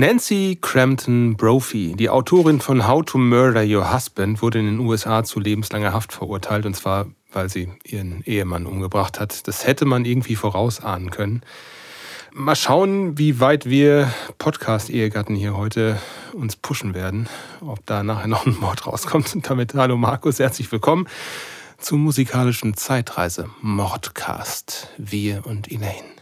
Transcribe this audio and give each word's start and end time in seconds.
Nancy 0.00 0.56
Crampton 0.58 1.36
Brophy, 1.36 1.92
die 1.94 2.08
Autorin 2.08 2.62
von 2.62 2.88
How 2.88 3.04
to 3.04 3.18
Murder 3.18 3.62
Your 3.66 3.92
Husband, 3.92 4.40
wurde 4.40 4.58
in 4.58 4.64
den 4.64 4.78
USA 4.78 5.24
zu 5.24 5.40
lebenslanger 5.40 5.92
Haft 5.92 6.14
verurteilt, 6.14 6.64
und 6.64 6.74
zwar, 6.74 7.08
weil 7.30 7.50
sie 7.50 7.68
ihren 7.84 8.22
Ehemann 8.24 8.64
umgebracht 8.64 9.20
hat. 9.20 9.46
Das 9.46 9.66
hätte 9.66 9.84
man 9.84 10.06
irgendwie 10.06 10.36
vorausahnen 10.36 11.10
können. 11.10 11.42
Mal 12.32 12.56
schauen, 12.56 13.18
wie 13.18 13.40
weit 13.40 13.66
wir 13.66 14.10
Podcast-Ehegatten 14.38 15.36
hier 15.36 15.54
heute 15.54 16.00
uns 16.32 16.56
pushen 16.56 16.94
werden, 16.94 17.28
ob 17.60 17.84
da 17.84 18.02
nachher 18.02 18.28
noch 18.28 18.46
ein 18.46 18.56
Mord 18.58 18.86
rauskommt. 18.86 19.34
Und 19.34 19.50
damit 19.50 19.74
hallo 19.74 19.98
Markus, 19.98 20.38
herzlich 20.38 20.72
willkommen 20.72 21.08
zum 21.76 22.02
musikalischen 22.02 22.74
Zeitreise 22.74 23.50
Mordcast. 23.60 24.88
Wir 24.96 25.44
und 25.44 25.70
Elaine. 25.70 26.19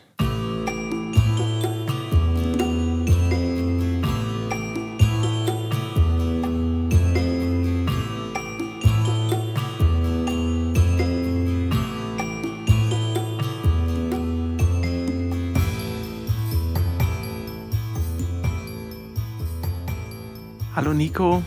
Hallo 20.89 20.97
Nico. 20.97 21.43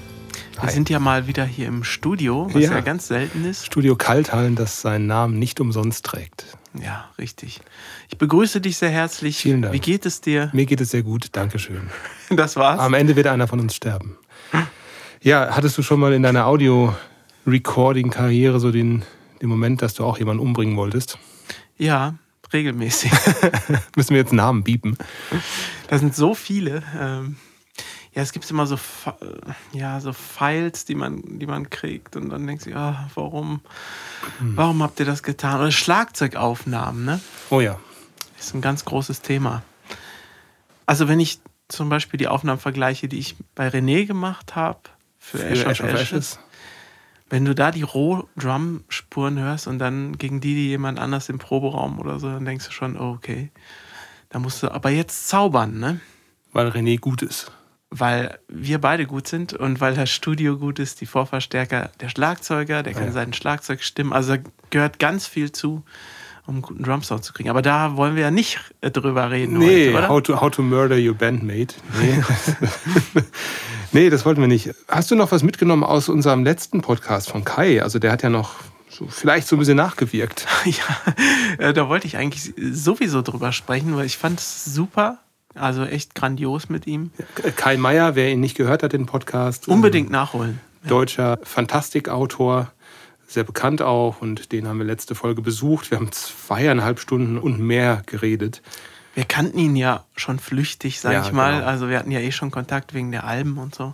Wir 0.54 0.62
Hi. 0.62 0.72
sind 0.72 0.88
ja 0.91 1.00
mal 1.00 1.26
wieder 1.26 1.44
hier 1.44 1.68
im 1.68 1.84
Studio, 1.84 2.48
was 2.54 2.62
ja, 2.62 2.73
Ja. 2.73 2.82
ganz 2.82 3.08
selten 3.08 3.44
ist. 3.44 3.66
Studio 3.66 3.95
Kalthallen, 3.95 4.54
das 4.54 4.82
seinen 4.82 5.08
Namen 5.08 5.40
nicht 5.40 5.59
umsonst 5.59 6.05
trägt. 6.05 6.45
Ja, 6.80 7.09
richtig. 7.18 7.59
Ich 8.09 8.20
begrüße 8.20 8.62
dich 8.62 8.77
sehr 8.77 8.91
herzlich. 8.91 9.38
Vielen 9.38 9.63
Dank. 9.63 9.73
Wie 9.73 9.80
geht 9.80 10.05
es 10.05 10.22
dir? 10.22 10.52
Mir 10.54 10.68
geht 10.68 10.80
es 10.80 10.91
sehr 10.91 11.02
gut, 11.02 11.30
Dankeschön. 11.32 11.90
Das 12.30 12.55
war's. 12.55 12.80
Am 12.80 12.94
Ende 12.94 13.16
wird 13.16 13.26
einer 13.26 13.48
von 13.48 13.59
uns 13.59 13.73
sterben. 13.73 14.16
Ja, 15.23 15.55
hattest 15.55 15.76
du 15.76 15.82
schon 15.82 15.99
mal 15.99 16.13
in 16.13 16.21
deiner 16.21 16.46
Audio-Recording-Karriere 16.46 18.60
so 18.60 18.71
den, 18.71 19.01
den 19.41 19.49
Moment, 19.49 19.82
dass 19.82 19.96
du 19.96 20.05
auch 20.05 20.20
jemanden 20.20 20.44
umbringen 20.44 20.77
wolltest? 20.77 21.18
Ja, 21.79 22.13
regelmäßig. 22.54 23.12
Müssen 23.96 24.12
wir 24.12 24.18
jetzt 24.18 24.34
Namen 24.34 24.63
biepen? 24.63 24.99
Da 25.88 25.98
sind 25.98 26.16
so 26.16 26.35
viele. 26.35 26.84
Ähm, 27.01 27.38
ja, 28.13 28.21
es 28.21 28.31
gibt 28.34 28.49
immer 28.51 28.65
so, 28.67 28.76
Fi- 28.77 29.12
ja, 29.73 29.99
so 30.01 30.12
Files, 30.13 30.85
die 30.85 30.95
man, 30.95 31.21
die 31.40 31.48
man 31.48 31.70
kriegt 31.70 32.15
und 32.15 32.29
dann 32.29 32.45
denkst 32.45 32.65
du, 32.65 32.71
ja, 32.71 33.09
warum, 33.15 33.62
Hm. 34.40 34.57
warum 34.57 34.84
habt 34.84 34.99
ihr 34.99 35.05
das 35.05 35.23
getan? 35.23 35.59
Oder 35.62 35.71
Schlagzeugaufnahmen, 35.71 37.05
ne? 37.05 37.20
Oh 37.49 37.62
ja. 37.62 37.79
ist 38.39 38.54
ein 38.54 38.62
ganz 38.62 38.84
großes 38.85 39.21
Thema. 39.21 39.63
Also 40.85 41.07
wenn 41.07 41.20
ich 41.20 41.39
zum 41.70 41.87
Beispiel 41.89 42.17
die 42.17 42.27
Aufnahmen 42.27 42.59
vergleiche, 42.59 43.07
die 43.07 43.17
ich 43.20 43.35
bei 43.55 43.67
René 43.70 44.05
gemacht 44.05 44.55
habe 44.55 44.79
für, 45.17 45.37
Für 45.37 45.45
Ash 45.48 45.65
Ash 45.65 45.82
of 45.82 45.87
Ashes, 45.93 46.01
Ashes. 46.12 46.39
wenn 47.29 47.45
du 47.45 47.55
da 47.55 47.71
die 47.71 47.84
Roh-Drum-Spuren 47.84 49.39
hörst 49.39 49.67
und 49.67 49.79
dann 49.79 50.17
gegen 50.17 50.41
die, 50.41 50.54
die 50.54 50.67
jemand 50.67 50.99
anders 50.99 51.29
im 51.29 51.39
Proberaum 51.39 51.98
oder 51.99 52.20
so, 52.20 52.27
dann 52.29 52.43
denkst 52.43 52.65
du 52.65 52.71
schon, 52.71 52.98
oh, 52.98 53.12
okay, 53.13 53.51
da 54.29 54.39
musst 54.39 54.62
du 54.63 54.70
aber 54.70 54.89
jetzt 54.89 55.29
zaubern, 55.29 55.79
ne? 55.79 56.01
Weil 56.51 56.67
René 56.67 56.99
gut 56.99 57.21
ist. 57.21 57.51
Weil 57.94 58.40
wir 58.48 58.80
beide 58.80 59.06
gut 59.06 59.28
sind 59.28 59.52
und 59.54 59.82
weil 59.82 59.94
das 59.96 60.10
Studio 60.10 60.58
gut 60.58 60.80
ist, 60.80 61.02
die 61.02 61.06
Vorverstärker, 61.06 61.92
der 62.00 62.08
Schlagzeuger, 62.10 62.84
der 62.84 62.94
kann 62.94 63.08
Ja. 63.08 63.12
seinen 63.12 63.34
Schlagzeug 63.34 63.84
stimmen. 63.84 64.14
Also 64.14 64.38
da 64.38 64.42
gehört 64.70 64.97
ganz 64.97 65.28
viel 65.28 65.52
zu, 65.52 65.84
um 66.47 66.56
einen 66.56 66.62
guten 66.62 66.84
Drumsound 66.84 67.24
zu 67.25 67.34
kriegen. 67.34 67.50
Aber 67.50 67.62
da 67.62 67.97
wollen 67.97 68.16
wir 68.16 68.22
ja 68.24 68.31
nicht 68.31 68.59
äh, 68.80 68.90
drüber 68.92 69.30
reden 69.30 69.58
Nee, 69.58 69.88
heute, 69.90 69.97
oder? 69.97 70.09
how, 70.09 70.22
to, 70.24 70.40
how 70.42 70.50
to 70.50 70.62
Murder 70.62 70.96
Your 70.97 71.14
Bandmate. 71.16 71.75
Nee. 72.02 72.24
nee, 73.92 74.09
das 74.09 74.25
wollten 74.25 74.42
wir 74.42 74.47
nicht. 74.47 74.72
Hast 74.88 75.12
du 75.12 75.16
noch 75.16 75.31
was 75.34 75.44
mitgenommen 75.44 75.84
aus 75.84 76.09
unserem 76.09 76.44
letzten 76.44 76.81
Podcast 76.81 77.30
von 77.30 77.44
Kai? 77.44 77.84
Also 77.84 78.00
der 78.00 78.12
hat 78.14 78.24
ja 78.24 78.30
noch 78.30 78.56
so, 78.90 79.06
vielleicht 79.08 79.47
so 79.47 79.56
ein 79.56 79.59
bisschen 79.59 79.78
nachgewirkt. 79.78 80.47
Ja, 80.66 81.13
äh, 81.69 81.74
da 81.74 81.90
wollte 81.90 82.07
ich 82.07 82.16
eigentlich 82.18 82.53
sowieso 82.72 83.22
drüber 83.22 83.51
sprechen, 83.51 83.96
weil 83.97 84.06
ich 84.06 84.18
fand 84.18 84.40
es 84.40 84.63
super. 84.66 85.19
Also 85.56 85.84
echt 85.84 86.16
grandios 86.16 86.69
mit 86.69 86.88
ihm. 86.88 87.12
Kai 87.56 87.78
Meier, 87.78 88.16
wer 88.16 88.31
ihn 88.31 88.39
nicht 88.39 88.56
gehört 88.56 88.84
hat, 88.84 88.94
den 88.94 89.06
Podcast. 89.06 89.67
Unbedingt 89.67 90.09
nachholen. 90.09 90.59
deutscher 90.88 91.39
Fantastikautor, 91.44 92.72
sehr 93.28 93.44
bekannt 93.44 93.81
auch 93.81 94.22
und 94.22 94.51
den 94.51 94.67
haben 94.67 94.78
wir 94.79 94.85
letzte 94.85 95.16
Folge 95.16 95.41
besucht. 95.41 95.91
Wir 95.91 95.97
haben 95.97 96.12
zweieinhalb 96.12 97.00
Stunden 97.00 97.38
und 97.38 97.59
mehr 97.59 98.01
geredet. 98.06 98.62
Wir 99.13 99.25
kannten 99.25 99.57
ihn 99.59 99.75
ja 99.75 100.06
schon 100.16 100.39
flüchtig, 100.39 101.00
sag 101.01 101.13
Ja, 101.13 101.22
ich 101.25 101.31
mal. 101.34 101.56
genau. 101.56 101.66
Also 101.68 101.89
wir 101.89 102.00
hatten 102.00 102.12
ja 102.12 102.19
eh 102.19 102.31
schon 102.31 102.50
Kontakt 102.51 102.94
wegen 102.94 103.12
der 103.12 103.25
Alben 103.25 103.57
und 103.57 103.75
so. 103.75 103.94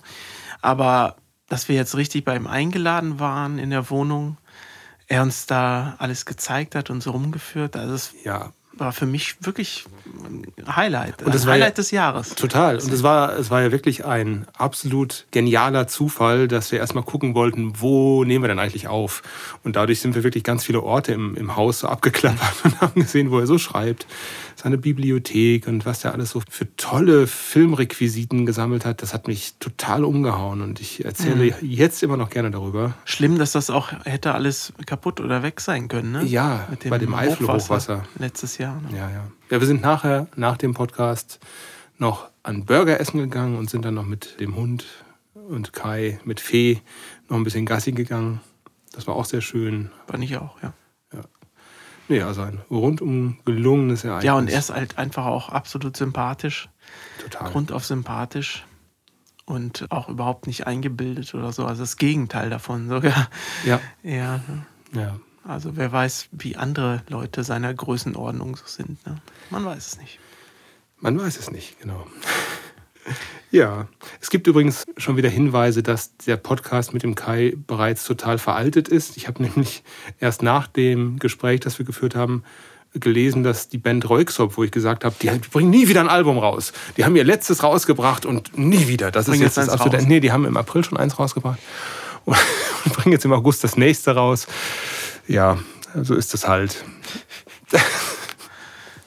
Aber 0.61 1.15
dass 1.49 1.69
wir 1.69 1.75
jetzt 1.75 1.95
richtig 1.95 2.23
bei 2.23 2.35
ihm 2.35 2.45
eingeladen 2.45 3.19
waren 3.19 3.57
in 3.57 3.69
der 3.71 3.89
Wohnung, 3.89 4.37
er 5.07 5.23
uns 5.23 5.45
da 5.45 5.95
alles 5.99 6.25
gezeigt 6.25 6.75
hat 6.75 6.89
und 6.89 7.01
so 7.01 7.11
rumgeführt, 7.11 7.75
also 7.77 8.09
Ja, 8.23 8.51
war 8.79 8.91
für 8.93 9.05
mich 9.05 9.35
wirklich 9.41 9.85
ein 10.25 10.75
Highlight. 10.75 11.23
Und 11.23 11.33
es 11.35 11.41
ein 11.43 11.47
war 11.47 11.55
ja- 11.55 11.63
Highlight 11.63 11.77
des 11.77 11.91
Jahres. 11.91 12.35
total. 12.35 12.79
Und 12.79 12.91
es 12.91 13.03
war, 13.03 13.37
es 13.37 13.49
war 13.49 13.61
ja 13.61 13.71
wirklich 13.71 14.05
ein 14.05 14.45
absolut 14.57 15.25
genialer 15.31 15.87
Zufall, 15.87 16.47
dass 16.47 16.71
wir 16.71 16.79
erstmal 16.79 17.03
gucken 17.03 17.35
wollten, 17.35 17.73
wo 17.81 18.23
nehmen 18.23 18.43
wir 18.43 18.49
denn 18.49 18.59
eigentlich 18.59 18.87
auf. 18.87 19.21
Und 19.63 19.75
dadurch 19.75 19.99
sind 20.01 20.15
wir 20.15 20.23
wirklich 20.23 20.43
ganz 20.43 20.63
viele 20.63 20.81
Orte 20.83 21.13
im, 21.13 21.35
im 21.35 21.55
Haus 21.55 21.79
so 21.79 21.87
abgeklappert 21.87 22.53
und 22.63 22.81
haben 22.81 23.01
gesehen, 23.01 23.31
wo 23.31 23.39
er 23.39 23.47
so 23.47 23.57
schreibt. 23.57 24.07
Seine 24.55 24.79
Bibliothek 24.79 25.67
und 25.67 25.85
was 25.85 26.03
er 26.03 26.13
alles 26.13 26.31
so 26.31 26.41
für 26.49 26.67
tolle 26.77 27.27
Filmrequisiten 27.27 28.45
gesammelt 28.47 28.85
hat, 28.85 29.03
das 29.03 29.13
hat 29.13 29.27
mich 29.27 29.53
total 29.59 30.03
umgehauen. 30.03 30.61
Und 30.61 30.79
ich 30.81 31.05
erzähle 31.05 31.53
jetzt 31.61 32.01
immer 32.01 32.17
noch 32.17 32.29
gerne 32.31 32.49
darüber. 32.49 32.93
Schlimm, 33.05 33.37
dass 33.37 33.51
das 33.51 33.69
auch 33.69 33.91
hätte 34.05 34.33
alles 34.33 34.73
kaputt 34.87 35.19
oder 35.21 35.43
weg 35.43 35.61
sein 35.61 35.87
können, 35.87 36.11
ne? 36.11 36.23
Ja, 36.23 36.67
bei 36.89 36.97
dem 36.97 37.13
Eifelhochwasser. 37.13 38.03
Letztes 38.17 38.57
Jahr. 38.57 38.66
Ne? 38.75 38.97
Ja, 38.97 39.09
ja. 39.09 39.27
Ja, 39.49 39.59
wir 39.59 39.67
sind 39.67 39.81
nachher, 39.81 40.27
nach 40.35 40.57
dem 40.57 40.73
Podcast, 40.73 41.39
noch 41.97 42.29
an 42.43 42.65
Burger 42.65 42.99
essen 42.99 43.19
gegangen 43.19 43.57
und 43.57 43.69
sind 43.69 43.83
dann 43.85 43.95
noch 43.95 44.05
mit 44.05 44.39
dem 44.39 44.55
Hund 44.55 44.85
und 45.33 45.73
Kai, 45.73 46.19
mit 46.23 46.39
Fee, 46.39 46.81
noch 47.29 47.37
ein 47.37 47.43
bisschen 47.43 47.65
Gassi 47.65 47.91
gegangen. 47.91 48.41
Das 48.93 49.07
war 49.07 49.15
auch 49.15 49.25
sehr 49.25 49.41
schön. 49.41 49.91
Fand 50.07 50.23
ich 50.23 50.37
auch, 50.37 50.61
ja. 50.61 50.73
Nee, 52.09 52.21
also 52.21 52.41
ein 52.41 52.61
rundum 52.69 53.37
gelungenes 53.43 54.03
Ereignis. 54.03 54.23
Ja, 54.25 54.35
und 54.35 54.49
er 54.49 54.59
ist 54.59 54.69
halt 54.69 54.97
einfach 54.97 55.25
auch 55.25 55.49
absolut 55.49 55.97
sympathisch, 55.97 56.69
total. 57.21 57.51
grundauf 57.51 57.85
sympathisch 57.85 58.65
und 59.45 59.87
auch 59.91 60.07
überhaupt 60.07 60.47
nicht 60.47 60.67
eingebildet 60.67 61.33
oder 61.33 61.51
so. 61.51 61.65
Also 61.65 61.83
das 61.83 61.97
Gegenteil 61.97 62.49
davon 62.49 62.87
sogar. 62.87 63.29
Ja, 63.65 63.81
Ja, 64.03 64.39
ja. 64.93 65.19
Also 65.47 65.77
wer 65.77 65.91
weiß, 65.91 66.29
wie 66.31 66.57
andere 66.57 67.01
Leute 67.07 67.43
seiner 67.43 67.73
Größenordnung 67.73 68.57
sind. 68.65 69.05
Ne? 69.07 69.17
Man 69.49 69.65
weiß 69.65 69.87
es 69.87 69.99
nicht. 69.99 70.19
Man 70.99 71.19
weiß 71.19 71.37
es 71.37 71.51
nicht, 71.51 71.79
genau. 71.79 72.05
Ja, 73.49 73.87
es 74.19 74.29
gibt 74.29 74.45
übrigens 74.47 74.83
schon 74.97 75.15
wieder 75.15 75.29
Hinweise, 75.29 75.81
dass 75.81 76.17
der 76.17 76.35
Podcast 76.35 76.93
mit 76.93 77.03
dem 77.03 77.15
Kai 77.15 77.53
bereits 77.65 78.03
total 78.03 78.39
veraltet 78.39 78.89
ist. 78.89 79.15
Ich 79.15 79.29
habe 79.29 79.41
nämlich 79.47 79.83
erst 80.19 80.43
nach 80.43 80.67
dem 80.67 81.17
Gespräch, 81.17 81.61
das 81.61 81.79
wir 81.79 81.85
geführt 81.85 82.13
haben, 82.13 82.43
gelesen, 82.93 83.43
dass 83.43 83.69
die 83.69 83.77
Band 83.77 84.09
Reuxop, 84.09 84.57
wo 84.57 84.65
ich 84.65 84.71
gesagt 84.71 85.05
habe, 85.05 85.15
die 85.21 85.29
bringen 85.49 85.69
nie 85.69 85.87
wieder 85.87 86.01
ein 86.01 86.09
Album 86.09 86.37
raus. 86.37 86.73
Die 86.97 87.05
haben 87.05 87.15
ihr 87.15 87.23
letztes 87.23 87.63
rausgebracht 87.63 88.25
und 88.25 88.57
nie 88.57 88.89
wieder. 88.89 89.11
Das 89.11 89.23
ist 89.23 89.31
Bringen 89.31 89.43
jetzt 89.43 89.55
jetzt 89.55 89.67
das 89.67 89.73
absolute. 89.73 89.97
raus. 89.97 90.07
Nee, 90.07 90.19
die 90.19 90.33
haben 90.33 90.43
im 90.43 90.57
April 90.57 90.83
schon 90.83 90.97
eins 90.97 91.17
rausgebracht 91.17 91.59
und 92.25 92.37
bringen 92.93 93.13
jetzt 93.13 93.23
im 93.23 93.31
August 93.31 93.63
das 93.63 93.77
nächste 93.77 94.15
raus. 94.15 94.47
Ja, 95.27 95.57
so 96.01 96.15
ist 96.15 96.33
es 96.33 96.47
halt. 96.47 96.83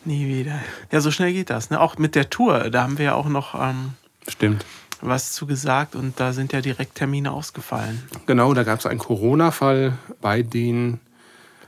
Nie 0.05 0.27
wieder. 0.29 0.59
Ja, 0.91 1.01
so 1.01 1.11
schnell 1.11 1.33
geht 1.33 1.51
das. 1.51 1.71
Ne? 1.71 1.81
Auch 1.81 1.99
mit 1.99 2.15
der 2.15 2.31
Tour, 2.31 2.71
da 2.71 2.83
haben 2.83 2.99
wir 2.99 3.05
ja 3.07 3.15
auch 3.15 3.29
noch 3.29 3.55
ähm, 3.55 3.91
Stimmt. 4.29 4.65
was 5.03 5.33
zu 5.33 5.47
gesagt 5.47 5.95
und 5.95 6.19
da 6.19 6.33
sind 6.33 6.53
ja 6.53 6.61
direkt 6.63 6.95
Termine 6.95 7.33
ausgefallen. 7.33 8.03
Genau, 8.27 8.55
da 8.55 8.63
gab 8.63 8.79
es 8.81 8.87
einen 8.87 8.99
Corona-Fall 8.99 9.99
bei 10.23 10.43
den 10.43 11.01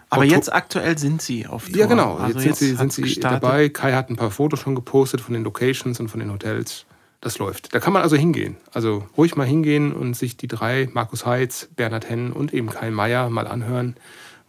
Aber 0.08 0.22
Okto- 0.22 0.30
jetzt 0.30 0.52
aktuell 0.52 0.96
sind 0.96 1.20
sie 1.20 1.46
auf 1.46 1.66
Tour. 1.66 1.76
Ja, 1.76 1.86
genau. 1.86 2.16
Also 2.16 2.38
jetzt 2.40 2.58
sind 2.60 2.70
sie, 2.70 2.74
sind 2.76 2.92
sie 2.92 3.20
dabei. 3.20 3.68
Kai 3.68 3.92
hat 3.92 4.08
ein 4.08 4.16
paar 4.16 4.30
Fotos 4.30 4.60
schon 4.60 4.74
gepostet 4.74 5.20
von 5.20 5.34
den 5.34 5.44
Locations 5.44 6.00
und 6.00 6.08
von 6.08 6.20
den 6.20 6.32
Hotels. 6.32 6.86
Das 7.20 7.38
läuft. 7.38 7.72
Da 7.74 7.80
kann 7.80 7.92
man 7.92 8.02
also 8.02 8.16
hingehen. 8.16 8.56
Also 8.72 9.06
ruhig 9.16 9.36
mal 9.36 9.46
hingehen 9.46 9.92
und 9.92 10.14
sich 10.14 10.36
die 10.38 10.48
drei, 10.48 10.88
Markus 10.92 11.24
Heitz, 11.26 11.68
Bernhard 11.76 12.08
Hennen 12.08 12.32
und 12.32 12.52
eben 12.54 12.68
Kai 12.70 12.90
Meier, 12.90 13.28
mal 13.30 13.46
anhören, 13.46 13.94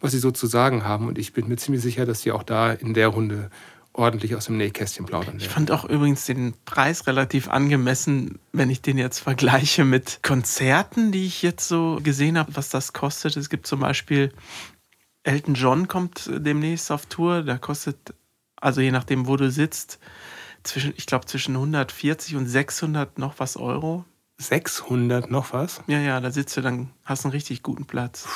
was 0.04 0.12
sie 0.12 0.20
so 0.20 0.32
zu 0.32 0.48
sagen 0.48 0.84
haben. 0.84 1.08
Und 1.08 1.18
ich 1.18 1.32
bin 1.32 1.48
mir 1.48 1.56
ziemlich 1.56 1.82
sicher, 1.82 2.06
dass 2.06 2.22
sie 2.22 2.34
auch 2.34 2.44
da 2.44 2.74
in 2.74 2.94
der 2.94 3.08
Runde 3.08 3.50
ordentlich 3.94 4.36
aus 4.36 4.48
dem 4.48 4.58
Nähkästchen 4.58 5.06
plaudern 5.06 5.38
Ich 5.38 5.48
fand 5.48 5.72
auch 5.72 5.86
übrigens 5.86 6.26
den 6.26 6.54
Preis 6.66 7.08
relativ 7.08 7.48
angemessen, 7.48 8.40
wenn 8.52 8.70
ich 8.70 8.82
den 8.82 8.98
jetzt 8.98 9.20
vergleiche 9.20 9.86
mit 9.86 10.20
Konzerten, 10.22 11.12
die 11.12 11.26
ich 11.26 11.42
jetzt 11.42 11.68
so 11.68 12.00
gesehen 12.04 12.38
habe, 12.38 12.56
was 12.56 12.70
das 12.70 12.92
kostet. 12.92 13.38
Es 13.38 13.50
gibt 13.50 13.66
zum 13.66 13.80
Beispiel 13.80 14.34
Elton 15.24 15.54
John 15.54 15.88
kommt 15.88 16.30
demnächst 16.34 16.92
auf 16.92 17.06
Tour, 17.06 17.44
da 17.44 17.58
kostet, 17.58 18.14
also 18.58 18.82
je 18.82 18.92
nachdem, 18.92 19.26
wo 19.26 19.38
du 19.38 19.50
sitzt, 19.50 20.00
zwischen, 20.64 20.94
ich 20.98 21.06
glaube, 21.06 21.28
zwischen 21.28 21.56
140 21.56 22.36
und 22.36 22.48
600 22.48 23.18
noch 23.20 23.36
was 23.38 23.56
Euro. 23.56 24.04
600 24.40 25.32
noch 25.32 25.54
was? 25.54 25.82
Ja, 25.88 26.00
ja, 26.00 26.20
da 26.20 26.30
sitzt 26.32 26.58
du 26.58 26.62
dann, 26.62 26.90
hast 27.06 27.24
einen 27.24 27.32
richtig 27.32 27.64
guten 27.64 27.86
Platz. 27.86 28.28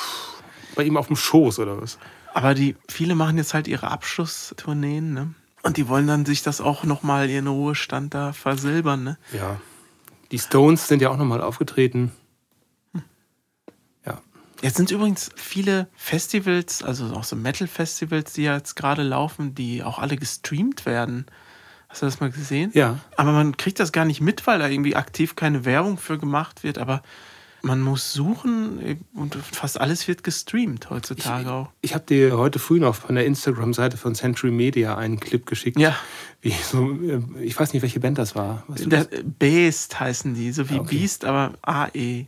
Bei 0.78 0.84
ihm 0.84 0.96
auf 0.96 1.08
dem 1.08 1.16
Schoß 1.16 1.60
oder 1.60 1.82
was? 1.82 1.98
Aber 2.34 2.54
die, 2.54 2.76
viele 2.88 3.16
machen 3.16 3.38
jetzt 3.38 3.56
halt 3.56 3.68
ihre 3.68 3.90
Abschlusstourneen, 3.90 5.12
ne? 5.14 5.34
Und 5.64 5.76
die 5.78 5.88
wollen 5.88 6.06
dann 6.06 6.24
sich 6.24 6.44
das 6.44 6.62
auch 6.62 6.84
nochmal 6.84 7.30
ihren 7.30 7.48
Ruhestand 7.48 8.14
da 8.14 8.32
versilbern, 8.32 9.04
ne? 9.04 9.18
Ja. 9.34 9.60
Die 10.32 10.38
Stones 10.38 10.88
sind 10.88 11.02
ja 11.02 11.10
auch 11.10 11.18
nochmal 11.18 11.42
aufgetreten. 11.42 12.12
Ja. 14.06 14.22
Jetzt 14.62 14.78
sind 14.78 14.92
übrigens 14.92 15.32
viele 15.36 15.88
Festivals, 15.96 16.84
also 16.84 17.06
auch 17.08 17.24
so 17.24 17.36
Metal-Festivals, 17.36 18.34
die 18.34 18.44
ja 18.44 18.56
jetzt 18.56 18.76
gerade 18.76 19.02
laufen, 19.02 19.56
die 19.56 19.84
auch 19.84 19.98
alle 19.98 20.16
gestreamt 20.16 20.86
werden. 20.86 21.26
Hast 21.90 22.04
du 22.04 22.06
das 22.06 22.20
mal 22.20 22.30
gesehen? 22.30 22.70
Ja. 22.76 23.00
Aber 23.16 23.32
man 23.32 23.58
kriegt 23.58 23.80
das 23.80 23.92
gar 23.92 24.06
nicht 24.06 24.22
mit, 24.22 24.46
weil 24.46 24.60
da 24.60 24.68
irgendwie 24.68 24.96
aktiv 24.96 25.36
keine 25.36 25.66
Werbung 25.66 25.98
für 25.98 26.20
gemacht 26.20 26.64
wird. 26.64 26.78
Aber 26.78 27.02
man 27.68 27.82
muss 27.82 28.14
suchen 28.14 28.98
und 29.14 29.36
fast 29.36 29.80
alles 29.80 30.08
wird 30.08 30.24
gestreamt 30.24 30.90
heutzutage 30.90 31.44
ich, 31.44 31.50
auch. 31.50 31.70
Ich 31.82 31.94
habe 31.94 32.06
dir 32.06 32.38
heute 32.38 32.60
früh 32.60 32.80
noch 32.80 32.96
von 32.96 33.16
der 33.16 33.26
Instagram-Seite 33.26 33.98
von 33.98 34.16
Century 34.16 34.52
Media 34.52 34.98
einen 34.98 35.20
Clip 35.20 35.46
geschickt. 35.46 35.78
Ja. 35.78 35.96
Wie 36.42 36.52
so, 36.52 36.92
äh, 36.92 37.22
ich 37.44 37.60
weiß 37.60 37.74
nicht, 37.74 37.82
welche 37.82 38.00
Band 38.00 38.18
das 38.18 38.36
war. 38.36 38.64
Der, 38.70 39.08
Beast 39.38 40.00
heißen 40.00 40.34
die, 40.34 40.52
so 40.52 40.70
wie 40.70 40.80
okay. 40.80 40.98
Beast, 40.98 41.26
aber 41.26 41.54
AE. 41.62 42.28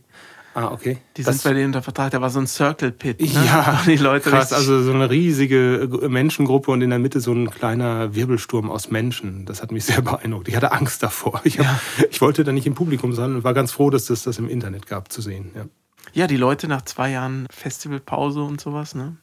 Ah, 0.52 0.72
okay. 0.72 0.98
Die 1.16 1.22
das 1.22 1.36
sind 1.36 1.50
bei 1.50 1.54
denen 1.54 1.66
unter 1.66 1.82
Vertrag, 1.82 2.10
da 2.10 2.20
war 2.20 2.30
so 2.30 2.40
ein 2.40 2.46
Circle 2.46 2.90
Pit. 2.90 3.20
Ne? 3.20 3.28
Ja, 3.46 3.82
die 3.86 3.96
Leute 3.96 4.30
krass, 4.30 4.52
also 4.52 4.82
so 4.82 4.92
eine 4.92 5.08
riesige 5.08 5.88
Menschengruppe 6.08 6.72
und 6.72 6.82
in 6.82 6.90
der 6.90 6.98
Mitte 6.98 7.20
so 7.20 7.32
ein 7.32 7.50
kleiner 7.50 8.14
Wirbelsturm 8.14 8.70
aus 8.70 8.90
Menschen. 8.90 9.46
Das 9.46 9.62
hat 9.62 9.70
mich 9.70 9.84
sehr 9.84 10.02
beeindruckt. 10.02 10.48
Ich 10.48 10.56
hatte 10.56 10.72
Angst 10.72 11.02
davor. 11.02 11.40
Ich, 11.44 11.58
hab, 11.58 11.66
ja. 11.66 11.80
ich 12.10 12.20
wollte 12.20 12.42
da 12.42 12.52
nicht 12.52 12.66
im 12.66 12.74
Publikum 12.74 13.12
sein 13.12 13.36
und 13.36 13.44
war 13.44 13.54
ganz 13.54 13.70
froh, 13.70 13.90
dass 13.90 14.06
das 14.06 14.24
das 14.24 14.38
im 14.38 14.48
Internet 14.48 14.86
gab 14.86 15.12
zu 15.12 15.22
sehen. 15.22 15.52
Ja, 15.54 15.64
ja 16.12 16.26
die 16.26 16.36
Leute 16.36 16.66
nach 16.66 16.82
zwei 16.82 17.10
Jahren 17.10 17.46
Festivalpause 17.50 18.42
und 18.42 18.60
sowas, 18.60 18.94
ne? 18.94 19.16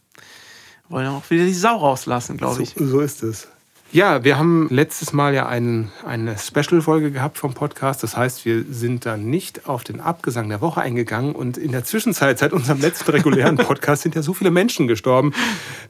Wollen 0.88 1.08
auch 1.08 1.30
wieder 1.30 1.44
die 1.44 1.54
Sau 1.54 1.76
rauslassen, 1.76 2.38
glaube 2.38 2.64
ich. 2.64 2.70
So, 2.70 2.86
so 2.88 3.00
ist 3.02 3.22
es. 3.22 3.50
Ja, 3.94 4.26
wir 4.26 4.38
haben 4.38 4.68
letztes 4.70 5.14
Mal 5.14 5.34
ja 5.34 5.48
ein, 5.48 5.92
eine 6.06 6.38
Special-Folge 6.38 7.12
gehabt 7.12 7.38
vom 7.38 7.54
Podcast. 7.54 8.04
Das 8.04 8.18
heißt, 8.18 8.44
wir 8.44 8.66
sind 8.70 9.06
dann 9.06 9.30
nicht 9.30 9.68
auf 9.70 9.86
den 9.86 10.02
Abgesang 10.02 10.50
der 10.50 10.60
Woche 10.60 10.82
eingegangen. 10.82 11.34
Und 11.34 11.58
in 11.58 11.72
der 11.72 11.86
Zwischenzeit, 11.86 12.38
seit 12.38 12.52
unserem 12.52 12.82
letzten 12.82 13.10
regulären 13.12 13.56
Podcast, 13.56 14.02
sind 14.02 14.14
ja 14.14 14.22
so 14.22 14.34
viele 14.34 14.52
Menschen 14.52 14.88
gestorben. 14.88 15.34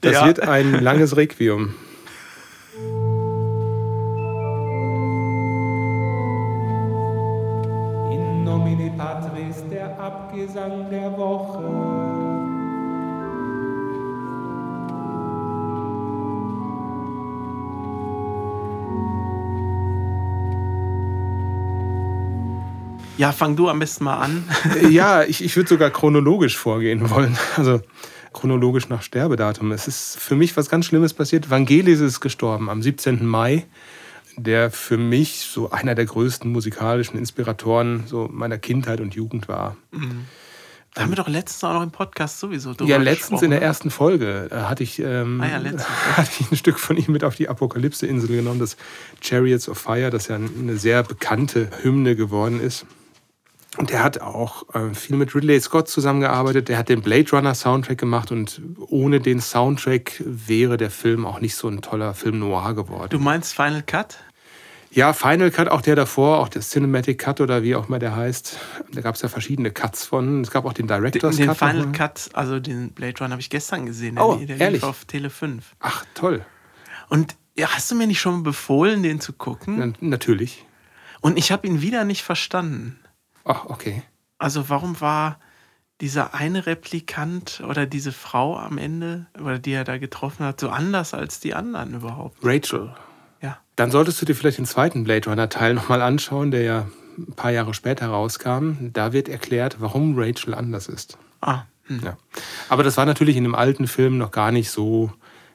Das 0.01 0.13
ja. 0.13 0.27
wird 0.27 0.41
ein 0.41 0.73
langes 0.73 1.17
Requiem. 1.17 1.73
In 8.11 8.43
nomine 8.43 8.91
Patris, 8.95 9.63
der 9.71 9.99
Abgesang 9.99 10.87
der 10.91 11.17
Woche. 11.17 11.56
Ja, 23.17 23.31
fang 23.31 23.55
du 23.55 23.67
am 23.67 23.79
besten 23.79 24.03
mal 24.03 24.17
an. 24.17 24.47
ja, 24.89 25.23
ich, 25.23 25.43
ich 25.43 25.55
würde 25.55 25.69
sogar 25.69 25.89
chronologisch 25.89 26.57
vorgehen 26.57 27.09
wollen. 27.09 27.37
Also 27.55 27.81
chronologisch 28.33 28.89
nach 28.89 29.01
Sterbedatum. 29.01 29.71
Es 29.71 29.87
ist 29.87 30.19
für 30.19 30.35
mich 30.35 30.55
was 30.55 30.69
ganz 30.69 30.85
Schlimmes 30.85 31.13
passiert. 31.13 31.49
Vangelis 31.49 31.99
ist 31.99 32.19
gestorben 32.19 32.69
am 32.69 32.81
17. 32.83 33.25
Mai, 33.25 33.65
der 34.35 34.69
für 34.69 34.97
mich 34.97 35.47
so 35.51 35.71
einer 35.71 35.95
der 35.95 36.05
größten 36.05 36.51
musikalischen 36.51 37.17
Inspiratoren 37.17 38.03
so 38.05 38.29
meiner 38.31 38.59
Kindheit 38.59 39.01
und 39.01 39.15
Jugend 39.15 39.47
war. 39.47 39.75
Mhm. 39.91 40.25
Da 40.93 41.03
haben 41.03 41.11
wir 41.11 41.15
doch 41.15 41.27
letztens 41.27 41.63
auch 41.63 41.73
noch 41.73 41.83
im 41.83 41.91
Podcast 41.91 42.39
sowieso 42.39 42.73
drüber 42.73 42.89
Ja, 42.89 42.97
letztens 42.97 43.43
in 43.43 43.51
der 43.51 43.61
ersten 43.61 43.91
Folge 43.91 44.49
hatte 44.51 44.81
ich, 44.81 44.97
ähm, 44.99 45.41
ah 45.41 45.47
ja, 45.63 46.17
hatte 46.17 46.31
ich 46.39 46.51
ein 46.51 46.57
Stück 46.57 46.79
von 46.79 46.97
ihm 46.97 47.11
mit 47.11 47.23
auf 47.23 47.35
die 47.35 47.49
Apokalypse-Insel 47.49 48.29
genommen, 48.29 48.59
das 48.59 48.77
Chariots 49.21 49.69
of 49.69 49.77
Fire, 49.77 50.09
das 50.09 50.27
ja 50.27 50.35
eine 50.37 50.77
sehr 50.77 51.03
bekannte 51.03 51.69
Hymne 51.83 52.15
geworden 52.15 52.59
ist. 52.59 52.87
Und 53.77 53.91
der 53.91 54.03
hat 54.03 54.21
auch 54.21 54.73
äh, 54.73 54.93
viel 54.95 55.15
mit 55.17 55.35
Ridley 55.35 55.59
Scott 55.61 55.87
zusammengearbeitet. 55.87 56.67
Der 56.67 56.79
hat 56.79 56.89
den 56.89 57.01
Blade 57.01 57.29
Runner 57.31 57.53
Soundtrack 57.53 57.99
gemacht 57.99 58.31
und 58.31 58.59
ohne 58.87 59.19
den 59.19 59.39
Soundtrack 59.39 60.21
wäre 60.25 60.77
der 60.77 60.89
Film 60.89 61.25
auch 61.25 61.39
nicht 61.39 61.55
so 61.55 61.67
ein 61.67 61.81
toller 61.81 62.15
Film 62.15 62.39
noir 62.39 62.73
geworden. 62.73 63.09
Du 63.11 63.19
meinst 63.19 63.53
Final 63.53 63.83
Cut? 63.83 64.17
Ja, 64.89 65.13
Final 65.13 65.51
Cut, 65.51 65.67
auch 65.67 65.81
der 65.81 65.95
davor, 65.95 66.39
auch 66.39 66.49
der 66.49 66.63
Cinematic 66.63 67.19
Cut 67.19 67.39
oder 67.39 67.61
wie 67.61 67.75
auch 67.75 67.87
immer 67.87 67.99
der 67.99 68.15
heißt. 68.15 68.57
Da 68.93 69.01
gab 69.01 69.13
es 69.13 69.21
ja 69.21 69.29
verschiedene 69.29 69.69
Cuts 69.69 70.05
von. 70.05 70.41
Es 70.41 70.49
gab 70.49 70.65
auch 70.65 70.73
den 70.73 70.87
Director's 70.87 71.35
den, 71.35 71.47
den 71.47 71.55
Cut. 71.55 71.61
Den 71.61 71.81
Final 71.81 71.91
Cut, 71.91 72.29
also 72.33 72.59
den 72.59 72.91
Blade 72.91 73.19
Runner 73.19 73.31
habe 73.31 73.41
ich 73.41 73.51
gestern 73.51 73.85
gesehen. 73.85 74.15
Der, 74.15 74.25
oh, 74.25 74.37
der 74.37 74.59
ehrlich? 74.59 74.81
lief 74.81 74.89
auf 74.89 75.05
Tele 75.05 75.29
5. 75.29 75.75
Ach, 75.81 76.03
toll. 76.15 76.43
Und 77.09 77.35
ja, 77.55 77.67
hast 77.69 77.91
du 77.91 77.95
mir 77.95 78.07
nicht 78.07 78.19
schon 78.19 78.41
befohlen, 78.41 79.03
den 79.03 79.19
zu 79.19 79.33
gucken? 79.33 79.75
Na, 79.77 79.93
natürlich. 79.99 80.65
Und 81.21 81.37
ich 81.37 81.51
habe 81.51 81.67
ihn 81.67 81.81
wieder 81.81 82.03
nicht 82.03 82.23
verstanden. 82.23 82.99
Ach, 83.47 83.65
okay. 83.65 84.03
Also 84.37 84.69
warum 84.69 84.99
war 85.01 85.39
dieser 86.01 86.35
eine 86.35 86.67
Replikant 86.67 87.63
oder 87.67 87.85
diese 87.85 88.11
Frau 88.11 88.57
am 88.57 88.77
Ende, 88.77 89.27
oder 89.39 89.57
die 89.57 89.71
er 89.71 89.83
da 89.83 89.97
getroffen 89.97 90.45
hat, 90.45 90.59
so 90.59 90.69
anders 90.69 91.13
als 91.13 91.39
die 91.39 91.55
anderen 91.55 91.95
überhaupt? 91.95 92.37
Rachel. 92.43 92.93
Ja. 93.41 93.57
Dann 93.75 93.89
solltest 93.89 94.21
du 94.21 94.25
dir 94.25 94.35
vielleicht 94.35 94.57
den 94.57 94.65
zweiten 94.65 95.03
Blade 95.03 95.29
Runner 95.29 95.49
Teil 95.49 95.73
nochmal 95.73 96.01
anschauen, 96.01 96.51
der 96.51 96.61
ja 96.61 96.87
ein 97.17 97.33
paar 97.33 97.51
Jahre 97.51 97.73
später 97.73 98.07
rauskam. 98.07 98.91
Da 98.93 99.13
wird 99.13 99.29
erklärt, 99.29 99.77
warum 99.79 100.19
Rachel 100.19 100.53
anders 100.53 100.87
ist. 100.87 101.17
Ah. 101.41 101.63
Hm. 101.83 102.01
Ja. 102.03 102.17
Aber 102.67 102.83
das 102.83 102.97
war 102.97 103.05
natürlich 103.05 103.37
in 103.37 103.43
dem 103.43 103.55
alten 103.55 103.87
Film 103.87 104.17
noch 104.17 104.31
gar 104.31 104.51
nicht 104.51 104.69
so 104.69 105.11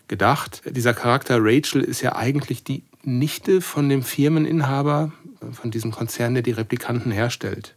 gedacht. 0.08 0.62
Dieser 0.64 0.94
Charakter 0.94 1.36
Rachel 1.40 1.82
ist 1.82 2.00
ja 2.00 2.16
eigentlich 2.16 2.64
die 2.64 2.84
Nichte 3.04 3.60
von 3.60 3.88
dem 3.88 4.02
Firmeninhaber, 4.02 5.12
von 5.52 5.70
diesem 5.70 5.90
Konzern, 5.90 6.34
der 6.34 6.42
die 6.42 6.52
Replikanten 6.52 7.12
herstellt 7.12 7.76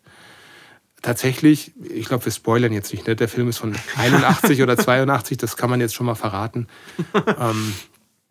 tatsächlich, 1.01 1.73
ich 1.81 2.07
glaube, 2.07 2.25
wir 2.25 2.31
spoilern 2.31 2.73
jetzt 2.73 2.91
nicht, 2.91 3.07
ne? 3.07 3.15
der 3.15 3.27
Film 3.27 3.47
ist 3.47 3.57
von 3.57 3.75
81 3.97 4.61
oder 4.61 4.77
82, 4.77 5.37
das 5.37 5.57
kann 5.57 5.69
man 5.69 5.79
jetzt 5.79 5.95
schon 5.95 6.05
mal 6.05 6.15
verraten. 6.15 6.67
ähm, 7.39 7.73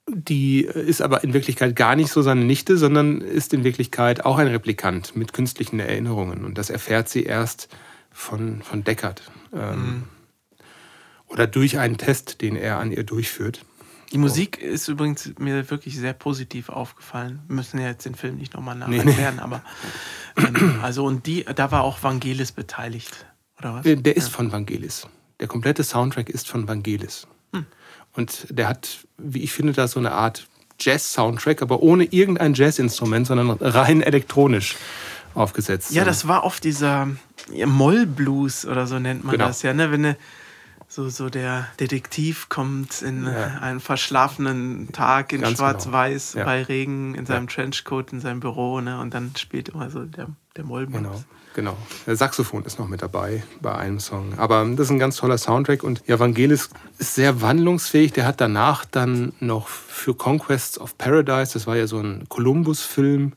die 0.07 0.65
ist 0.65 1.01
aber 1.01 1.25
in 1.25 1.33
Wirklichkeit 1.33 1.77
gar 1.77 1.97
nicht 1.97 2.11
so 2.11 2.21
seine 2.21 2.45
Nichte, 2.45 2.77
sondern 2.77 3.21
ist 3.21 3.55
in 3.55 3.65
Wirklichkeit 3.65 4.25
auch 4.25 4.39
ein 4.39 4.49
Replikant 4.49 5.17
mit 5.17 5.33
künstlichen 5.33 5.81
Erinnerungen. 5.81 6.45
Und 6.45 6.59
das 6.59 6.69
erfährt 6.69 7.09
sie 7.09 7.23
erst 7.23 7.69
von, 8.11 8.61
von 8.63 8.85
Deckard. 8.85 9.23
Ähm, 9.55 9.79
mhm. 9.79 10.03
Oder 11.27 11.47
durch 11.47 11.79
einen 11.79 11.97
Test, 11.97 12.43
den 12.43 12.55
er 12.55 12.79
an 12.79 12.93
ihr 12.93 13.03
durchführt. 13.03 13.65
Die 14.15 14.19
Musik 14.19 14.61
oh. 14.63 14.67
ist 14.67 14.87
übrigens 14.87 15.33
mir 15.39 15.69
wirklich 15.69 15.99
sehr 15.99 16.13
positiv 16.13 16.69
aufgefallen. 16.69 17.43
Wir 17.49 17.57
müssen 17.57 17.81
ja 17.81 17.89
jetzt 17.89 18.07
den 18.07 18.15
Film 18.15 18.37
nicht 18.37 18.55
nochmal 18.55 18.77
nacherklären, 18.77 19.07
nee, 19.07 19.31
nee. 19.35 19.41
aber 19.41 19.63
ähm, 20.37 20.79
also 20.83 21.05
und 21.05 21.27
die, 21.27 21.45
da 21.45 21.73
war 21.73 21.83
auch 21.83 22.01
Vangelis 22.01 22.53
beteiligt, 22.53 23.27
oder 23.59 23.75
was? 23.75 23.83
Der, 23.83 23.97
der 23.97 24.17
ist 24.17 24.29
ja. 24.29 24.35
von 24.35 24.53
Vangelis. 24.53 25.09
Der 25.41 25.49
komplette 25.49 25.83
Soundtrack 25.83 26.29
ist 26.29 26.49
von 26.49 26.69
Vangelis. 26.69 27.27
Hm. 27.53 27.67
Und 28.13 28.47
der 28.51 28.69
hat, 28.69 28.99
wie 29.19 29.43
ich 29.43 29.53
finde, 29.53 29.73
da 29.73 29.89
so 29.89 29.99
eine 29.99 30.13
Art 30.13 30.47
Jazz-Soundtrack, 30.79 31.61
aber 31.61 31.83
ohne 31.83 32.05
irgendein 32.05 32.55
Jazz-Instrument, 32.55 33.27
sondern 33.27 33.51
rein 33.51 34.01
elektronisch 34.01 34.77
aufgesetzt. 35.35 35.91
Ja, 35.91 36.05
das 36.05 36.29
war 36.29 36.45
oft 36.45 36.63
dieser 36.63 37.09
Moll-Blues 37.67 38.65
oder 38.65 38.87
so 38.87 39.01
nennt 39.01 39.25
man 39.25 39.33
genau. 39.33 39.49
das 39.49 39.63
ja, 39.63 39.75
ne? 39.75 39.91
Wenn 39.91 40.05
eine 40.05 40.17
so, 40.95 41.09
so 41.09 41.29
der 41.29 41.67
Detektiv 41.81 42.49
kommt 42.49 43.03
in 43.03 43.25
ja. 43.25 43.59
einen 43.61 43.81
verschlafenen 43.81 44.93
Tag 44.93 45.33
in 45.33 45.41
genau. 45.41 45.57
Schwarz-Weiß 45.57 46.33
genau. 46.33 46.41
ja. 46.41 46.45
bei 46.45 46.63
Regen 46.63 47.17
in 47.17 47.27
seinem 47.27 47.49
ja. 47.49 47.55
Trenchcoat 47.55 48.13
in 48.13 48.21
seinem 48.21 48.39
Büro 48.39 48.81
ne? 48.81 49.01
und 49.01 49.13
dann 49.13 49.33
spielt 49.37 49.71
immer 49.71 49.91
so 49.91 50.05
der, 50.05 50.29
der 50.57 50.65
Mollblues. 50.65 51.03
Genau. 51.03 51.25
Genau. 51.55 51.77
Der 52.07 52.17
Saxophon 52.17 52.65
ist 52.65 52.81
noch 52.81 52.89
mit 52.89 53.01
dabei 53.01 53.45
bei 53.61 53.73
einem 53.77 54.01
Song. 54.01 54.37
Aber 54.39 54.65
das 54.65 54.87
ist 54.87 54.91
ein 54.91 54.99
ganz 54.99 55.17
toller 55.17 55.39
Soundtrack 55.39 55.85
und 55.85 56.09
Evangelis 56.09 56.69
ist 56.99 57.15
sehr 57.15 57.43
wandlungsfähig. 57.43 58.13
Der 58.13 58.27
hat 58.27 58.41
danach 58.41 58.85
dann 58.85 59.33
noch 59.39 59.69
für 59.69 60.15
Conquests 60.15 60.81
of 60.81 60.99
Paradise, 60.99 61.53
das 61.53 61.69
war 61.69 61.77
ja 61.77 61.87
so 61.87 62.01
ein 62.01 62.25
Columbus-Film, 62.29 63.35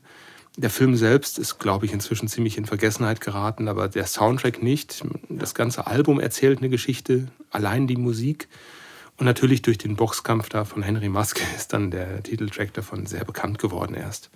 der 0.58 0.70
Film 0.70 0.96
selbst 0.96 1.38
ist, 1.38 1.58
glaube 1.58 1.86
ich, 1.86 1.92
inzwischen 1.92 2.26
ziemlich 2.26 2.58
in 2.58 2.66
Vergessenheit 2.66 3.20
geraten, 3.20 3.68
aber 3.68 3.88
der 3.88 4.06
Soundtrack 4.06 4.60
nicht. 4.60 5.04
Das 5.28 5.54
ganze 5.54 5.86
Album 5.86 6.18
erzählt 6.18 6.58
eine 6.58 6.68
Geschichte, 6.68 7.28
allein 7.50 7.86
die 7.86 7.96
Musik. 7.96 8.48
Und 9.18 9.26
natürlich 9.26 9.62
durch 9.62 9.78
den 9.78 9.94
Boxkampf 9.94 10.48
da 10.48 10.64
von 10.64 10.82
Henry 10.82 11.08
Maske 11.08 11.42
ist 11.56 11.72
dann 11.72 11.92
der 11.92 12.24
Titeltrack 12.24 12.74
davon 12.74 13.06
sehr 13.06 13.24
bekannt 13.24 13.60
geworden 13.60 13.94
erst. 13.94 14.30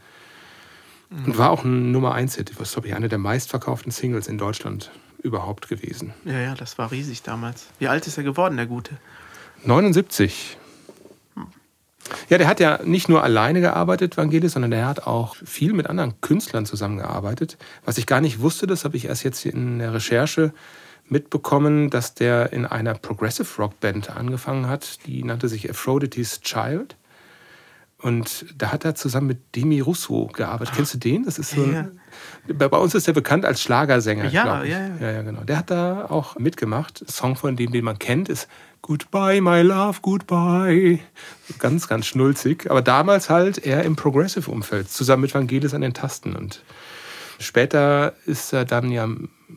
Mhm. 1.11 1.25
Und 1.25 1.38
war 1.38 1.50
auch 1.50 1.64
ein 1.64 1.91
Nummer 1.91 2.14
1-Hit. 2.14 2.50
Das 2.50 2.69
ist, 2.69 2.73
glaube 2.75 2.87
ich, 2.87 2.95
eine 2.95 3.09
der 3.09 3.19
meistverkauften 3.19 3.91
Singles 3.91 4.29
in 4.29 4.38
Deutschland 4.38 4.93
überhaupt 5.25 5.69
gewesen. 5.69 6.14
Ja, 6.25 6.38
ja, 6.38 6.55
das 6.55 6.79
war 6.79 6.93
riesig 6.93 7.23
damals. 7.23 7.67
Wie 7.81 7.88
alt 7.88 8.07
ist 8.07 8.17
er 8.17 8.23
geworden, 8.23 8.57
der 8.57 8.67
Gute? 8.67 8.97
79. 9.64 10.57
Ja, 12.28 12.38
der 12.38 12.49
hat 12.49 12.61
ja 12.61 12.80
nicht 12.85 13.09
nur 13.09 13.23
alleine 13.23 13.61
gearbeitet, 13.61 14.16
Vangelis, 14.16 14.52
sondern 14.52 14.71
der 14.71 14.87
hat 14.87 15.06
auch 15.06 15.37
viel 15.37 15.73
mit 15.73 15.87
anderen 15.87 16.21
Künstlern 16.21 16.66
zusammengearbeitet. 16.66 17.59
Was 17.85 17.99
ich 17.99 18.06
gar 18.06 18.21
nicht 18.21 18.40
wusste, 18.40 18.66
das 18.66 18.85
habe 18.85 18.97
ich 18.97 19.06
erst 19.06 19.25
jetzt 19.25 19.44
in 19.47 19.78
der 19.78 19.94
Recherche 19.94 20.52
mitbekommen, 21.09 21.90
dass 21.90 22.14
der 22.14 22.52
in 22.52 22.66
einer 22.66 22.94
Progressive 22.94 23.49
Rock 23.59 23.80
Band 23.80 24.11
angefangen 24.11 24.68
hat, 24.68 25.06
die 25.06 25.23
nannte 25.23 25.49
sich 25.49 25.68
Aphrodite's 25.68 26.40
Child. 26.40 26.97
Und 27.99 28.47
da 28.56 28.73
hat 28.73 28.85
er 28.85 28.97
zusammen 28.97 29.28
mit 29.28 29.54
Demi 29.54 29.78
Russo 29.78 30.26
gearbeitet. 30.26 30.71
Ach, 30.73 30.76
Kennst 30.76 30.94
du 30.94 30.99
den? 30.99 31.25
Das 31.25 31.38
ist 31.38 31.50
so 31.50 31.62
ein, 31.62 31.92
ja. 32.49 32.68
Bei 32.68 32.76
uns 32.76 32.97
ist 32.97 33.06
er 33.06 33.14
bekannt 33.14 33.44
als 33.44 33.62
Schlagersänger. 33.62 34.28
Ja, 34.28 34.64
ja, 34.64 34.88
ja, 35.00 35.11
ja. 35.12 35.23
Genau. 35.23 35.44
Der 35.44 35.59
hat 35.59 35.71
da 35.71 36.06
auch 36.06 36.37
mitgemacht. 36.37 37.02
Ein 37.02 37.09
Song 37.09 37.37
von 37.37 37.54
dem, 37.54 37.71
den 37.71 37.85
man 37.85 38.00
kennt, 38.00 38.28
ist 38.28 38.49
Goodbye, 38.85 39.41
my 39.41 39.62
love, 39.62 40.01
goodbye. 40.03 40.99
Ganz, 41.61 41.87
ganz 41.87 42.05
schnulzig. 42.05 42.69
Aber 42.69 42.83
damals 42.83 43.31
halt 43.31 43.59
eher 43.59 43.85
im 43.85 43.95
Progressive-Umfeld, 43.95 44.91
zusammen 44.91 45.23
mit 45.23 45.33
Vangelis 45.33 45.73
an 45.73 45.83
den 45.83 45.95
Tasten. 45.95 46.35
Und 46.35 46.65
später 47.39 48.15
ist 48.27 48.53
er 48.53 48.65
dann 48.65 48.91
ja 48.91 49.09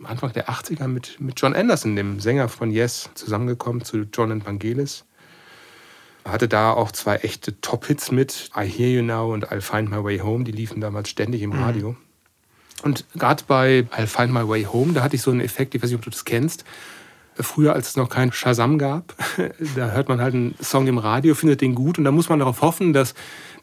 Anfang 0.04 0.32
der 0.34 0.48
80er 0.48 0.88
mit, 0.88 1.20
mit 1.20 1.42
John 1.42 1.56
Anderson, 1.56 1.96
dem 1.96 2.20
Sänger 2.20 2.50
von 2.50 2.70
Yes, 2.70 3.10
zusammengekommen 3.16 3.84
zu 3.84 4.06
John 4.14 4.32
und 4.32 4.46
Vangelis. 4.46 5.06
Hatte 6.24 6.48
da 6.48 6.72
auch 6.72 6.92
zwei 6.92 7.16
echte 7.18 7.60
Top-Hits 7.62 8.12
mit, 8.12 8.52
I 8.56 8.68
Hear 8.68 8.90
You 8.90 9.02
Now 9.02 9.34
und 9.34 9.52
I'll 9.52 9.62
Find 9.62 9.90
My 9.90 10.04
Way 10.04 10.20
Home. 10.20 10.44
Die 10.44 10.52
liefen 10.52 10.82
damals 10.82 11.10
ständig 11.10 11.42
im 11.42 11.50
mhm. 11.50 11.64
Radio. 11.64 11.90
Mhm. 11.92 11.98
Und 12.84 13.06
gerade 13.16 13.44
bei 13.48 13.88
I'll 13.98 14.06
Find 14.06 14.32
My 14.32 14.48
Way 14.48 14.66
Home, 14.66 14.94
da 14.94 15.02
hatte 15.02 15.16
ich 15.16 15.24
so 15.24 15.32
einen 15.32 15.42
Effekt, 15.42 15.74
ich 15.74 15.82
weiß 15.82 15.90
nicht, 15.90 15.98
ob 15.98 16.04
du 16.04 16.12
das 16.12 16.26
kennst 16.26 16.64
früher, 17.36 17.74
als 17.74 17.90
es 17.90 17.96
noch 17.96 18.10
kein 18.10 18.32
Shazam 18.32 18.78
gab, 18.78 19.14
da 19.76 19.92
hört 19.92 20.10
man 20.10 20.22
halt 20.22 20.34
einen 20.34 20.56
Song 20.62 20.88
im 20.88 20.98
Radio, 20.98 21.36
findet 21.36 21.62
den 21.62 21.76
gut 21.76 21.98
und 21.98 22.04
da 22.04 22.12
muss 22.12 22.30
man 22.30 22.40
darauf 22.40 22.62
hoffen, 22.62 22.94
dass 22.94 23.14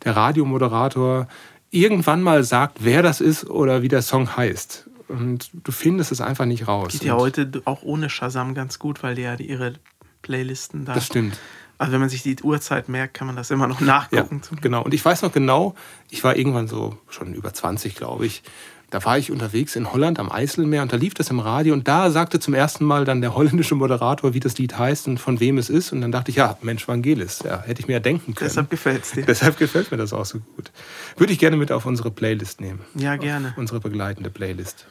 der 0.04 0.16
Radiomoderator 0.16 1.28
irgendwann 1.70 2.22
mal 2.22 2.44
sagt, 2.44 2.78
wer 2.80 3.02
das 3.02 3.20
ist 3.20 3.48
oder 3.48 3.82
wie 3.82 3.88
der 3.88 4.02
Song 4.02 4.36
heißt. 4.36 4.88
Und 5.08 5.50
du 5.52 5.72
findest 5.72 6.12
es 6.12 6.20
einfach 6.20 6.44
nicht 6.44 6.68
raus. 6.68 6.92
Geht 6.92 7.04
ja 7.04 7.16
heute 7.16 7.50
auch 7.64 7.82
ohne 7.82 8.08
Shazam 8.08 8.54
ganz 8.54 8.78
gut, 8.78 9.02
weil 9.02 9.14
die 9.14 9.22
ja 9.22 9.34
ihre 9.34 9.74
Playlisten 10.22 10.84
da. 10.84 10.94
Das 10.94 11.06
stimmt. 11.06 11.38
Also 11.78 11.92
wenn 11.92 12.00
man 12.00 12.08
sich 12.08 12.22
die 12.22 12.36
Uhrzeit 12.42 12.88
merkt, 12.88 13.14
kann 13.14 13.26
man 13.26 13.36
das 13.36 13.50
immer 13.50 13.66
noch 13.66 13.80
nachgucken. 13.80 14.40
Ja, 14.50 14.58
genau. 14.60 14.82
Und 14.82 14.94
ich 14.94 15.04
weiß 15.04 15.22
noch 15.22 15.32
genau, 15.32 15.74
ich 16.10 16.22
war 16.22 16.36
irgendwann 16.36 16.68
so 16.68 16.96
schon 17.08 17.34
über 17.34 17.52
20, 17.52 17.94
glaube 17.94 18.26
ich. 18.26 18.42
Da 18.92 19.02
war 19.06 19.16
ich 19.16 19.32
unterwegs 19.32 19.74
in 19.74 19.90
Holland 19.90 20.18
am 20.18 20.30
Eiselmeer 20.30 20.82
und 20.82 20.92
da 20.92 20.98
lief 20.98 21.14
das 21.14 21.30
im 21.30 21.40
Radio 21.40 21.72
und 21.72 21.88
da 21.88 22.10
sagte 22.10 22.38
zum 22.40 22.52
ersten 22.52 22.84
Mal 22.84 23.06
dann 23.06 23.22
der 23.22 23.34
holländische 23.34 23.74
Moderator, 23.74 24.34
wie 24.34 24.40
das 24.40 24.58
Lied 24.58 24.78
heißt 24.78 25.08
und 25.08 25.16
von 25.16 25.40
wem 25.40 25.56
es 25.56 25.70
ist. 25.70 25.92
Und 25.92 26.02
dann 26.02 26.12
dachte 26.12 26.30
ich, 26.30 26.36
ja, 26.36 26.58
Mensch, 26.60 26.86
Vangelis, 26.86 27.38
ja, 27.42 27.62
hätte 27.62 27.80
ich 27.80 27.88
mir 27.88 27.94
ja 27.94 28.00
denken 28.00 28.34
können. 28.34 28.50
Deshalb 28.50 28.68
gefällt 28.68 29.04
es 29.04 29.12
dir. 29.12 29.24
Deshalb 29.24 29.56
gefällt 29.56 29.90
mir 29.90 29.96
das 29.96 30.12
auch 30.12 30.26
so 30.26 30.40
gut. 30.40 30.70
Würde 31.16 31.32
ich 31.32 31.38
gerne 31.38 31.56
mit 31.56 31.72
auf 31.72 31.86
unsere 31.86 32.10
Playlist 32.10 32.60
nehmen. 32.60 32.80
Ja, 32.94 33.16
gerne. 33.16 33.54
unsere 33.56 33.80
begleitende 33.80 34.28
Playlist. 34.28 34.86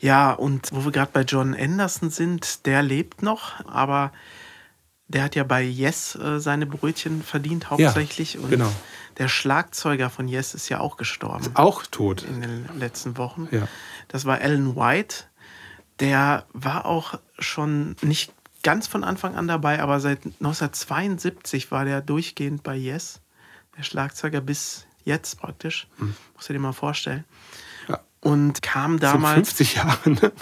Ja, 0.00 0.32
und 0.32 0.70
wo 0.72 0.86
wir 0.86 0.90
gerade 0.90 1.10
bei 1.12 1.20
John 1.20 1.54
Anderson 1.54 2.08
sind, 2.08 2.64
der 2.64 2.82
lebt 2.82 3.22
noch, 3.22 3.62
aber 3.66 4.12
der 5.12 5.24
hat 5.24 5.36
ja 5.36 5.44
bei 5.44 5.62
Yes 5.62 6.14
äh, 6.14 6.40
seine 6.40 6.66
Brötchen 6.66 7.22
verdient 7.22 7.70
hauptsächlich. 7.70 8.34
Ja, 8.34 8.40
und 8.40 8.50
genau. 8.50 8.72
der 9.18 9.28
Schlagzeuger 9.28 10.10
von 10.10 10.28
Yes 10.28 10.54
ist 10.54 10.68
ja 10.68 10.80
auch 10.80 10.96
gestorben. 10.96 11.42
Ist 11.42 11.56
auch 11.56 11.84
tot. 11.86 12.22
In 12.22 12.40
den 12.40 12.68
letzten 12.78 13.16
Wochen. 13.18 13.48
Ja. 13.50 13.68
Das 14.08 14.24
war 14.24 14.40
Alan 14.40 14.74
White. 14.74 15.24
Der 16.00 16.46
war 16.52 16.86
auch 16.86 17.18
schon 17.38 17.96
nicht 18.00 18.32
ganz 18.62 18.86
von 18.86 19.04
Anfang 19.04 19.34
an 19.34 19.46
dabei, 19.46 19.82
aber 19.82 20.00
seit 20.00 20.24
1972 20.24 21.70
war 21.70 21.84
der 21.84 22.00
durchgehend 22.00 22.62
bei 22.62 22.76
Yes. 22.76 23.20
Der 23.76 23.82
Schlagzeuger 23.82 24.40
bis 24.40 24.86
jetzt 25.04 25.38
praktisch. 25.40 25.88
Hm. 25.98 26.14
Muss 26.34 26.46
du 26.46 26.52
dir 26.52 26.58
mal 26.58 26.72
vorstellen. 26.72 27.24
Ja. 27.88 28.00
Und 28.20 28.62
kam 28.62 28.98
damals. 28.98 29.34
50 29.34 29.74
Jahre, 29.76 30.10
ne? 30.10 30.32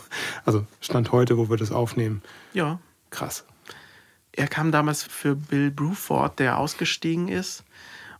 Also 0.45 0.67
Stand 0.81 1.13
heute, 1.13 1.39
wo 1.39 1.49
wir 1.49 1.57
das 1.57 1.73
aufnehmen. 1.73 2.23
Ja. 2.53 2.79
Krass. 3.11 3.45
Er 4.33 4.49
kam 4.49 4.73
damals 4.73 5.03
für 5.03 5.35
Bill 5.35 5.71
Bruford, 5.71 6.39
der 6.39 6.59
ausgestiegen 6.59 7.29
ist. 7.29 7.65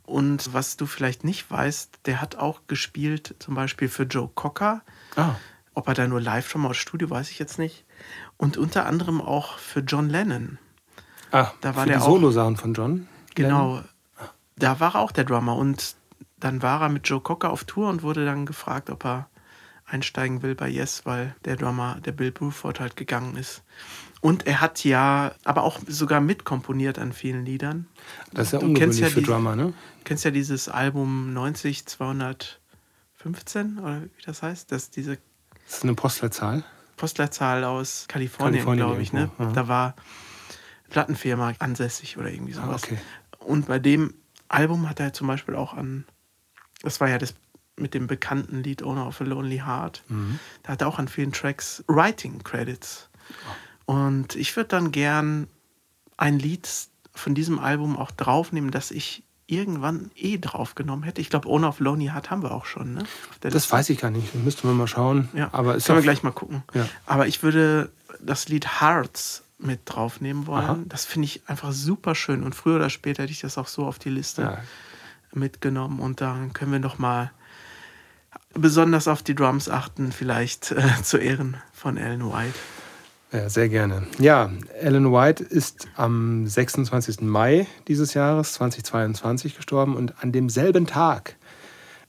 Und 0.03 0.53
was 0.53 0.77
du 0.77 0.85
vielleicht 0.85 1.23
nicht 1.23 1.49
weißt, 1.49 1.99
der 2.05 2.21
hat 2.21 2.35
auch 2.35 2.61
gespielt, 2.67 3.35
zum 3.39 3.55
Beispiel 3.55 3.87
für 3.87 4.03
Joe 4.03 4.29
Cocker. 4.33 4.81
Ah. 5.15 5.35
Ob 5.73 5.87
er 5.87 5.93
da 5.93 6.07
nur 6.07 6.19
live 6.19 6.49
schon 6.49 6.61
mal 6.61 6.69
aus 6.69 6.77
Studio, 6.77 7.09
weiß 7.09 7.31
ich 7.31 7.39
jetzt 7.39 7.57
nicht. 7.57 7.85
Und 8.35 8.57
unter 8.57 8.85
anderem 8.85 9.21
auch 9.21 9.57
für 9.57 9.79
John 9.79 10.09
Lennon. 10.09 10.57
Ah, 11.31 11.51
da 11.61 11.75
war 11.75 11.83
für 11.83 11.89
der 11.89 11.99
die 11.99 12.03
Solo-Sachen 12.03 12.57
von 12.57 12.73
John? 12.73 13.07
Genau. 13.35 13.75
Lennon? 13.75 13.85
Da 14.57 14.79
war 14.79 14.95
er 14.95 15.01
auch 15.01 15.11
der 15.11 15.23
Drummer. 15.23 15.55
Und 15.55 15.95
dann 16.39 16.61
war 16.61 16.81
er 16.81 16.89
mit 16.89 17.07
Joe 17.07 17.21
Cocker 17.21 17.51
auf 17.51 17.63
Tour 17.63 17.89
und 17.89 18.03
wurde 18.03 18.25
dann 18.25 18.45
gefragt, 18.45 18.89
ob 18.89 19.05
er 19.05 19.29
einsteigen 19.91 20.41
will 20.41 20.55
bei 20.55 20.69
Yes, 20.69 21.05
weil 21.05 21.35
der 21.45 21.57
Drummer, 21.57 21.99
der 22.05 22.13
Bill 22.13 22.31
Bruford, 22.31 22.79
halt 22.79 22.95
gegangen 22.95 23.35
ist. 23.35 23.63
Und 24.21 24.45
er 24.47 24.61
hat 24.61 24.83
ja 24.83 25.33
aber 25.43 25.63
auch 25.63 25.79
sogar 25.87 26.21
mitkomponiert 26.21 26.99
an 26.99 27.11
vielen 27.11 27.43
Liedern. 27.45 27.87
Das 28.33 28.47
ist 28.47 28.53
ja 28.53 28.59
du 28.59 28.67
ungewöhnlich 28.67 28.99
ja 28.99 29.09
für 29.09 29.21
die, 29.21 29.25
Drummer, 29.25 29.55
ne? 29.55 29.65
Du 29.65 30.03
kennst 30.03 30.23
ja 30.23 30.31
dieses 30.31 30.69
Album 30.69 31.33
90 31.33 31.85
215 31.87 33.79
oder 33.79 34.03
wie 34.03 34.23
das 34.25 34.43
heißt? 34.43 34.71
Das, 34.71 34.91
diese 34.91 35.17
das 35.65 35.77
ist 35.77 35.83
eine 35.83 35.95
Postleitzahl? 35.95 36.63
Postleitzahl 36.97 37.63
aus 37.63 38.05
Kalifornien, 38.07 38.63
Kalifornien 38.63 38.85
glaube 38.85 39.01
ich. 39.01 39.13
Ne? 39.13 39.31
Ja. 39.39 39.51
Da 39.53 39.67
war 39.67 39.95
Plattenfirma 40.89 41.53
ansässig 41.59 42.17
oder 42.17 42.29
irgendwie 42.29 42.53
ah, 42.53 42.65
sowas. 42.65 42.83
Ah, 42.83 42.87
okay. 42.87 42.97
Und 43.39 43.67
bei 43.67 43.79
dem 43.79 44.13
Album 44.49 44.87
hat 44.87 44.99
er 44.99 45.13
zum 45.13 45.27
Beispiel 45.27 45.55
auch 45.55 45.73
an, 45.73 46.05
das 46.83 46.99
war 46.99 47.09
ja 47.09 47.17
das 47.17 47.33
mit 47.77 47.93
dem 47.93 48.07
bekannten 48.07 48.63
Lied 48.63 48.83
Owner 48.83 49.07
of 49.07 49.21
a 49.21 49.23
Lonely 49.23 49.59
Heart, 49.59 50.03
mhm. 50.07 50.39
da 50.63 50.73
hat 50.73 50.81
er 50.81 50.87
auch 50.87 50.99
an 50.99 51.07
vielen 51.07 51.31
Tracks 51.31 51.83
Writing 51.87 52.43
Credits. 52.43 53.09
Oh. 53.87 53.93
Und 53.93 54.35
ich 54.35 54.55
würde 54.55 54.69
dann 54.69 54.91
gern 54.91 55.47
ein 56.17 56.37
Lied 56.37 56.69
von 57.13 57.35
diesem 57.35 57.59
Album 57.59 57.97
auch 57.97 58.11
draufnehmen, 58.11 58.71
das 58.71 58.91
ich 58.91 59.23
irgendwann 59.47 60.11
eh 60.15 60.37
draufgenommen 60.37 61.03
hätte. 61.03 61.19
Ich 61.19 61.29
glaube, 61.29 61.49
Owner 61.49 61.69
of 61.69 61.79
Lonely 61.81 62.07
Heart 62.07 62.31
haben 62.31 62.41
wir 62.41 62.51
auch 62.51 62.65
schon. 62.65 62.93
Ne? 62.93 63.03
Das 63.41 63.53
Liste. 63.53 63.73
weiß 63.73 63.89
ich 63.89 63.99
gar 63.99 64.09
nicht. 64.09 64.33
Müssten 64.33 64.67
wir 64.67 64.73
mal 64.73 64.87
schauen. 64.87 65.27
Ja, 65.33 65.49
aber 65.51 65.77
können 65.77 65.97
wir 65.97 66.03
gleich 66.03 66.23
mal 66.23 66.31
gucken. 66.31 66.63
Ja. 66.73 66.87
Aber 67.05 67.27
ich 67.27 67.43
würde 67.43 67.91
das 68.21 68.47
Lied 68.47 68.79
Hearts 68.79 69.43
mit 69.57 69.81
draufnehmen 69.85 70.47
wollen. 70.47 70.65
Aha. 70.65 70.79
Das 70.85 71.05
finde 71.05 71.25
ich 71.25 71.41
einfach 71.47 71.73
super 71.73 72.15
schön. 72.15 72.43
Und 72.43 72.55
früher 72.55 72.77
oder 72.77 72.89
später 72.89 73.23
hätte 73.23 73.33
ich 73.33 73.41
das 73.41 73.57
auch 73.57 73.67
so 73.67 73.85
auf 73.85 73.99
die 73.99 74.09
Liste 74.09 74.41
ja. 74.43 74.57
mitgenommen. 75.33 75.99
Und 75.99 76.21
dann 76.21 76.53
können 76.53 76.71
wir 76.71 76.79
noch 76.79 76.97
mal 76.97 77.31
besonders 78.53 79.07
auf 79.07 79.23
die 79.23 79.35
Drums 79.35 79.69
achten, 79.69 80.11
vielleicht 80.11 80.71
äh, 80.71 80.81
zu 81.03 81.17
Ehren 81.17 81.57
von 81.73 81.97
Alan 81.97 82.31
White. 82.31 82.57
Ja, 83.31 83.47
sehr 83.47 83.69
gerne. 83.69 84.05
Ja, 84.19 84.51
Ellen 84.81 85.11
White 85.13 85.41
ist 85.41 85.87
am 85.95 86.45
26. 86.45 87.21
Mai 87.21 87.65
dieses 87.87 88.13
Jahres 88.13 88.53
2022 88.53 89.55
gestorben 89.55 89.95
und 89.95 90.21
an 90.21 90.33
demselben 90.33 90.85
Tag 90.85 91.37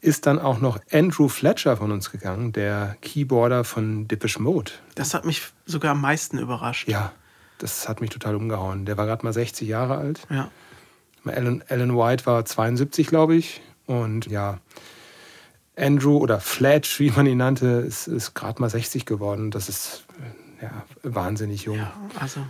ist 0.01 0.27
dann 0.27 0.41
auch 0.41 0.61
noch 0.61 0.81
Andrew 0.91 1.29
Fletcher 1.29 1.77
von 1.77 1.93
uns 1.93 2.11
gegangen, 2.11 2.53
der 2.53 2.97
Keyboarder 3.03 3.63
von 3.63 4.09
Depeche 4.09 4.43
Mode. 4.43 4.73
Das 4.97 5.15
hat 5.15 5.25
mich 5.25 5.43
sogar 5.65 5.93
am 5.93 6.01
meisten 6.01 6.39
überrascht. 6.39 6.89
Ja, 6.89 7.13
das 7.59 7.89
hat 7.89 8.01
mich 8.01 8.11
total 8.11 8.35
umgehauen. 8.35 8.85
Der 8.85 8.97
war 8.97 9.07
gerade 9.07 9.25
mal 9.25 9.33
60 9.33 9.69
Jahre 9.69 9.99
alt. 9.99 10.27
Ja. 10.29 10.51
Alan, 11.25 11.63
Alan 11.69 11.97
White 11.97 12.27
war 12.27 12.45
72, 12.45 13.07
glaube 13.07 13.37
ich. 13.37 13.61
Und 13.87 14.27
ja, 14.27 14.59
Andrew 15.77 16.19
oder 16.19 16.41
Fletch, 16.41 17.01
wie 17.01 17.11
man 17.11 17.27
ihn 17.27 17.39
nannte, 17.39 17.67
ist, 17.67 18.07
ist 18.07 18.35
gerade 18.35 18.61
mal 18.61 18.69
60 18.69 19.07
geworden. 19.07 19.51
Das 19.51 19.69
ist 19.69 20.05
ja, 20.61 20.71
wahnsinnig 21.03 21.65
jung. 21.65 21.77
Ja, 21.77 21.93
also. 22.19 22.41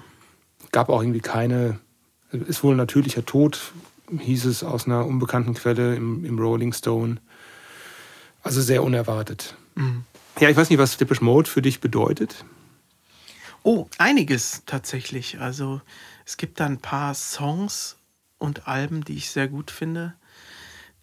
Gab 0.73 0.89
auch 0.89 1.03
irgendwie 1.03 1.21
keine, 1.21 1.79
ist 2.31 2.65
wohl 2.65 2.75
ein 2.75 2.79
natürlicher 2.79 3.25
Tod, 3.25 3.73
hieß 4.19 4.47
es 4.47 4.65
aus 4.65 4.87
einer 4.87 5.07
unbekannten 5.07 5.55
Quelle 5.55 5.95
im, 5.95 6.25
im 6.25 6.39
Rolling 6.39 6.73
Stone. 6.73 7.19
Also 8.43 8.61
sehr 8.61 8.83
unerwartet. 8.83 9.57
Mhm. 9.75 10.05
Ja, 10.41 10.49
ich 10.49 10.57
weiß 10.57 10.71
nicht, 10.71 10.79
was 10.79 10.97
Depeche 10.97 11.23
Mode 11.23 11.49
für 11.49 11.63
dich 11.63 11.81
bedeutet. 11.81 12.45
Oh, 13.63 13.87
einiges 13.99 14.63
tatsächlich. 14.67 15.41
Also 15.41 15.81
es 16.27 16.37
gibt 16.37 16.59
da 16.59 16.67
ein 16.67 16.79
paar 16.79 17.15
Songs 17.15 17.97
und 18.39 18.67
Alben, 18.67 19.05
die 19.05 19.17
ich 19.17 19.31
sehr 19.31 19.47
gut 19.47 19.71
finde 19.71 20.15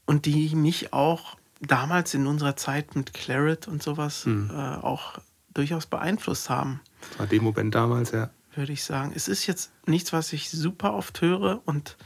und 0.06 0.26
die 0.26 0.54
mich 0.56 0.92
auch 0.92 1.39
damals 1.60 2.14
in 2.14 2.28
unserer 2.28 2.56
Zeit 2.56 2.96
mit 2.96 3.14
Claret 3.14 3.68
und 3.68 3.84
sowas 3.84 4.26
mhm. 4.26 4.50
äh, 4.54 4.76
auch 4.76 5.20
durchaus 5.54 5.86
beeinflusst 5.86 6.50
haben. 6.50 6.82
War 7.18 7.28
Demo-Band 7.28 7.74
damals, 7.76 8.12
ja. 8.12 8.30
Würde 8.56 8.72
ich 8.72 8.84
sagen. 8.84 9.12
Es 9.16 9.28
ist 9.28 9.48
jetzt 9.48 9.72
nichts, 9.86 10.14
was 10.14 10.34
ich 10.34 10.50
super 10.50 10.94
oft 10.94 11.22
höre 11.22 11.62
und 11.66 11.98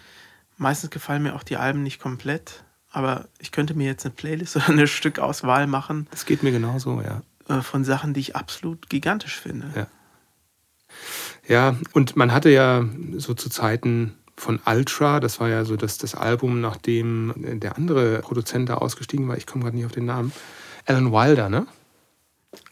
meistens 0.58 0.90
gefallen 0.90 1.24
mir 1.24 1.36
auch 1.36 1.44
die 1.44 1.58
Alben 1.58 1.84
nicht 1.84 2.00
komplett. 2.00 2.64
Aber 2.92 3.28
ich 3.40 3.52
könnte 3.52 3.74
mir 3.74 3.88
jetzt 3.88 4.06
eine 4.06 4.14
Playlist 4.14 4.56
oder 4.58 4.70
eine 4.70 4.88
Stückauswahl 4.88 5.68
machen. 5.68 6.08
Das 6.12 6.26
geht 6.26 6.44
mir 6.44 6.52
genauso, 6.52 7.02
ja. 7.02 7.22
Äh, 7.48 7.62
von 7.62 7.84
Sachen, 7.84 8.14
die 8.14 8.22
ich 8.22 8.36
absolut 8.36 8.90
gigantisch 8.90 9.40
finde. 9.40 9.72
Ja. 9.76 9.88
Ja, 11.48 11.76
und 11.94 12.16
man 12.16 12.32
hatte 12.32 12.50
ja 12.50 12.86
so 13.18 13.34
zu 13.34 13.50
Zeiten 13.50 14.16
von 14.44 14.60
Ultra. 14.66 15.20
Das 15.20 15.40
war 15.40 15.50
ja 15.50 15.66
so 15.66 15.76
das, 15.76 15.98
das 15.98 16.14
Album, 16.14 16.62
nachdem 16.62 17.34
der 17.36 17.78
andere 17.78 18.20
Produzent 18.20 18.70
da 18.70 18.76
ausgestiegen 18.76 19.28
war. 19.28 19.38
Ich 19.38 19.48
komme 19.48 19.64
gerade 19.64 19.78
nicht 19.78 19.86
auf 19.86 19.92
den 19.92 20.06
Namen. 20.06 20.32
Alan 20.86 21.12
Wilder, 21.12 21.50
ne? 21.50 21.66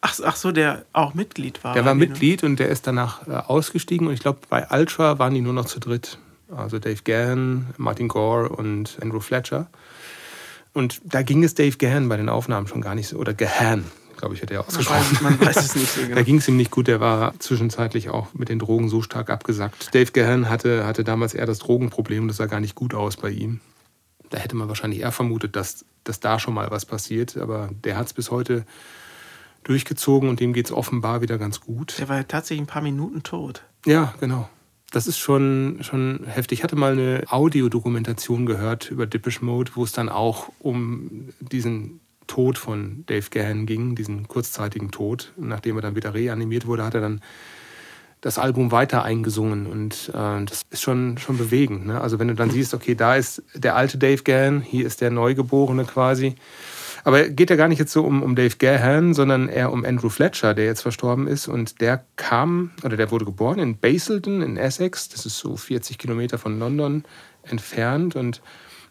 Ach, 0.01 0.19
ach 0.23 0.35
so, 0.35 0.51
der 0.51 0.85
auch 0.93 1.13
Mitglied 1.13 1.63
war. 1.63 1.73
Der 1.73 1.85
war 1.85 1.95
Mitglied 1.95 2.43
und 2.43 2.59
der 2.59 2.69
ist 2.69 2.85
danach 2.85 3.27
äh, 3.27 3.31
ausgestiegen. 3.31 4.07
Und 4.07 4.13
ich 4.13 4.19
glaube, 4.19 4.39
bei 4.49 4.67
Ultra 4.69 5.17
waren 5.17 5.33
die 5.33 5.41
nur 5.41 5.53
noch 5.53 5.65
zu 5.65 5.79
dritt. 5.79 6.19
Also 6.55 6.79
Dave 6.79 7.01
Gann, 7.03 7.67
Martin 7.77 8.09
Gore 8.09 8.49
und 8.49 8.97
Andrew 9.01 9.21
Fletcher. 9.21 9.67
Und 10.73 11.01
da 11.03 11.21
ging 11.21 11.43
es 11.43 11.55
Dave 11.55 11.77
Gahan 11.77 12.09
bei 12.09 12.17
den 12.17 12.29
Aufnahmen 12.29 12.67
schon 12.67 12.81
gar 12.81 12.95
nicht 12.95 13.07
so. 13.07 13.17
Oder 13.17 13.33
Gahan, 13.33 13.85
glaube 14.21 14.35
ich, 14.35 14.41
hat 14.41 14.51
er 14.51 14.65
ausgesprochen. 14.65 15.17
Man 15.21 15.33
weiß, 15.33 15.39
man 15.39 15.47
weiß 15.47 15.57
es 15.57 15.75
nicht 15.75 15.91
so 15.91 16.01
genau. 16.03 16.15
da 16.15 16.23
ging 16.23 16.37
es 16.37 16.47
ihm 16.47 16.57
nicht 16.57 16.71
gut. 16.71 16.87
Der 16.87 16.99
war 16.99 17.37
zwischenzeitlich 17.39 18.09
auch 18.09 18.33
mit 18.33 18.49
den 18.49 18.59
Drogen 18.59 18.87
so 18.87 19.01
stark 19.01 19.29
abgesackt. 19.29 19.93
Dave 19.93 20.11
Gahan 20.11 20.49
hatte, 20.49 20.85
hatte 20.85 21.03
damals 21.03 21.33
eher 21.33 21.45
das 21.45 21.59
Drogenproblem. 21.59 22.27
Das 22.27 22.37
sah 22.37 22.45
gar 22.45 22.59
nicht 22.59 22.75
gut 22.75 22.93
aus 22.93 23.17
bei 23.17 23.29
ihm. 23.29 23.59
Da 24.29 24.37
hätte 24.37 24.55
man 24.55 24.69
wahrscheinlich 24.69 25.01
eher 25.01 25.11
vermutet, 25.11 25.55
dass, 25.55 25.85
dass 26.03 26.19
da 26.19 26.39
schon 26.39 26.53
mal 26.53 26.71
was 26.71 26.85
passiert. 26.85 27.35
Aber 27.37 27.69
der 27.83 27.97
hat 27.97 28.07
es 28.07 28.13
bis 28.13 28.31
heute 28.31 28.65
durchgezogen 29.63 30.29
und 30.29 30.39
dem 30.39 30.53
geht 30.53 30.67
es 30.67 30.71
offenbar 30.71 31.21
wieder 31.21 31.37
ganz 31.37 31.59
gut. 31.59 31.97
Der 31.99 32.07
war 32.07 32.17
ja 32.17 32.23
tatsächlich 32.23 32.63
ein 32.63 32.67
paar 32.67 32.81
Minuten 32.81 33.23
tot. 33.23 33.63
Ja, 33.85 34.13
genau. 34.19 34.47
Das 34.91 35.07
ist 35.07 35.17
schon, 35.17 35.79
schon 35.81 36.25
heftig. 36.25 36.59
Ich 36.59 36.63
hatte 36.63 36.75
mal 36.75 36.91
eine 36.91 37.23
Audiodokumentation 37.27 38.45
gehört 38.45 38.91
über 38.91 39.05
Dippish 39.07 39.41
Mode, 39.41 39.71
wo 39.75 39.83
es 39.83 39.93
dann 39.93 40.09
auch 40.09 40.49
um 40.59 41.29
diesen 41.39 42.01
Tod 42.31 42.57
von 42.57 43.03
Dave 43.07 43.29
Gahan 43.29 43.65
ging, 43.65 43.95
diesen 43.95 44.27
kurzzeitigen 44.27 44.91
Tod. 44.91 45.33
Nachdem 45.37 45.75
er 45.75 45.81
dann 45.81 45.95
wieder 45.95 46.13
reanimiert 46.13 46.65
wurde, 46.65 46.85
hat 46.85 46.95
er 46.95 47.01
dann 47.01 47.21
das 48.21 48.37
Album 48.37 48.71
weiter 48.71 49.03
eingesungen 49.03 49.65
und 49.65 50.09
äh, 50.13 50.45
das 50.45 50.61
ist 50.69 50.81
schon, 50.81 51.17
schon 51.17 51.37
bewegend. 51.37 51.87
Ne? 51.87 51.99
Also 51.99 52.19
wenn 52.19 52.27
du 52.27 52.35
dann 52.35 52.51
siehst, 52.51 52.73
okay, 52.73 52.93
da 52.95 53.15
ist 53.15 53.43
der 53.55 53.75
alte 53.75 53.97
Dave 53.97 54.21
Gahan, 54.23 54.61
hier 54.61 54.85
ist 54.85 55.01
der 55.01 55.09
Neugeborene 55.09 55.85
quasi 55.85 56.35
aber 57.03 57.29
geht 57.29 57.49
ja 57.49 57.55
gar 57.55 57.67
nicht 57.67 57.79
jetzt 57.79 57.91
so 57.91 58.03
um, 58.03 58.21
um 58.21 58.35
Dave 58.35 58.55
Gahan, 58.57 59.13
sondern 59.13 59.49
eher 59.49 59.71
um 59.71 59.85
Andrew 59.85 60.09
Fletcher, 60.09 60.53
der 60.53 60.65
jetzt 60.65 60.81
verstorben 60.81 61.27
ist. 61.27 61.47
Und 61.47 61.81
der 61.81 62.05
kam, 62.15 62.71
oder 62.83 62.97
der 62.97 63.11
wurde 63.11 63.25
geboren 63.25 63.59
in 63.59 63.77
Basildon 63.77 64.41
in 64.41 64.57
Essex. 64.57 65.09
Das 65.09 65.25
ist 65.25 65.37
so 65.37 65.55
40 65.55 65.97
Kilometer 65.97 66.37
von 66.37 66.59
London 66.59 67.03
entfernt. 67.43 68.15
Und 68.15 68.41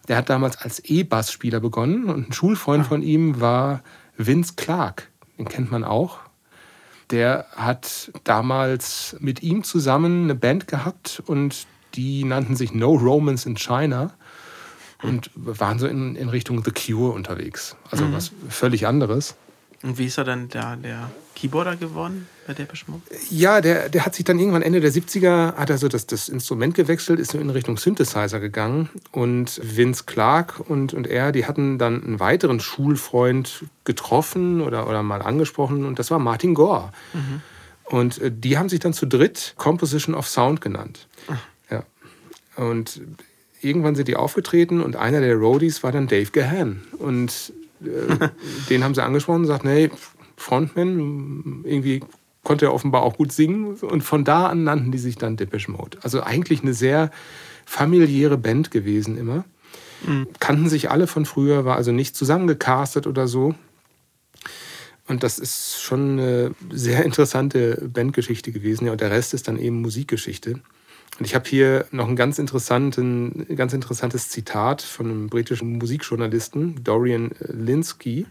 der 0.09 0.17
hat 0.17 0.31
damals 0.31 0.57
als 0.57 0.81
E-Bass-Spieler 0.81 1.61
begonnen. 1.61 2.05
Und 2.05 2.29
ein 2.29 2.33
Schulfreund 2.33 2.85
ah. 2.85 2.89
von 2.89 3.03
ihm 3.03 3.41
war 3.41 3.83
Vince 4.17 4.55
Clark. 4.57 5.09
Den 5.39 5.49
kennt 5.49 5.71
man 5.71 5.85
auch. 5.85 6.19
Der 7.11 7.47
hat 7.57 8.13
damals 8.25 9.17
mit 9.21 9.43
ihm 9.43 9.65
zusammen 9.65 10.25
eine 10.25 10.35
Band 10.35 10.69
gehabt 10.69 11.23
und 11.27 11.67
die 11.95 12.25
nannten 12.25 12.55
sich 12.55 12.73
No 12.73 12.95
Romans 12.95 13.47
in 13.47 13.57
China 13.57 14.13
und 15.03 15.31
waren 15.35 15.79
so 15.79 15.87
in, 15.87 16.15
in 16.15 16.29
Richtung 16.29 16.63
The 16.63 16.71
Cure 16.71 17.13
unterwegs. 17.13 17.77
Also 17.91 18.05
mhm. 18.05 18.13
was 18.13 18.33
völlig 18.49 18.87
anderes. 18.87 19.35
Und 19.83 19.99
wie 19.99 20.07
ist 20.07 20.19
er 20.19 20.25
dann 20.25 20.49
der, 20.49 20.77
der 20.77 21.11
Keyboarder 21.35 21.77
geworden 21.77 22.29
bei 22.51 22.65
der 22.65 22.67
Mode? 22.87 23.03
Ja, 23.31 23.61
der, 23.61 23.89
der 23.89 24.05
hat 24.05 24.15
sich 24.15 24.25
dann 24.25 24.39
irgendwann 24.39 24.63
Ende 24.63 24.81
der 24.81 24.93
70er, 24.93 25.55
hat 25.55 25.71
er 25.71 25.79
so 25.79 25.89
das, 25.89 26.07
das 26.07 26.29
Instrument 26.29 26.75
gewechselt, 26.75 27.21
ist 27.21 27.35
in 27.35 27.51
Richtung 27.51 27.77
Synthesizer 27.77 28.41
gegangen. 28.41 28.91
Und 29.13 29.61
Vince 29.63 30.05
Clark 30.07 30.61
und, 30.69 30.93
und 30.93 31.07
er, 31.07 31.33
die 31.33 31.47
hatten 31.47 31.79
dann 31.79 32.03
einen 32.03 32.21
weiteren 32.21 32.61
Schulfreund 32.61 33.65
getroffen 33.85 34.61
oder, 34.61 34.89
oder 34.89 35.03
mal 35.03 35.23
angesprochen 35.23 35.85
und 35.85 35.99
das 35.99 36.11
war 36.11 36.19
Martin 36.19 36.55
Gore. 36.55 36.93
Mhm. 37.13 37.43
Und 37.85 38.21
äh, 38.21 38.33
die 38.33 38.59
haben 38.59 38.69
sich 38.69 38.81
dann 38.81 38.93
zu 38.93 39.07
dritt 39.07 39.55
Composition 39.57 40.15
of 40.15 40.27
Sound 40.29 40.61
genannt. 40.61 41.07
Ach. 41.29 41.39
Ja. 41.71 41.85
Und 42.57 43.01
irgendwann 43.61 43.95
sind 43.95 44.09
die 44.09 44.17
aufgetreten 44.17 44.81
und 44.81 44.97
einer 44.97 45.21
der 45.21 45.37
Roadies 45.37 45.83
war 45.83 45.93
dann 45.93 46.09
Dave 46.09 46.31
Gahan. 46.33 46.83
Und 46.99 47.53
äh, 47.83 48.29
den 48.71 48.83
haben 48.83 48.95
sie 48.95 49.05
angesprochen 49.05 49.37
und 49.37 49.43
gesagt, 49.43 49.65
nee, 49.65 49.91
Frontman, 50.41 51.65
irgendwie 51.65 52.01
konnte 52.43 52.67
er 52.67 52.75
offenbar 52.75 53.03
auch 53.03 53.17
gut 53.17 53.33
singen. 53.33 53.75
Und 53.75 54.03
von 54.03 54.25
da 54.25 54.47
an 54.47 54.65
nannten 54.65 54.93
die 54.93 54.99
sich 54.99 55.17
dann 55.17 55.37
Depeche 55.37 55.71
Mode. 55.71 55.99
Also 56.03 56.23
eigentlich 56.23 56.63
eine 56.63 56.75
sehr 56.75 57.11
familiäre 57.67 58.39
Band 58.39 58.71
gewesen 58.71 59.17
immer. 59.17 59.45
Mhm. 60.07 60.29
Kannten 60.41 60.69
sich 60.69 60.91
alle 60.91 61.07
von 61.07 61.27
früher, 61.27 61.65
war 61.65 61.77
also 61.77 61.93
nicht 61.93 62.17
zusammengecastet 62.17 63.07
oder 63.07 63.29
so. 63.29 63.55
Und 65.07 65.23
das 65.25 65.39
ist 65.39 65.83
schon 65.83 66.13
eine 66.13 66.55
sehr 66.71 67.05
interessante 67.05 67.89
Bandgeschichte 67.93 68.53
gewesen. 68.53 68.87
Ja, 68.87 68.93
und 68.93 69.01
der 69.01 69.11
Rest 69.11 69.35
ist 69.35 69.49
dann 69.49 69.59
eben 69.59 69.81
Musikgeschichte. 69.81 70.61
Und 71.19 71.27
ich 71.27 71.35
habe 71.35 71.49
hier 71.49 71.87
noch 71.91 72.09
ein 72.09 72.17
ganz, 72.17 72.39
interessanten, 72.39 73.47
ganz 73.57 73.73
interessantes 73.73 74.29
Zitat 74.29 74.81
von 74.83 75.07
einem 75.07 75.27
britischen 75.29 75.79
Musikjournalisten, 75.79 76.83
Dorian 76.85 77.33
Linsky. 77.41 78.27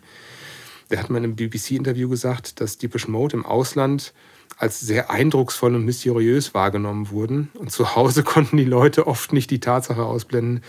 Der 0.89 0.99
hat 0.99 1.10
mal 1.10 1.19
in 1.19 1.25
einem 1.25 1.36
BBC-Interview 1.36 2.10
gesagt, 2.10 2.62
dass 2.62 2.78
Deepish 2.78 3.08
Mode 3.08 3.38
im 3.38 3.45
Ausland 3.45 4.13
als 4.58 4.80
sehr 4.80 5.10
eindrucksvoll 5.12 5.75
und 5.75 5.86
mysteriös 5.86 6.54
wahrgenommen 6.54 7.12
wurden. 7.12 7.49
Und 7.54 7.71
zu 7.71 7.95
Hause 7.95 8.23
konnten 8.23 8.58
die 8.58 8.65
Leute 8.65 9.08
oft 9.08 9.34
nicht 9.34 9.52
die 9.52 9.60
Tatsache 9.60 10.04
ausblenden, 10.04 10.63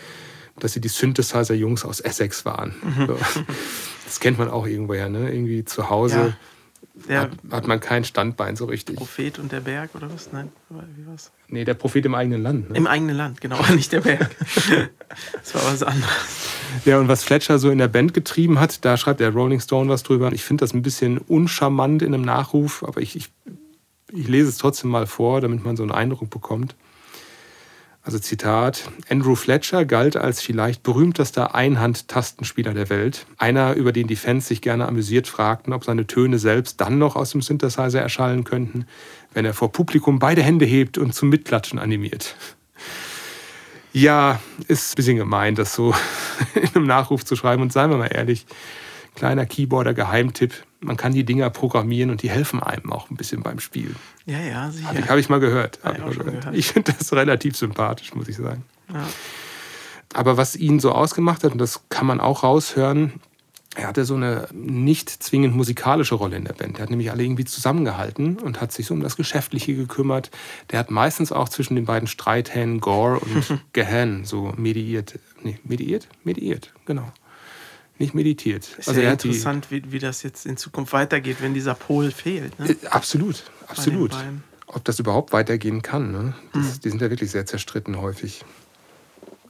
dass 0.58 0.74
sie 0.74 0.80
die 0.80 0.88
Synthesizer-Jungs 0.88 1.84
aus 1.84 2.00
Essex 2.00 2.44
waren. 2.44 2.74
Mhm. 2.82 3.16
Das 4.04 4.20
kennt 4.20 4.38
man 4.38 4.50
auch 4.50 4.66
irgendwoher, 4.66 5.08
ne? 5.08 5.32
Irgendwie 5.32 5.64
zu 5.64 5.88
Hause. 5.88 6.16
Ja 6.16 6.36
der 6.94 7.22
hat, 7.22 7.30
hat, 7.50 7.66
man 7.66 7.80
kein 7.80 8.04
Standbein 8.04 8.56
so 8.56 8.64
richtig. 8.64 8.96
Prophet 8.96 9.38
und 9.38 9.52
der 9.52 9.60
Berg 9.60 9.94
oder 9.94 10.12
was? 10.12 10.32
Nein, 10.32 10.50
wie 10.68 11.06
war's? 11.06 11.30
Nee, 11.48 11.64
der 11.64 11.74
Prophet 11.74 12.04
im 12.04 12.14
eigenen 12.14 12.42
Land. 12.42 12.70
Ne? 12.70 12.76
Im 12.76 12.86
eigenen 12.86 13.16
Land, 13.16 13.40
genau, 13.40 13.58
nicht 13.74 13.92
der 13.92 14.00
Berg. 14.00 14.30
das 15.32 15.54
war 15.54 15.64
was 15.64 15.82
anderes. 15.82 16.50
Ja, 16.84 16.98
und 16.98 17.08
was 17.08 17.24
Fletcher 17.24 17.58
so 17.58 17.70
in 17.70 17.78
der 17.78 17.88
Band 17.88 18.14
getrieben 18.14 18.60
hat, 18.60 18.84
da 18.84 18.96
schreibt 18.96 19.20
der 19.20 19.30
Rolling 19.32 19.60
Stone 19.60 19.90
was 19.90 20.02
drüber. 20.02 20.32
Ich 20.32 20.42
finde 20.42 20.62
das 20.62 20.74
ein 20.74 20.82
bisschen 20.82 21.18
uncharmant 21.18 22.02
in 22.02 22.14
einem 22.14 22.24
Nachruf, 22.24 22.82
aber 22.82 23.00
ich, 23.00 23.16
ich, 23.16 23.30
ich 24.12 24.28
lese 24.28 24.48
es 24.48 24.58
trotzdem 24.58 24.90
mal 24.90 25.06
vor, 25.06 25.40
damit 25.40 25.64
man 25.64 25.76
so 25.76 25.82
einen 25.82 25.92
Eindruck 25.92 26.30
bekommt. 26.30 26.74
Also 28.02 28.18
Zitat, 28.18 28.90
Andrew 29.10 29.34
Fletcher 29.34 29.84
galt 29.84 30.16
als 30.16 30.40
vielleicht 30.40 30.82
berühmtester 30.82 31.54
Einhandtastenspieler 31.54 32.72
der 32.72 32.88
Welt. 32.88 33.26
Einer, 33.36 33.74
über 33.74 33.92
den 33.92 34.06
die 34.06 34.16
Fans 34.16 34.48
sich 34.48 34.62
gerne 34.62 34.88
amüsiert 34.88 35.28
fragten, 35.28 35.74
ob 35.74 35.84
seine 35.84 36.06
Töne 36.06 36.38
selbst 36.38 36.80
dann 36.80 36.96
noch 36.96 37.14
aus 37.14 37.32
dem 37.32 37.42
Synthesizer 37.42 38.00
erschallen 38.00 38.44
könnten, 38.44 38.86
wenn 39.34 39.44
er 39.44 39.52
vor 39.52 39.70
Publikum 39.70 40.18
beide 40.18 40.42
Hände 40.42 40.64
hebt 40.64 40.96
und 40.96 41.14
zum 41.14 41.28
Mitklatschen 41.28 41.78
animiert. 41.78 42.36
Ja, 43.92 44.40
ist 44.66 44.92
ein 44.92 44.96
bisschen 44.96 45.16
gemein, 45.16 45.54
das 45.54 45.74
so 45.74 45.94
in 46.54 46.74
einem 46.74 46.86
Nachruf 46.86 47.24
zu 47.24 47.36
schreiben. 47.36 47.60
Und 47.60 47.72
seien 47.72 47.90
wir 47.90 47.98
mal 47.98 48.06
ehrlich, 48.06 48.46
kleiner 49.14 49.44
Keyboarder-Geheimtipp. 49.44 50.54
Man 50.80 50.96
kann 50.96 51.12
die 51.12 51.24
Dinger 51.24 51.50
programmieren 51.50 52.10
und 52.10 52.22
die 52.22 52.30
helfen 52.30 52.62
einem 52.62 52.92
auch 52.92 53.10
ein 53.10 53.16
bisschen 53.16 53.42
beim 53.42 53.60
Spiel. 53.60 53.94
Ja, 54.24 54.40
ja, 54.40 54.70
sicher. 54.70 54.88
Habe 54.88 54.98
ich, 54.98 55.08
hab 55.08 55.18
ich, 55.18 55.28
mal 55.28 55.40
gehört. 55.40 55.78
Ja, 55.84 55.92
ich, 55.92 56.18
gehört. 56.18 56.48
ich 56.52 56.68
finde 56.68 56.94
das 56.98 57.12
relativ 57.12 57.56
sympathisch, 57.56 58.14
muss 58.14 58.28
ich 58.28 58.36
sagen. 58.36 58.64
Ja. 58.92 59.06
Aber 60.14 60.36
was 60.36 60.56
ihn 60.56 60.80
so 60.80 60.92
ausgemacht 60.92 61.44
hat, 61.44 61.52
und 61.52 61.58
das 61.58 61.82
kann 61.90 62.06
man 62.06 62.20
auch 62.20 62.42
raushören, 62.42 63.12
er 63.76 63.86
hatte 63.86 64.04
so 64.04 64.16
eine 64.16 64.48
nicht 64.52 65.10
zwingend 65.10 65.54
musikalische 65.54 66.16
Rolle 66.16 66.36
in 66.36 66.44
der 66.44 66.54
Band. 66.54 66.78
Er 66.78 66.82
hat 66.82 66.90
nämlich 66.90 67.10
alle 67.12 67.22
irgendwie 67.22 67.44
zusammengehalten 67.44 68.38
und 68.38 68.60
hat 68.60 68.72
sich 68.72 68.86
so 68.86 68.94
um 68.94 69.00
das 69.00 69.16
Geschäftliche 69.16 69.76
gekümmert. 69.76 70.30
Der 70.70 70.80
hat 70.80 70.90
meistens 70.90 71.30
auch 71.30 71.48
zwischen 71.48 71.76
den 71.76 71.84
beiden 71.84 72.08
Streithähnen 72.08 72.80
Gore 72.80 73.20
und 73.20 73.60
Gahan 73.72 74.24
so 74.24 74.52
mediiert. 74.56 75.18
Nee, 75.42 75.58
mediiert? 75.62 76.08
Mediiert, 76.24 76.72
genau 76.84 77.12
nicht 78.00 78.14
meditiert. 78.14 78.68
Ist 78.78 78.88
also 78.88 79.00
ja 79.00 79.12
interessant, 79.12 79.70
wie, 79.70 79.92
wie 79.92 79.98
das 79.98 80.22
jetzt 80.22 80.46
in 80.46 80.56
Zukunft 80.56 80.92
weitergeht, 80.92 81.36
wenn 81.40 81.54
dieser 81.54 81.74
Pol 81.74 82.10
fehlt. 82.10 82.58
Ne? 82.58 82.70
Äh, 82.70 82.86
absolut, 82.88 83.44
absolut. 83.68 84.16
Ob 84.66 84.84
das 84.84 84.98
überhaupt 84.98 85.32
weitergehen 85.32 85.82
kann. 85.82 86.10
Ne? 86.10 86.34
Das, 86.52 86.62
mhm. 86.62 86.80
Die 86.80 86.90
sind 86.90 87.02
ja 87.02 87.10
wirklich 87.10 87.30
sehr 87.30 87.46
zerstritten 87.46 88.00
häufig. 88.00 88.44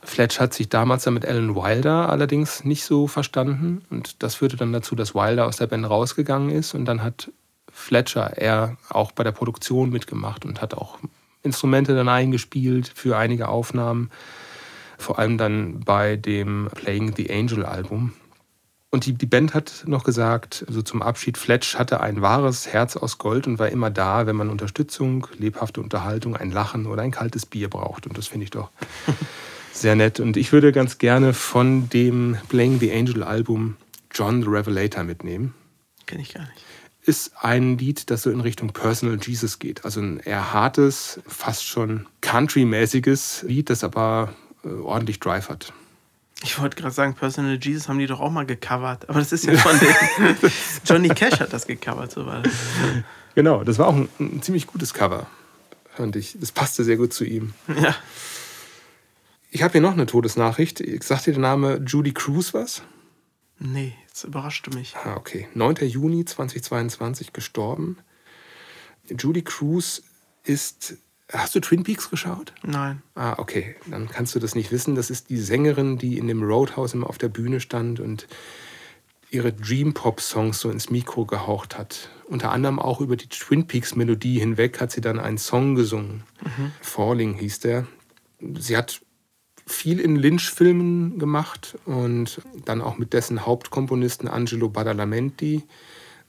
Fletch 0.03 0.41
hat 0.41 0.55
sich 0.55 0.69
damals 0.69 1.05
dann 1.05 1.15
mit 1.15 1.27
Alan 1.27 1.55
Wilder 1.55 2.09
allerdings 2.09 2.65
nicht 2.65 2.85
so 2.85 3.07
verstanden. 3.07 3.83
Und 3.91 4.23
das 4.23 4.37
führte 4.37 4.57
dann 4.57 4.73
dazu, 4.73 4.95
dass 4.95 5.15
Wilder 5.15 5.47
aus 5.47 5.59
der 5.59 5.67
Band 5.67 5.89
rausgegangen 5.89 6.51
ist. 6.51 6.75
Und 6.75 6.87
dann 6.87 7.03
hat 7.03 7.31
Fletcher 7.71 8.37
eher 8.37 8.77
auch 8.89 9.13
bei 9.13 9.25
der 9.25 9.33
Produktion 9.33 9.91
mitgemacht 9.91 10.45
und 10.45 10.61
hat 10.61 10.75
auch 10.75 10.99
Instrumente 11.43 11.95
dann 11.95 12.09
eingespielt 12.09 12.91
für 12.95 13.17
einige 13.17 13.49
Aufnahmen. 13.49 14.11
Vor 14.99 15.19
allem 15.19 15.39
dann 15.39 15.81
bei 15.81 16.17
dem 16.17 16.69
Playing 16.75 17.15
the 17.17 17.31
Angel 17.31 17.65
Album. 17.65 18.13
Und 18.93 19.07
die, 19.07 19.13
die 19.13 19.27
Band 19.27 19.55
hat 19.55 19.85
noch 19.87 20.03
gesagt, 20.03 20.65
also 20.67 20.83
zum 20.83 21.01
Abschied, 21.01 21.39
Fletch 21.39 21.79
hatte 21.79 22.01
ein 22.01 22.23
wahres 22.23 22.67
Herz 22.67 22.97
aus 22.97 23.19
Gold 23.19 23.47
und 23.47 23.61
war 23.61 23.69
immer 23.69 23.89
da, 23.89 24.27
wenn 24.27 24.35
man 24.35 24.51
Unterstützung, 24.51 25.29
lebhafte 25.39 25.81
Unterhaltung, 25.81 26.37
ein 26.37 26.51
Lachen 26.51 26.87
oder 26.87 27.03
ein 27.03 27.13
kaltes 27.13 27.47
Bier 27.47 27.71
braucht. 27.71 28.09
Und 28.09 28.19
das 28.19 28.27
finde 28.27 28.45
ich 28.45 28.51
doch 28.51 28.71
sehr 29.73 29.95
nett. 29.95 30.19
Und 30.19 30.37
ich 30.37 30.51
würde 30.51 30.73
ganz 30.73 30.99
gerne 30.99 31.35
von 31.35 31.89
dem 31.89 32.37
Playing 32.49 32.81
the 32.81 32.93
Angel 32.93 33.23
Album 33.23 33.77
John 34.13 34.43
the 34.43 34.49
Revelator 34.49 35.05
mitnehmen. 35.05 35.55
Kenne 36.07 36.23
ich 36.23 36.35
gar 36.35 36.43
nicht. 36.43 36.65
Ist 37.03 37.33
ein 37.41 37.79
Lied, 37.79 38.11
das 38.11 38.23
so 38.23 38.31
in 38.31 38.41
Richtung 38.41 38.73
Personal 38.73 39.19
Jesus 39.23 39.61
geht. 39.61 39.85
Also 39.85 40.01
ein 40.01 40.19
eher 40.19 40.53
hartes, 40.53 41.21
fast 41.29 41.65
schon 41.65 42.07
Country-mäßiges 42.23 43.45
Lied, 43.47 43.71
das 43.71 43.85
aber 43.85 44.35
äh, 44.65 44.69
ordentlich 44.69 45.21
Drive 45.21 45.49
hat. 45.49 45.73
Ich 46.43 46.59
wollte 46.59 46.77
gerade 46.77 46.95
sagen, 46.95 47.15
Personal 47.15 47.59
Jesus 47.61 47.89
haben 47.89 47.99
die 47.99 48.07
doch 48.07 48.21
auch 48.21 48.31
mal 48.31 48.47
gecovert. 48.47 49.09
Aber 49.09 49.19
das 49.19 49.33
ist 49.33 49.45
ja 49.45 49.57
von 49.57 49.79
dem. 49.79 50.37
Johnny 50.85 51.09
Cash 51.09 51.41
hat 51.41 51.53
das 51.53 51.67
gecovert, 51.67 52.13
so 52.13 52.25
war 52.25 52.43
das. 52.43 52.53
Genau, 53.35 53.63
das 53.63 53.79
war 53.79 53.89
auch 53.89 53.95
ein, 53.95 54.09
ein, 54.19 54.43
ziemlich 54.43 54.67
gutes 54.67 54.95
Cover, 54.95 55.27
fand 55.95 56.17
ich. 56.17 56.37
Das 56.41 56.53
passte 56.53 56.83
sehr 56.83 56.97
gut 56.97 57.13
zu 57.13 57.25
ihm. 57.25 57.53
Ja. 57.69 57.95
Ich 59.51 59.63
habe 59.63 59.73
hier 59.73 59.81
noch 59.81 59.93
eine 59.93 60.07
Todesnachricht. 60.07 60.83
Sagt 61.03 61.27
dir 61.27 61.33
der 61.33 61.41
Name 61.41 61.83
Judy 61.87 62.13
Cruz 62.13 62.55
was? 62.55 62.83
Nee, 63.59 63.95
jetzt 64.07 64.25
überraschte 64.25 64.71
mich. 64.71 64.97
Ah, 64.97 65.17
okay. 65.17 65.49
9. 65.55 65.77
Juni 65.89 66.25
2022 66.25 67.33
gestorben. 67.33 67.99
Judy 69.09 69.43
Cruz 69.43 70.03
ist 70.45 70.95
Hast 71.33 71.55
du 71.55 71.61
Twin 71.61 71.85
Peaks 71.85 72.11
geschaut? 72.11 72.53
Nein. 72.63 73.03
Ah, 73.15 73.35
okay. 73.39 73.77
Dann 73.87 74.09
kannst 74.09 74.35
du 74.35 74.39
das 74.39 74.55
nicht 74.55 74.73
wissen. 74.73 74.95
Das 74.95 75.11
ist 75.11 75.31
die 75.31 75.39
Sängerin, 75.39 75.99
die 75.99 76.19
in 76.19 76.27
dem 76.27 76.43
Roadhouse 76.43 76.95
immer 76.95 77.09
auf 77.09 77.19
der 77.19 77.29
Bühne 77.29 77.61
stand 77.61 78.01
und 78.01 78.27
ihre 79.31 79.53
Dream 79.53 79.95
Pop 79.95 80.21
Songs 80.21 80.59
so 80.61 80.71
ins 80.71 80.91
Mikro 80.91 81.25
gehaucht 81.25 81.79
hat. 81.79 82.09
Unter 82.27 82.51
anderem 82.51 82.79
auch 82.79 83.01
über 83.01 83.17
die 83.17 83.29
Twin 83.29 83.67
Peaks 83.67 83.95
Melodie 83.95 84.41
hinweg 84.41 84.81
hat 84.81 84.91
sie 84.91 85.01
dann 85.01 85.21
einen 85.21 85.39
Song 85.39 85.77
gesungen. 85.77 86.25
Mhm. 86.43 86.73
Falling 86.81 87.35
hieß 87.35 87.61
der. 87.61 87.87
Sie 88.59 88.77
hat 88.77 89.01
viel 89.67 90.01
in 90.01 90.17
Lynch-Filmen 90.17 91.21
gemacht 91.21 91.79
und 91.85 92.43
dann 92.65 92.81
auch 92.81 92.99
mit 92.99 93.13
dessen 93.13 93.47
Hauptkomponisten 93.47 94.29
Angelo 94.29 94.69
Badalamenti 94.69 95.63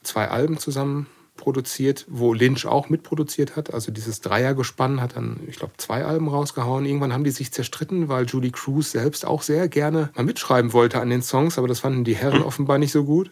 zwei 0.04 0.28
Alben 0.28 0.58
zusammen 0.60 1.08
produziert, 1.42 2.06
wo 2.08 2.34
Lynch 2.34 2.66
auch 2.66 2.90
mitproduziert 2.90 3.56
hat. 3.56 3.74
Also 3.74 3.92
dieses 3.92 4.22
Dreiergespann 4.22 5.02
hat 5.02 5.16
dann, 5.18 5.40
ich 5.48 5.58
glaube, 5.58 5.74
zwei 5.78 6.06
Alben 6.06 6.28
rausgehauen. 6.28 6.86
Irgendwann 6.86 7.12
haben 7.12 7.24
die 7.24 7.32
sich 7.32 7.52
zerstritten, 7.52 8.08
weil 8.08 8.26
Julie 8.26 8.52
Cruz 8.52 8.92
selbst 8.92 9.26
auch 9.26 9.42
sehr 9.42 9.68
gerne 9.68 10.12
mal 10.16 10.24
mitschreiben 10.24 10.72
wollte 10.72 11.02
an 11.02 11.10
den 11.10 11.24
Songs, 11.24 11.58
aber 11.58 11.68
das 11.68 11.80
fanden 11.80 12.04
die 12.04 12.16
Herren 12.16 12.44
offenbar 12.44 12.78
nicht 12.78 12.92
so 12.92 13.04
gut. 13.04 13.32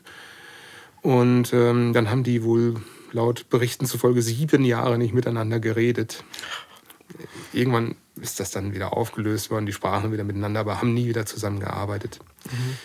Und 1.02 1.54
ähm, 1.54 1.94
dann 1.94 2.10
haben 2.10 2.24
die 2.24 2.44
wohl 2.44 2.76
laut 3.12 3.50
Berichten 3.50 3.86
zufolge 3.86 4.22
sieben 4.22 4.66
Jahre 4.66 4.98
nicht 4.98 5.14
miteinander 5.14 5.60
geredet. 5.60 6.24
Irgendwann 7.54 7.96
ist 8.20 8.40
das 8.40 8.52
dann 8.52 8.74
wieder 8.74 8.98
aufgelöst 8.98 9.52
worden, 9.52 9.66
die 9.66 9.74
sprachen 9.74 10.12
wieder 10.12 10.24
miteinander, 10.24 10.60
aber 10.60 10.82
haben 10.82 10.94
nie 10.94 11.08
wieder 11.08 11.26
zusammengearbeitet. 11.26 12.20
Mhm. 12.46 12.78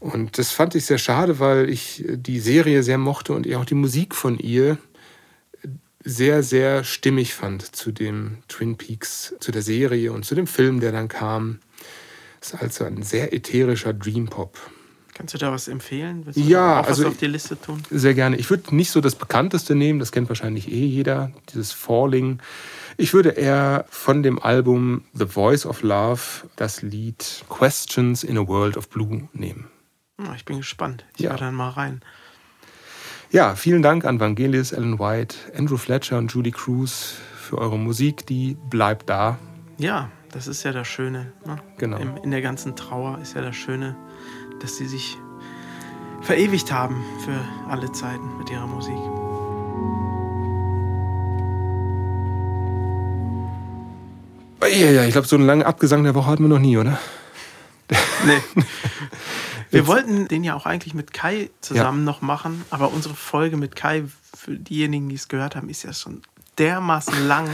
Und 0.00 0.38
das 0.38 0.52
fand 0.52 0.74
ich 0.74 0.86
sehr 0.86 0.98
schade, 0.98 1.40
weil 1.40 1.68
ich 1.68 2.04
die 2.06 2.40
Serie 2.40 2.82
sehr 2.82 2.98
mochte 2.98 3.32
und 3.32 3.52
auch 3.54 3.64
die 3.64 3.74
Musik 3.74 4.14
von 4.14 4.38
ihr 4.38 4.78
sehr, 6.04 6.42
sehr 6.42 6.84
stimmig 6.84 7.34
fand 7.34 7.74
zu 7.74 7.90
dem 7.90 8.38
Twin 8.48 8.76
Peaks, 8.76 9.34
zu 9.40 9.50
der 9.50 9.62
Serie 9.62 10.12
und 10.12 10.24
zu 10.24 10.34
dem 10.34 10.46
Film, 10.46 10.80
der 10.80 10.92
dann 10.92 11.08
kam. 11.08 11.58
Es 12.40 12.54
ist 12.54 12.62
also 12.62 12.84
ein 12.84 13.02
sehr 13.02 13.32
ätherischer 13.32 13.92
Dream 13.92 14.26
Pop. 14.26 14.56
Kannst 15.14 15.34
du 15.34 15.38
da 15.38 15.50
was 15.50 15.66
empfehlen? 15.66 16.24
Willst 16.24 16.38
du 16.38 16.42
ja, 16.44 16.80
also 16.80 17.08
auf 17.08 17.16
die 17.16 17.26
Liste 17.26 17.60
tun? 17.60 17.82
Sehr 17.90 18.14
gerne. 18.14 18.36
Ich 18.36 18.48
würde 18.50 18.74
nicht 18.74 18.92
so 18.92 19.00
das 19.00 19.16
bekannteste 19.16 19.74
nehmen, 19.74 19.98
das 19.98 20.12
kennt 20.12 20.28
wahrscheinlich 20.28 20.70
eh 20.70 20.86
jeder, 20.86 21.32
dieses 21.52 21.72
Falling. 21.72 22.38
Ich 22.96 23.12
würde 23.14 23.30
eher 23.30 23.84
von 23.90 24.22
dem 24.22 24.38
Album 24.38 25.02
The 25.14 25.26
Voice 25.26 25.66
of 25.66 25.82
Love 25.82 26.22
das 26.54 26.82
Lied 26.82 27.44
Questions 27.48 28.22
in 28.22 28.38
a 28.38 28.46
World 28.46 28.76
of 28.76 28.88
Blue 28.88 29.28
nehmen. 29.32 29.66
Ich 30.34 30.44
bin 30.44 30.58
gespannt. 30.58 31.04
Ich 31.16 31.22
ja. 31.22 31.36
dann 31.36 31.54
mal 31.54 31.70
rein. 31.70 32.00
Ja, 33.30 33.54
vielen 33.54 33.82
Dank 33.82 34.04
an 34.04 34.20
Vangelis, 34.20 34.72
Ellen 34.72 34.98
White, 34.98 35.36
Andrew 35.56 35.76
Fletcher 35.76 36.18
und 36.18 36.32
Julie 36.32 36.50
Cruz 36.50 37.16
für 37.36 37.58
eure 37.58 37.78
Musik. 37.78 38.26
Die 38.26 38.56
bleibt 38.68 39.08
da. 39.08 39.38
Ja, 39.76 40.10
das 40.32 40.48
ist 40.48 40.64
ja 40.64 40.72
das 40.72 40.88
Schöne. 40.88 41.32
Ne? 41.46 41.58
Genau. 41.76 41.98
In 42.22 42.30
der 42.30 42.42
ganzen 42.42 42.74
Trauer 42.74 43.18
ist 43.20 43.34
ja 43.34 43.42
das 43.42 43.54
Schöne, 43.54 43.96
dass 44.60 44.76
sie 44.76 44.86
sich 44.86 45.16
verewigt 46.22 46.72
haben 46.72 47.04
für 47.24 47.70
alle 47.70 47.92
Zeiten 47.92 48.38
mit 48.38 48.50
ihrer 48.50 48.66
Musik. 48.66 48.96
Ja, 54.60 54.90
ja, 54.90 55.04
ich 55.04 55.12
glaube, 55.12 55.26
so 55.26 55.36
einen 55.36 55.46
langen 55.46 55.62
Abgesang 55.62 56.04
der 56.04 56.14
Woche 56.14 56.30
hatten 56.30 56.42
wir 56.42 56.48
noch 56.48 56.58
nie, 56.58 56.76
oder? 56.76 56.98
Nee. 58.26 58.62
Wir 59.70 59.86
wollten 59.86 60.28
den 60.28 60.44
ja 60.44 60.54
auch 60.54 60.66
eigentlich 60.66 60.94
mit 60.94 61.12
Kai 61.12 61.50
zusammen 61.60 62.00
ja. 62.00 62.04
noch 62.04 62.22
machen, 62.22 62.64
aber 62.70 62.92
unsere 62.92 63.14
Folge 63.14 63.56
mit 63.56 63.76
Kai, 63.76 64.04
für 64.34 64.56
diejenigen, 64.56 65.08
die 65.08 65.14
es 65.14 65.28
gehört 65.28 65.56
haben, 65.56 65.68
ist 65.68 65.82
ja 65.82 65.92
schon 65.92 66.22
dermaßen 66.58 67.26
lang 67.28 67.48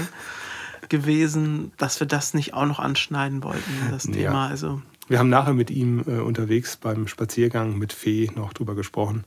gewesen, 0.88 1.72
dass 1.76 1.98
wir 2.00 2.06
das 2.06 2.34
nicht 2.34 2.54
auch 2.54 2.66
noch 2.66 2.78
anschneiden 2.78 3.42
wollten, 3.42 3.72
das 3.90 4.04
Thema. 4.04 4.44
Ja. 4.44 4.46
Also 4.46 4.82
wir 5.08 5.18
haben 5.18 5.28
nachher 5.28 5.54
mit 5.54 5.70
ihm 5.70 6.04
äh, 6.06 6.20
unterwegs 6.20 6.76
beim 6.76 7.08
Spaziergang 7.08 7.78
mit 7.78 7.92
Fee 7.92 8.30
noch 8.34 8.52
drüber 8.52 8.74
gesprochen. 8.74 9.24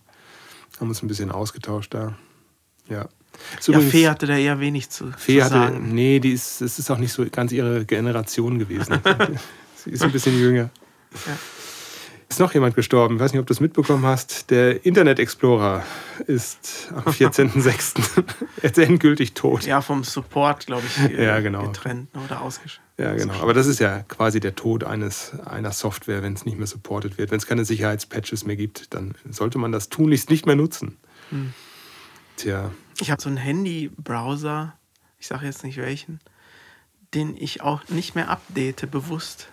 Haben 0.79 0.89
uns 0.89 1.01
ein 1.03 1.07
bisschen 1.07 1.31
ausgetauscht 1.31 1.93
da. 1.93 2.15
Ja. 2.89 3.09
ja, 3.67 3.79
Fee 3.81 4.07
hatte 4.07 4.27
da 4.27 4.37
eher 4.37 4.59
wenig 4.59 4.89
zu, 4.89 5.11
Fee 5.17 5.39
zu 5.39 5.45
hatte, 5.45 5.53
sagen. 5.53 5.93
Nee, 5.93 6.19
die 6.19 6.31
ist, 6.31 6.61
es 6.61 6.79
ist 6.79 6.89
auch 6.89 6.97
nicht 6.97 7.11
so 7.11 7.25
ganz 7.29 7.51
ihre 7.51 7.85
Generation 7.85 8.59
gewesen. 8.59 8.99
Sie 9.75 9.91
ist 9.91 10.03
ein 10.03 10.11
bisschen 10.11 10.39
jünger. 10.39 10.69
Ja 11.25 11.37
ist 12.29 12.39
noch 12.39 12.53
jemand 12.53 12.75
gestorben. 12.75 13.15
Ich 13.15 13.21
weiß 13.21 13.31
nicht, 13.31 13.39
ob 13.39 13.47
du 13.47 13.53
es 13.53 13.59
mitbekommen 13.59 14.05
hast. 14.05 14.51
Der 14.51 14.85
Internet 14.85 15.19
Explorer 15.19 15.83
ist 16.25 16.89
am 16.93 17.03
14.06. 17.13 18.23
jetzt 18.61 18.77
endgültig 18.77 19.33
tot. 19.33 19.65
Ja, 19.65 19.81
vom 19.81 20.03
Support, 20.03 20.65
glaube 20.65 20.83
ich, 20.85 21.11
ja, 21.17 21.39
genau. 21.39 21.63
getrennt 21.67 22.09
oder 22.25 22.41
ausgeschaltet. 22.41 22.83
Ja, 22.97 23.13
genau. 23.13 23.35
Aber 23.41 23.53
das 23.53 23.67
ist 23.67 23.79
ja 23.79 24.01
quasi 24.03 24.39
der 24.39 24.55
Tod 24.55 24.83
eines, 24.83 25.39
einer 25.45 25.71
Software, 25.71 26.23
wenn 26.23 26.33
es 26.33 26.45
nicht 26.45 26.57
mehr 26.57 26.67
supported 26.67 27.17
wird. 27.17 27.29
Wenn 27.29 27.37
es 27.37 27.45
keine 27.45 27.63
Sicherheitspatches 27.63 28.45
mehr 28.45 28.55
gibt, 28.55 28.93
dann 28.93 29.13
sollte 29.29 29.59
man 29.59 29.71
das 29.71 29.89
tunlichst 29.89 30.29
nicht 30.29 30.45
mehr 30.45 30.55
nutzen. 30.55 30.97
Hm. 31.29 31.53
Tja. 32.37 32.71
Ich 32.99 33.11
habe 33.11 33.21
so 33.21 33.29
einen 33.29 33.37
Handy-Browser, 33.37 34.73
ich 35.19 35.27
sage 35.27 35.45
jetzt 35.45 35.63
nicht 35.63 35.77
welchen, 35.77 36.19
den 37.13 37.37
ich 37.37 37.61
auch 37.61 37.87
nicht 37.89 38.15
mehr 38.15 38.29
update, 38.29 38.89
bewusst. 38.89 39.49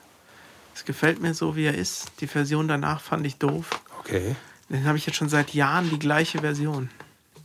Es 0.74 0.84
gefällt 0.84 1.20
mir 1.20 1.34
so, 1.34 1.56
wie 1.56 1.64
er 1.64 1.74
ist. 1.74 2.12
Die 2.20 2.26
Version 2.26 2.68
danach 2.68 3.00
fand 3.00 3.26
ich 3.26 3.36
doof. 3.36 3.70
Okay. 4.00 4.36
Den 4.68 4.86
habe 4.86 4.98
ich 4.98 5.06
jetzt 5.06 5.16
schon 5.16 5.28
seit 5.28 5.54
Jahren 5.54 5.90
die 5.90 5.98
gleiche 5.98 6.40
Version. 6.40 6.90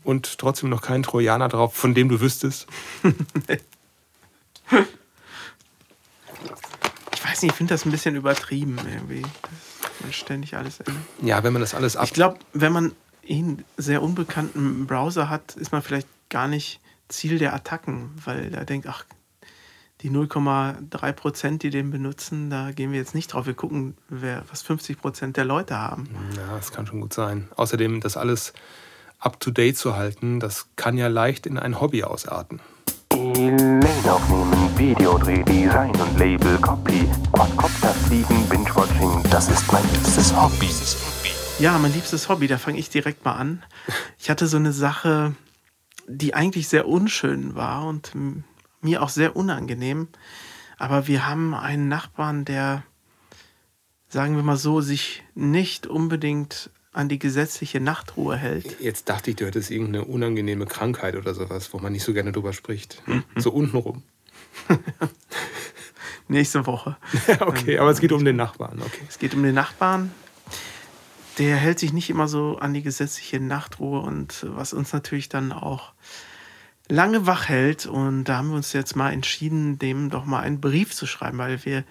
Und 0.04 0.39
trotzdem 0.39 0.70
noch 0.70 0.82
kein 0.82 1.04
Trojaner 1.04 1.50
drauf, 1.50 1.76
von 1.76 1.94
dem 1.94 2.10
du 2.10 2.22
wüsstest? 2.22 2.68
ich 3.04 3.60
weiß 7.26 7.42
nicht, 7.42 7.52
ich 7.52 7.58
finde 7.58 7.74
das 7.74 7.86
ein 7.86 7.92
bisschen 7.92 8.15
übertrieben 8.15 8.78
irgendwie. 8.92 9.24
Man 10.00 10.13
ständig 10.13 10.56
alles 10.56 10.80
ändert. 10.80 11.04
Ja, 11.22 11.44
wenn 11.44 11.54
man 11.54 11.62
das 11.62 11.76
alles 11.76 11.96
ab. 11.96 12.06
Ich 12.06 12.13
glaube, 12.13 12.39
wenn 12.54 12.72
man 12.72 12.94
einen 13.30 13.63
sehr 13.78 14.02
unbekannten 14.02 14.88
Browser 14.88 15.30
hat, 15.30 15.56
ist 15.56 15.72
man 15.72 15.82
vielleicht 15.82 16.08
gar 16.30 16.48
nicht 16.48 16.80
Ziel 17.10 17.38
der 17.38 17.54
Attacken, 17.54 18.12
weil 18.26 18.54
er 18.54 18.65
denkt, 18.65 18.88
ach, 18.88 19.06
die 20.02 20.10
0,3 20.10 21.12
Prozent, 21.12 21.64
die 21.64 21.70
den 21.70 21.92
benutzen, 21.92 22.50
da 22.50 22.72
gehen 22.72 22.92
wir 22.92 23.00
jetzt 23.00 23.16
nicht 23.16 23.34
drauf. 23.34 23.46
Wir 23.46 23.54
gucken, 23.54 23.98
wer, 24.08 24.44
was 24.50 24.62
50 24.62 25.00
Prozent 25.00 25.38
der 25.38 25.46
Leute 25.46 25.78
haben. 25.78 26.08
Ja, 26.36 26.56
das 26.56 26.72
kann 26.72 26.88
schon 26.88 27.02
gut 27.02 27.14
sein. 27.14 27.50
Außerdem, 27.56 28.00
das 28.00 28.16
alles 28.16 28.54
up-to-date 29.20 29.78
zu 29.78 29.98
halten, 29.98 30.40
das 30.40 30.68
kann 30.78 30.98
ja 30.98 31.08
leicht 31.08 31.46
in 31.46 31.58
ein 31.58 31.82
Hobby 31.82 32.04
ausarten. 32.04 32.62
E-Mail 33.14 34.10
aufnehmen, 34.10 34.78
Videodreh, 34.78 35.44
Design 35.44 35.92
und 35.92 36.18
Label, 36.18 36.58
Copy, 36.60 37.10
Quadcopter 37.34 37.94
fliegen, 37.94 38.48
Binge-Watching, 38.48 39.24
das 39.30 39.50
ist 39.50 39.70
mein 39.72 39.84
liebstes 39.92 40.34
Hobby. 40.34 40.70
Ja, 41.60 41.78
mein 41.78 41.92
liebstes 41.92 42.30
Hobby, 42.30 42.48
da 42.48 42.58
fange 42.58 42.80
ich 42.80 42.90
direkt 42.90 43.26
mal 43.26 43.34
an. 43.34 43.64
Ich 44.18 44.30
hatte 44.30 44.48
so 44.48 44.56
eine 44.56 44.72
Sache, 44.72 45.36
die 46.08 46.34
eigentlich 46.34 46.70
sehr 46.70 46.88
unschön 46.88 47.56
war 47.56 47.86
und 47.86 48.14
mir 48.82 49.02
auch 49.02 49.10
sehr 49.10 49.36
unangenehm. 49.36 50.08
Aber 50.78 51.08
wir 51.08 51.28
haben 51.28 51.54
einen 51.54 51.88
Nachbarn, 51.89 52.46
der, 52.46 52.84
sagen 54.08 54.36
wir 54.36 54.44
mal 54.44 54.58
so, 54.58 54.82
sich 54.82 55.24
nicht 55.36 55.88
unbedingt 55.88 56.72
an 56.92 57.10
die 57.10 57.20
gesetzliche 57.20 57.80
Nachtruhe 57.80 58.36
hält. 58.36 58.80
Jetzt 58.80 59.10
dachte 59.10 59.32
ich, 59.32 59.38
du 59.38 59.46
hättest 59.46 59.70
irgendeine 59.72 60.06
unangenehme 60.06 60.65
Krankheit 60.65 61.15
oder 61.15 61.34
sowas, 61.34 61.72
wo 61.74 61.80
man 61.80 61.92
nicht 61.92 62.04
so 62.04 62.13
gerne 62.13 62.32
drüber 62.32 62.54
spricht. 62.54 63.04
Mhm. 63.06 63.24
So 63.36 63.52
untenrum. 63.52 64.04
Nächste 66.28 66.65
Woche. 66.65 66.98
okay, 67.42 67.78
aber 67.80 67.92
es 67.92 68.00
geht 68.00 68.12
um 68.12 68.24
den 68.26 68.36
Nachbarn. 68.36 68.82
Okay. 68.82 69.02
Es 69.08 69.20
geht 69.20 69.34
um 69.34 69.44
den 69.44 69.56
Nachbarn. 69.56 70.12
Der 71.38 71.56
hält 71.56 71.80
sich 71.80 71.94
nicht 71.94 72.10
immer 72.10 72.28
so 72.28 72.58
an 72.58 72.74
die 72.74 72.82
gesetzliche 72.84 73.39
Nachtruhe 73.39 74.02
und 74.02 74.46
was 74.50 74.74
uns 74.74 74.92
natürlich 74.92 75.30
dann 75.30 75.52
auch 75.52 75.94
lange 76.89 77.25
wach 77.25 77.47
hält. 77.47 77.86
Und 77.86 78.25
da 78.25 78.38
haben 78.38 78.49
wir 78.49 78.56
uns 78.56 78.73
jetzt 78.73 78.95
mal 78.95 79.12
entschieden, 79.12 79.80
dem 79.80 80.10
doch 80.10 80.25
mal 80.25 80.41
einen 80.41 80.60
Brief 80.60 80.93
zu 80.93 81.06
schreiben, 81.06 81.38
weil 81.38 81.63
wir 81.63 81.84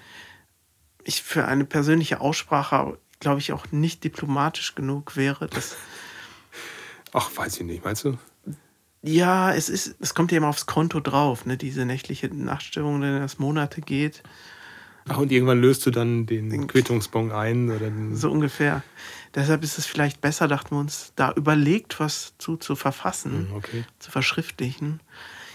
ich 1.05 1.23
für 1.23 1.47
eine 1.47 1.65
persönliche 1.65 2.21
Aussprache, 2.21 2.99
glaube 3.19 3.41
ich, 3.41 3.53
auch 3.53 3.73
nicht 3.73 4.05
diplomatisch 4.05 4.75
genug 4.75 5.17
wäre. 5.17 5.47
Dass 5.47 5.77
Ach, 7.13 7.31
weiß 7.35 7.61
ich 7.61 7.67
nicht, 7.67 7.85
meinst 7.85 8.05
du? 8.05 8.19
Ja, 9.01 9.55
es 9.55 9.69
ist, 9.69 9.97
es 10.01 10.15
kommt 10.15 10.33
ja 10.33 10.39
immer 10.39 10.49
aufs 10.49 10.67
Konto 10.67 11.01
drauf, 11.01 11.47
ne? 11.47 11.57
Diese 11.57 11.87
nächtliche 11.87 12.29
Nachtstörung, 12.29 13.01
wenn 13.01 13.21
das 13.21 13.39
Monate 13.39 13.81
geht. 13.81 14.23
Ach, 15.09 15.19
und 15.19 15.33
irgendwann 15.33 15.61
löst 15.61 15.85
du 15.87 15.91
dann 15.91 16.27
den, 16.27 16.51
den 16.51 16.67
Quittungsbon 16.67 17.33
ein? 17.33 17.71
Oder 17.71 17.91
so 18.13 18.31
ungefähr. 18.31 18.83
Deshalb 19.35 19.63
ist 19.63 19.79
es 19.79 19.87
vielleicht 19.87 20.21
besser, 20.21 20.49
dachten 20.49 20.75
wir 20.75 20.81
uns, 20.81 21.13
da 21.17 21.33
überlegt, 21.33 22.01
was 22.01 22.35
zu, 22.39 22.57
zu 22.57 22.77
verfassen, 22.77 23.49
hm, 23.49 23.57
okay. 23.57 23.85
zu 23.99 24.11
verschriftlichen. 24.11 25.01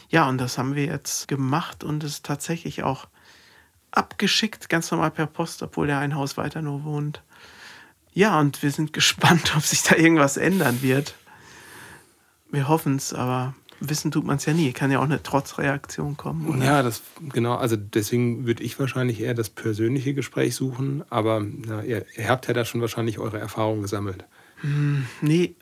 Ja, 0.10 0.30
und 0.30 0.38
das 0.38 0.58
haben 0.58 0.76
wir 0.76 0.86
jetzt 0.86 1.28
gemacht 1.28 1.84
und 1.84 2.04
es 2.04 2.22
tatsächlich 2.22 2.84
auch 2.84 3.08
abgeschickt, 3.92 4.70
ganz 4.70 4.92
normal 4.92 5.12
per 5.12 5.28
Post, 5.28 5.64
obwohl 5.64 5.88
der 5.88 6.00
ein 6.00 6.16
Haus 6.16 6.38
weiter 6.38 6.62
nur 6.62 6.84
wohnt. 6.84 7.24
Ja, 8.14 8.40
und 8.40 8.62
wir 8.62 8.72
sind 8.72 8.94
gespannt, 8.94 9.54
ob 9.56 9.64
sich 9.64 9.84
da 9.84 9.96
irgendwas 9.96 10.38
ändern 10.38 10.82
wird. 10.82 11.16
Wir 12.52 12.68
hoffen 12.68 12.98
es, 12.98 13.14
aber 13.14 13.56
wissen 13.90 14.12
tut 14.12 14.26
man 14.26 14.38
es 14.38 14.46
ja 14.46 14.54
nie. 14.54 14.72
Kann 14.72 14.92
ja 14.92 15.00
auch 15.00 15.04
eine 15.04 15.22
Trotzreaktion 15.22 16.18
kommen. 16.18 16.48
Oder? 16.48 16.64
Ja, 16.64 16.84
das 16.84 17.02
genau. 17.34 17.56
Also 17.56 17.76
deswegen 17.76 18.46
würde 18.46 18.64
ich 18.64 18.80
wahrscheinlich 18.80 19.22
eher 19.22 19.34
das 19.34 19.50
persönliche 19.50 20.14
Gespräch 20.14 20.56
suchen. 20.56 21.04
Aber 21.10 21.42
na, 21.42 21.84
ihr, 21.84 22.06
ihr, 22.16 22.30
habt 22.30 22.48
ja 22.48 22.54
da 22.54 22.66
schon 22.66 22.82
wahrscheinlich 22.82 23.20
eure 23.20 23.40
Erfahrungen 23.40 23.82
gesammelt. 23.82 24.26
Hm, 24.62 25.06
nee, 25.22 25.56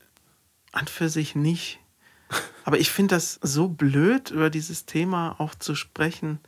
an 0.71 0.87
für 0.87 1.09
sich 1.09 1.35
nicht. 1.35 1.79
Aber 2.63 2.79
ich 2.79 2.91
finde 2.91 3.15
das 3.15 3.39
so 3.41 3.67
blöd, 3.67 4.31
über 4.31 4.49
dieses 4.49 4.85
Thema 4.85 5.35
auch 5.39 5.55
zu 5.55 5.75
sprechen. 5.75 6.39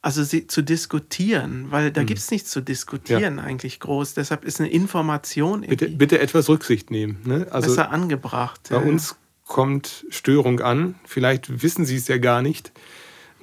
Also 0.00 0.24
sie, 0.24 0.48
zu 0.48 0.62
diskutieren, 0.62 1.70
weil 1.70 1.92
da 1.92 2.00
hm. 2.00 2.08
gibt 2.08 2.18
es 2.18 2.30
nichts 2.32 2.50
zu 2.50 2.60
diskutieren 2.60 3.36
ja. 3.36 3.44
eigentlich 3.44 3.78
groß. 3.78 4.14
Deshalb 4.14 4.44
ist 4.44 4.58
eine 4.58 4.70
Information. 4.70 5.60
Bitte, 5.60 5.88
bitte 5.90 6.18
etwas 6.18 6.48
Rücksicht 6.48 6.90
nehmen. 6.90 7.20
Ne? 7.24 7.46
Also 7.50 7.68
besser 7.68 7.90
angebracht. 7.90 8.68
Bei 8.70 8.76
ja. 8.76 8.82
uns 8.82 9.14
kommt 9.52 10.06
Störung 10.08 10.60
an. 10.60 10.94
Vielleicht 11.04 11.62
wissen 11.62 11.84
Sie 11.84 11.96
es 11.96 12.08
ja 12.08 12.16
gar 12.16 12.40
nicht. 12.40 12.72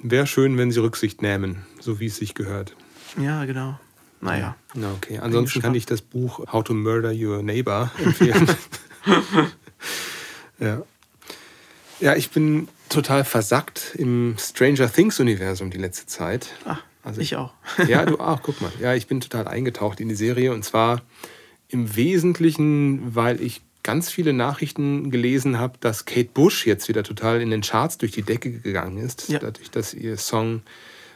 Wäre 0.02 0.26
schön, 0.26 0.58
wenn 0.58 0.72
Sie 0.72 0.80
Rücksicht 0.80 1.22
nehmen, 1.22 1.64
so 1.78 2.00
wie 2.00 2.06
es 2.06 2.16
sich 2.16 2.34
gehört. 2.34 2.74
Ja, 3.16 3.44
genau. 3.44 3.78
Naja. 4.20 4.56
Na, 4.74 4.90
okay. 4.90 5.20
Ansonsten 5.20 5.62
kann 5.62 5.72
ich 5.76 5.86
das 5.86 6.02
Buch 6.02 6.52
How 6.52 6.64
to 6.64 6.74
Murder 6.74 7.12
Your 7.14 7.44
Neighbor 7.44 7.92
empfehlen. 8.04 8.50
ja. 10.58 10.82
ja, 12.00 12.16
ich 12.16 12.30
bin 12.30 12.66
total 12.88 13.22
versackt 13.22 13.94
im 13.94 14.34
Stranger 14.36 14.92
Things-Universum 14.92 15.70
die 15.70 15.78
letzte 15.78 16.06
Zeit. 16.06 16.48
Ach, 16.64 16.82
also 17.04 17.20
ich 17.20 17.36
auch. 17.36 17.52
ja, 17.86 18.04
du 18.04 18.18
auch, 18.18 18.42
guck 18.42 18.60
mal. 18.60 18.72
Ja, 18.80 18.94
ich 18.94 19.06
bin 19.06 19.20
total 19.20 19.46
eingetaucht 19.46 20.00
in 20.00 20.08
die 20.08 20.16
Serie 20.16 20.52
und 20.52 20.64
zwar 20.64 21.02
im 21.68 21.94
Wesentlichen, 21.94 23.14
weil 23.14 23.40
ich 23.40 23.62
ganz 23.82 24.10
viele 24.10 24.32
Nachrichten 24.32 25.10
gelesen 25.10 25.58
habe, 25.58 25.78
dass 25.80 26.04
Kate 26.04 26.30
Bush 26.32 26.66
jetzt 26.66 26.88
wieder 26.88 27.02
total 27.02 27.40
in 27.40 27.50
den 27.50 27.62
Charts 27.62 27.98
durch 27.98 28.12
die 28.12 28.22
Decke 28.22 28.52
gegangen 28.52 28.98
ist, 28.98 29.28
ja. 29.28 29.38
dadurch, 29.38 29.70
dass 29.70 29.94
ihr 29.94 30.16
Song 30.16 30.62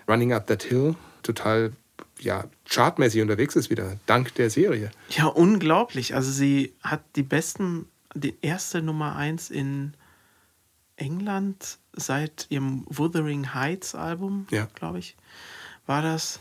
Running 0.09 0.33
Up 0.33 0.47
That 0.47 0.63
Hill 0.63 0.95
total 1.23 1.73
ja, 2.19 2.45
chartmäßig 2.69 3.23
unterwegs 3.23 3.57
ist 3.57 3.71
wieder, 3.71 3.99
dank 4.07 4.35
der 4.35 4.51
Serie. 4.51 4.91
Ja, 5.11 5.27
unglaublich. 5.27 6.15
Also 6.15 6.31
sie 6.31 6.73
hat 6.83 7.03
die 7.17 7.23
besten, 7.23 7.87
die 8.15 8.35
erste 8.41 8.83
Nummer 8.83 9.17
eins 9.17 9.51
in 9.51 9.95
England 10.97 11.79
seit 11.93 12.47
ihrem 12.51 12.85
Wuthering 12.87 13.55
Heights 13.55 13.95
Album, 13.95 14.47
ja. 14.51 14.69
glaube 14.75 14.99
ich, 15.01 15.17
war 15.87 16.03
das 16.03 16.41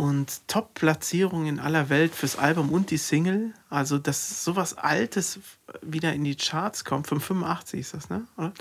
und 0.00 0.48
Top-Platzierung 0.48 1.44
in 1.44 1.60
aller 1.60 1.90
Welt 1.90 2.14
fürs 2.14 2.36
Album 2.36 2.70
und 2.70 2.90
die 2.90 2.96
Single. 2.96 3.52
Also, 3.68 3.98
dass 3.98 4.42
sowas 4.42 4.78
Altes 4.78 5.40
wieder 5.82 6.14
in 6.14 6.24
die 6.24 6.36
Charts 6.36 6.86
kommt. 6.86 7.06
85 7.06 7.80
ist 7.80 7.92
das, 7.92 8.08
ne? 8.08 8.22
Oder? 8.38 8.52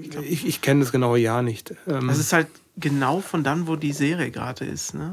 Ich, 0.00 0.14
ich, 0.14 0.46
ich 0.46 0.60
kenne 0.60 0.80
das 0.80 0.92
genaue 0.92 1.18
Jahr 1.18 1.42
nicht. 1.42 1.74
Ähm 1.88 2.06
das 2.06 2.18
ist 2.18 2.32
halt 2.32 2.46
genau 2.76 3.20
von 3.20 3.42
dann, 3.42 3.66
wo 3.66 3.74
die 3.74 3.92
Serie 3.92 4.30
gerade 4.30 4.64
ist. 4.64 4.94
Ne? 4.94 5.12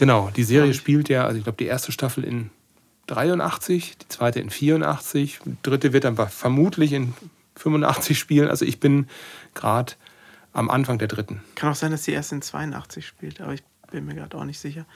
Genau, 0.00 0.28
die 0.34 0.42
Serie 0.42 0.74
spielt 0.74 1.08
ja, 1.08 1.24
also 1.24 1.38
ich 1.38 1.44
glaube, 1.44 1.58
die 1.58 1.66
erste 1.66 1.92
Staffel 1.92 2.24
in 2.24 2.50
83, 3.06 3.96
die 3.98 4.08
zweite 4.08 4.40
in 4.40 4.50
84, 4.50 5.38
die 5.44 5.56
dritte 5.62 5.92
wird 5.92 6.02
dann 6.02 6.16
vermutlich 6.16 6.92
in 6.92 7.14
85 7.54 8.18
spielen. 8.18 8.48
Also 8.48 8.64
ich 8.64 8.80
bin 8.80 9.06
gerade 9.54 9.92
am 10.52 10.68
Anfang 10.68 10.98
der 10.98 11.08
dritten. 11.08 11.42
Kann 11.54 11.70
auch 11.70 11.76
sein, 11.76 11.92
dass 11.92 12.04
sie 12.04 12.12
erst 12.12 12.32
in 12.32 12.42
82 12.42 13.06
spielt, 13.06 13.40
aber 13.40 13.54
ich 13.54 13.62
bin 13.92 14.06
mir 14.06 14.14
gerade 14.14 14.36
auch 14.36 14.44
nicht 14.44 14.58
sicher. 14.58 14.86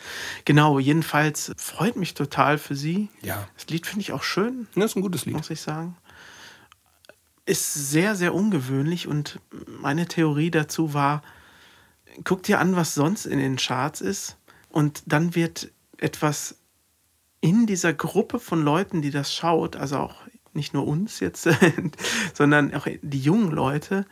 Genau, 0.45 0.79
jedenfalls 0.79 1.53
freut 1.57 1.97
mich 1.97 2.15
total 2.15 2.59
für 2.59 2.75
sie. 2.75 3.09
Ja. 3.23 3.47
Das 3.55 3.69
Lied 3.69 3.87
finde 3.87 4.01
ich 4.01 4.13
auch 4.13 4.23
schön. 4.23 4.67
Das 4.75 4.87
ist 4.87 4.97
ein 4.97 5.03
gutes 5.03 5.27
Lied. 5.27 5.37
Muss 5.37 5.51
ich 5.51 5.61
sagen. 5.61 5.97
Ist 7.45 7.73
sehr, 7.75 8.17
sehr 8.17 8.35
ungewöhnlich 8.35 9.07
und 9.07 9.39
meine 9.81 10.07
Theorie 10.07 10.51
dazu 10.51 10.95
war, 10.95 11.23
guck 12.25 12.43
dir 12.43 12.59
an, 12.59 12.75
was 12.75 12.95
sonst 12.95 13.27
in 13.27 13.39
den 13.39 13.57
Charts 13.57 14.01
ist 14.01 14.37
und 14.71 15.03
dann 15.07 15.35
wird 15.37 15.71
etwas 15.99 16.57
in 17.41 17.67
dieser 17.67 17.93
Gruppe 17.93 18.41
von 18.41 18.63
Leuten, 18.63 19.03
die 19.03 19.11
das 19.11 19.33
schaut, 19.33 19.77
also 19.77 19.99
auch 19.99 20.17
nicht 20.55 20.75
nur 20.75 20.87
uns 20.87 21.21
jetzt, 21.21 21.49
sondern 22.35 22.75
auch 22.75 22.89
die 23.03 23.21
jungen 23.21 23.53
Leute, 23.53 24.07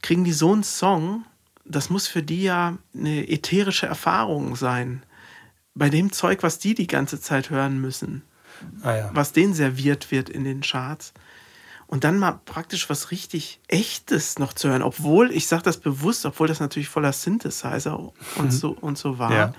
kriegen 0.00 0.24
die 0.24 0.32
so 0.32 0.52
einen 0.52 0.62
Song 0.62 1.24
das 1.64 1.90
muss 1.90 2.06
für 2.06 2.22
die 2.22 2.42
ja 2.42 2.78
eine 2.94 3.28
ätherische 3.28 3.86
Erfahrung 3.86 4.56
sein. 4.56 5.02
Bei 5.74 5.88
dem 5.88 6.12
Zeug, 6.12 6.42
was 6.42 6.58
die 6.58 6.74
die 6.74 6.86
ganze 6.86 7.20
Zeit 7.20 7.50
hören 7.50 7.80
müssen. 7.80 8.22
Ah, 8.82 8.94
ja. 8.94 9.10
Was 9.12 9.32
denen 9.32 9.54
serviert 9.54 10.10
wird 10.10 10.28
in 10.28 10.44
den 10.44 10.60
Charts. 10.60 11.12
Und 11.86 12.04
dann 12.04 12.18
mal 12.18 12.40
praktisch 12.44 12.88
was 12.88 13.10
richtig 13.10 13.60
Echtes 13.68 14.38
noch 14.38 14.52
zu 14.52 14.68
hören. 14.68 14.82
Obwohl, 14.82 15.30
ich 15.30 15.46
sage 15.46 15.62
das 15.62 15.78
bewusst, 15.78 16.24
obwohl 16.24 16.48
das 16.48 16.60
natürlich 16.60 16.88
voller 16.88 17.12
Synthesizer 17.12 17.98
und, 17.98 18.46
mhm. 18.46 18.50
so, 18.50 18.70
und 18.70 18.98
so 18.98 19.18
war. 19.18 19.32
Ja. 19.32 19.52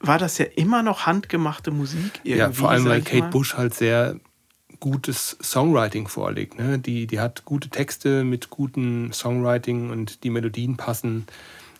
War 0.00 0.18
das 0.18 0.38
ja 0.38 0.46
immer 0.56 0.82
noch 0.82 1.06
handgemachte 1.06 1.70
Musik 1.70 2.20
irgendwie. 2.24 2.38
Ja, 2.38 2.52
vor 2.52 2.70
allem, 2.70 2.84
weil 2.86 3.02
Kate 3.02 3.20
mal. 3.20 3.30
Bush 3.30 3.54
halt 3.54 3.74
sehr 3.74 4.16
gutes 4.82 5.38
Songwriting 5.40 6.08
vorlegt. 6.08 6.58
Ne? 6.58 6.76
Die, 6.76 7.06
die 7.06 7.20
hat 7.20 7.44
gute 7.44 7.68
Texte 7.68 8.24
mit 8.24 8.50
gutem 8.50 9.12
Songwriting 9.12 9.90
und 9.90 10.24
die 10.24 10.30
Melodien 10.30 10.76
passen. 10.76 11.24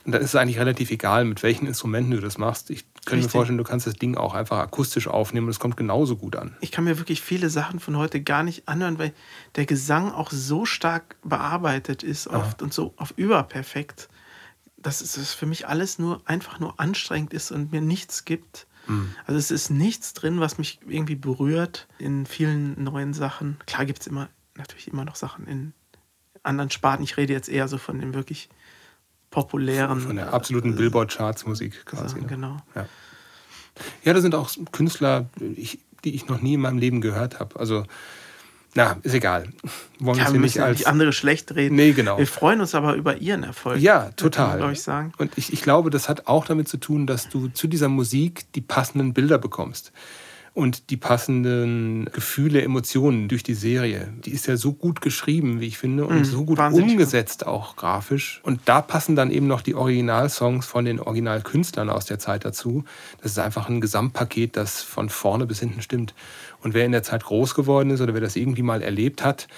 Und 0.04 0.12
da 0.12 0.18
ist 0.18 0.26
es 0.26 0.36
eigentlich 0.36 0.60
relativ 0.60 0.92
egal, 0.92 1.24
mit 1.24 1.42
welchen 1.42 1.66
Instrumenten 1.66 2.12
du 2.12 2.20
das 2.20 2.38
machst. 2.38 2.70
Ich 2.70 2.84
kann 3.04 3.16
Richtig. 3.16 3.24
mir 3.24 3.30
vorstellen, 3.30 3.58
du 3.58 3.64
kannst 3.64 3.88
das 3.88 3.94
Ding 3.94 4.16
auch 4.16 4.34
einfach 4.34 4.58
akustisch 4.58 5.08
aufnehmen 5.08 5.46
und 5.46 5.50
es 5.50 5.58
kommt 5.58 5.76
genauso 5.76 6.14
gut 6.14 6.36
an. 6.36 6.56
Ich 6.60 6.70
kann 6.70 6.84
mir 6.84 6.96
wirklich 6.96 7.20
viele 7.22 7.50
Sachen 7.50 7.80
von 7.80 7.96
heute 7.96 8.22
gar 8.22 8.44
nicht 8.44 8.68
anhören, 8.68 9.00
weil 9.00 9.12
der 9.56 9.66
Gesang 9.66 10.12
auch 10.12 10.30
so 10.30 10.64
stark 10.64 11.16
bearbeitet 11.24 12.04
ist 12.04 12.28
oft 12.28 12.60
ja. 12.60 12.64
und 12.64 12.72
so 12.72 12.94
auf 12.98 13.14
überperfekt, 13.16 14.08
dass 14.76 15.00
es 15.00 15.34
für 15.34 15.46
mich 15.46 15.66
alles 15.66 15.98
nur 15.98 16.22
einfach 16.24 16.60
nur 16.60 16.78
anstrengend 16.78 17.32
ist 17.32 17.50
und 17.50 17.72
mir 17.72 17.80
nichts 17.80 18.24
gibt. 18.24 18.68
Mhm. 18.86 19.14
Also 19.26 19.38
es 19.38 19.50
ist 19.50 19.70
nichts 19.70 20.12
drin, 20.14 20.40
was 20.40 20.58
mich 20.58 20.80
irgendwie 20.86 21.16
berührt 21.16 21.88
in 21.98 22.26
vielen 22.26 22.82
neuen 22.82 23.14
Sachen. 23.14 23.58
Klar 23.66 23.86
gibt 23.86 24.00
es 24.00 24.06
immer 24.06 24.28
natürlich 24.56 24.88
immer 24.88 25.04
noch 25.04 25.16
Sachen 25.16 25.46
in 25.46 25.72
anderen 26.42 26.70
Sparten. 26.70 27.04
Ich 27.04 27.16
rede 27.16 27.32
jetzt 27.32 27.48
eher 27.48 27.68
so 27.68 27.78
von 27.78 27.98
den 27.98 28.14
wirklich 28.14 28.48
populären. 29.30 30.00
Von 30.00 30.16
der 30.16 30.32
absoluten 30.32 30.76
Billboard-Charts-Musik 30.76 31.86
quasi. 31.86 32.08
Sachen, 32.08 32.26
genau. 32.26 32.58
Ja. 32.74 32.86
ja, 34.04 34.12
da 34.12 34.20
sind 34.20 34.34
auch 34.34 34.50
Künstler, 34.72 35.30
die 35.36 35.80
ich 36.14 36.28
noch 36.28 36.40
nie 36.40 36.54
in 36.54 36.60
meinem 36.60 36.78
Leben 36.78 37.00
gehört 37.00 37.40
habe. 37.40 37.58
Also 37.58 37.84
na, 38.74 38.96
ist 39.02 39.14
egal. 39.14 39.48
Wollen 39.98 40.18
ja, 40.18 40.32
wir 40.32 40.40
nicht 40.40 40.58
als 40.60 40.78
nicht 40.78 40.86
andere 40.86 41.12
schlecht 41.12 41.54
reden. 41.54 41.76
Nee, 41.76 41.92
genau. 41.92 42.16
Wir 42.18 42.26
freuen 42.26 42.60
uns 42.60 42.74
aber 42.74 42.94
über 42.94 43.18
ihren 43.18 43.42
Erfolg. 43.42 43.78
Ja, 43.80 44.10
total. 44.16 44.72
Ich 44.72 44.82
sagen. 44.82 45.12
Und 45.18 45.36
ich, 45.36 45.52
ich 45.52 45.62
glaube, 45.62 45.90
das 45.90 46.08
hat 46.08 46.26
auch 46.26 46.46
damit 46.46 46.68
zu 46.68 46.78
tun, 46.78 47.06
dass 47.06 47.28
du 47.28 47.48
zu 47.48 47.66
dieser 47.66 47.88
Musik 47.88 48.50
die 48.54 48.62
passenden 48.62 49.12
Bilder 49.12 49.36
bekommst 49.38 49.92
und 50.54 50.90
die 50.90 50.98
passenden 50.98 52.04
Gefühle, 52.12 52.62
Emotionen 52.62 53.28
durch 53.28 53.42
die 53.42 53.54
Serie. 53.54 54.12
Die 54.24 54.32
ist 54.32 54.46
ja 54.46 54.56
so 54.56 54.72
gut 54.74 55.00
geschrieben, 55.00 55.60
wie 55.60 55.66
ich 55.66 55.78
finde, 55.78 56.04
und 56.04 56.18
mhm, 56.18 56.24
so 56.24 56.44
gut 56.44 56.58
umgesetzt 56.58 57.40
gut. 57.40 57.48
auch 57.48 57.76
grafisch. 57.76 58.40
Und 58.44 58.60
da 58.66 58.82
passen 58.82 59.16
dann 59.16 59.30
eben 59.30 59.46
noch 59.46 59.62
die 59.62 59.74
Originalsongs 59.74 60.66
von 60.66 60.84
den 60.84 61.00
Originalkünstlern 61.00 61.88
aus 61.88 62.04
der 62.04 62.18
Zeit 62.18 62.44
dazu. 62.44 62.84
Das 63.22 63.32
ist 63.32 63.38
einfach 63.38 63.68
ein 63.70 63.80
Gesamtpaket, 63.80 64.56
das 64.56 64.82
von 64.82 65.08
vorne 65.08 65.46
bis 65.46 65.60
hinten 65.60 65.80
stimmt. 65.80 66.14
Und 66.60 66.74
wer 66.74 66.84
in 66.84 66.92
der 66.92 67.02
Zeit 67.02 67.24
groß 67.24 67.54
geworden 67.54 67.90
ist 67.90 68.02
oder 68.02 68.12
wer 68.12 68.20
das 68.20 68.36
irgendwie 68.36 68.62
mal 68.62 68.82
erlebt 68.82 69.24
hat, 69.24 69.48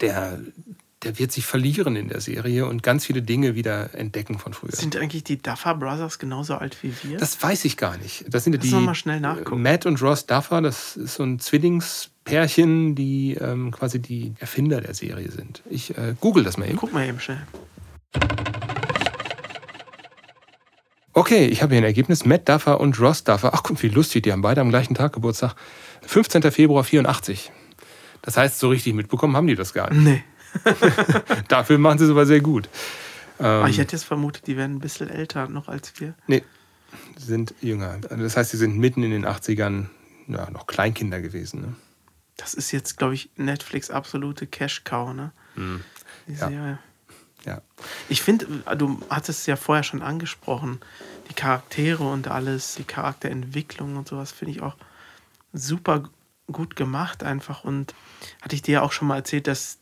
der, 0.00 0.40
der 1.04 1.18
wird 1.18 1.32
sich 1.32 1.44
verlieren 1.44 1.96
in 1.96 2.08
der 2.08 2.20
Serie 2.20 2.66
und 2.66 2.82
ganz 2.82 3.04
viele 3.04 3.22
Dinge 3.22 3.54
wieder 3.54 3.94
entdecken 3.94 4.38
von 4.38 4.54
früher. 4.54 4.72
Sind 4.72 4.96
eigentlich 4.96 5.24
die 5.24 5.40
Duffer 5.40 5.74
Brothers 5.74 6.18
genauso 6.18 6.54
alt 6.54 6.82
wie 6.82 6.92
wir? 7.02 7.18
Das 7.18 7.40
weiß 7.42 7.64
ich 7.66 7.76
gar 7.76 7.96
nicht. 7.98 8.24
Das 8.28 8.44
sind 8.44 8.54
ja 8.54 8.58
die 8.58 8.70
mal 8.70 8.94
schnell 8.94 9.20
nachgucken. 9.20 9.62
Matt 9.62 9.86
und 9.86 10.00
Ross 10.02 10.26
Duffer, 10.26 10.62
das 10.62 10.96
ist 10.96 11.14
so 11.14 11.22
ein 11.22 11.38
Zwillingspärchen, 11.38 12.94
die 12.94 13.34
ähm, 13.34 13.70
quasi 13.70 14.00
die 14.00 14.34
Erfinder 14.40 14.80
der 14.80 14.94
Serie 14.94 15.30
sind. 15.30 15.62
Ich 15.68 15.96
äh, 15.96 16.14
google 16.20 16.44
das 16.44 16.56
mal 16.56 16.66
eben. 16.66 16.76
Guck 16.76 16.92
mal 16.92 17.06
eben 17.06 17.20
schnell. 17.20 17.42
Okay, 21.12 21.46
ich 21.46 21.62
habe 21.62 21.74
hier 21.74 21.82
ein 21.82 21.84
Ergebnis. 21.86 22.24
Matt 22.24 22.48
Duffer 22.48 22.80
und 22.80 22.98
Ross 22.98 23.22
Duffer. 23.24 23.52
Ach, 23.54 23.62
guck, 23.62 23.82
wie 23.82 23.88
lustig, 23.88 24.24
die 24.24 24.32
haben 24.32 24.42
beide 24.42 24.60
am 24.60 24.70
gleichen 24.70 24.94
Tag 24.94 25.12
Geburtstag. 25.12 25.54
15. 26.02 26.42
Februar 26.50 26.82
84. 26.82 27.52
Das 28.22 28.36
heißt, 28.36 28.58
so 28.58 28.70
richtig 28.70 28.94
mitbekommen 28.94 29.36
haben 29.36 29.46
die 29.46 29.54
das 29.54 29.74
gar 29.74 29.92
nicht. 29.92 30.02
Nee. 30.02 30.24
Dafür 31.48 31.78
machen 31.78 31.98
sie 31.98 32.04
es 32.04 32.10
aber 32.10 32.26
sehr 32.26 32.40
gut. 32.40 32.68
Ähm, 33.40 33.66
ich 33.66 33.78
hätte 33.78 33.96
jetzt 33.96 34.04
vermutet, 34.04 34.46
die 34.46 34.56
wären 34.56 34.76
ein 34.76 34.80
bisschen 34.80 35.08
älter 35.08 35.48
noch 35.48 35.68
als 35.68 35.92
wir. 36.00 36.14
Nee, 36.26 36.44
sind 37.16 37.54
jünger. 37.60 37.98
Das 37.98 38.36
heißt, 38.36 38.50
sie 38.50 38.56
sind 38.56 38.78
mitten 38.78 39.02
in 39.02 39.10
den 39.10 39.26
80ern 39.26 39.86
ja, 40.28 40.50
noch 40.50 40.66
Kleinkinder 40.66 41.20
gewesen. 41.20 41.60
Ne? 41.60 41.74
Das 42.36 42.54
ist 42.54 42.72
jetzt, 42.72 42.96
glaube 42.98 43.14
ich, 43.14 43.30
Netflix 43.36 43.90
absolute 43.90 44.46
Cash-Cow, 44.46 45.12
ne? 45.14 45.32
Mhm. 45.56 45.80
Ja. 46.26 46.48
Serie. 46.48 46.78
ja. 47.44 47.60
Ich 48.08 48.22
finde, 48.22 48.46
du 48.78 49.00
hattest 49.10 49.40
es 49.40 49.46
ja 49.46 49.56
vorher 49.56 49.82
schon 49.82 50.00
angesprochen, 50.00 50.80
die 51.28 51.34
Charaktere 51.34 52.04
und 52.04 52.28
alles, 52.28 52.76
die 52.76 52.84
Charakterentwicklung 52.84 53.96
und 53.96 54.08
sowas 54.08 54.32
finde 54.32 54.52
ich 54.52 54.62
auch 54.62 54.76
super 55.52 56.04
gut 56.50 56.76
gemacht 56.76 57.22
einfach. 57.22 57.64
Und 57.64 57.94
hatte 58.40 58.54
ich 58.54 58.62
dir 58.62 58.72
ja 58.72 58.82
auch 58.82 58.92
schon 58.92 59.08
mal 59.08 59.16
erzählt, 59.16 59.46
dass 59.46 59.78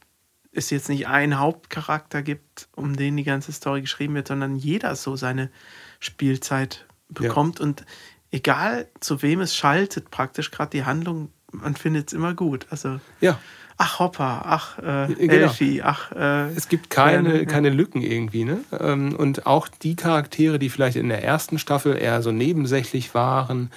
es 0.53 0.71
jetzt 0.71 0.89
nicht 0.89 1.07
einen 1.07 1.39
Hauptcharakter 1.39 2.23
gibt, 2.23 2.69
um 2.77 2.97
den 2.97 3.17
die 3.17 3.25
ganze 3.25 3.53
Story 3.53 3.81
geschrieben 3.81 4.15
wird, 4.15 4.29
sondern 4.29 4.57
jeder 4.57 4.95
so 4.97 5.17
seine 5.17 5.51
Spielzeit 5.99 6.87
bekommt. 7.09 7.59
Ja. 7.59 7.65
Und 7.65 7.85
egal 8.31 8.87
zu 9.01 9.23
wem 9.23 9.41
es 9.41 9.57
schaltet, 9.57 10.11
praktisch 10.11 10.51
gerade 10.51 10.71
die 10.71 10.85
Handlung, 10.85 11.31
man 11.51 11.75
findet 11.75 12.09
es 12.09 12.13
immer 12.13 12.35
gut. 12.35 12.67
Also 12.71 13.01
ja. 13.21 13.39
ach 13.79 13.99
Hopper, 13.99 14.43
ach 14.45 14.79
äh, 14.79 15.15
genau. 15.15 15.33
Elfie, 15.33 15.83
ach. 15.83 16.13
Äh, 16.13 16.51
es 16.53 16.69
gibt 16.69 16.91
keine, 16.91 17.41
äh, 17.41 17.47
keine 17.47 17.71
Lücken 17.71 18.03
irgendwie, 18.03 18.45
ne? 18.45 18.61
Ähm, 18.79 19.15
und 19.17 19.47
auch 19.47 19.69
die 19.69 19.97
Charaktere, 19.97 20.59
die 20.59 20.69
vielleicht 20.69 20.97
in 20.97 21.09
der 21.09 21.25
ersten 21.25 21.59
Staffel 21.59 21.97
eher 21.97 22.23
so 22.23 22.33
nebensächlich 22.33 23.15
waren 23.15 23.71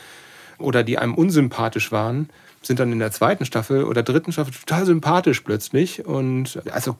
oder 0.58 0.84
die 0.84 0.98
einem 0.98 1.16
unsympathisch 1.16 1.92
waren, 1.92 2.30
sind 2.66 2.80
dann 2.80 2.92
in 2.92 3.00
der 3.00 3.12
zweiten 3.12 3.46
Staffel 3.46 3.84
oder 3.84 4.04
dritten 4.04 4.32
Staffel 4.32 4.54
total 4.54 4.86
sympathisch 4.86 5.42
plötzlich 5.42 6.06
und 6.06 6.60
also 6.72 6.98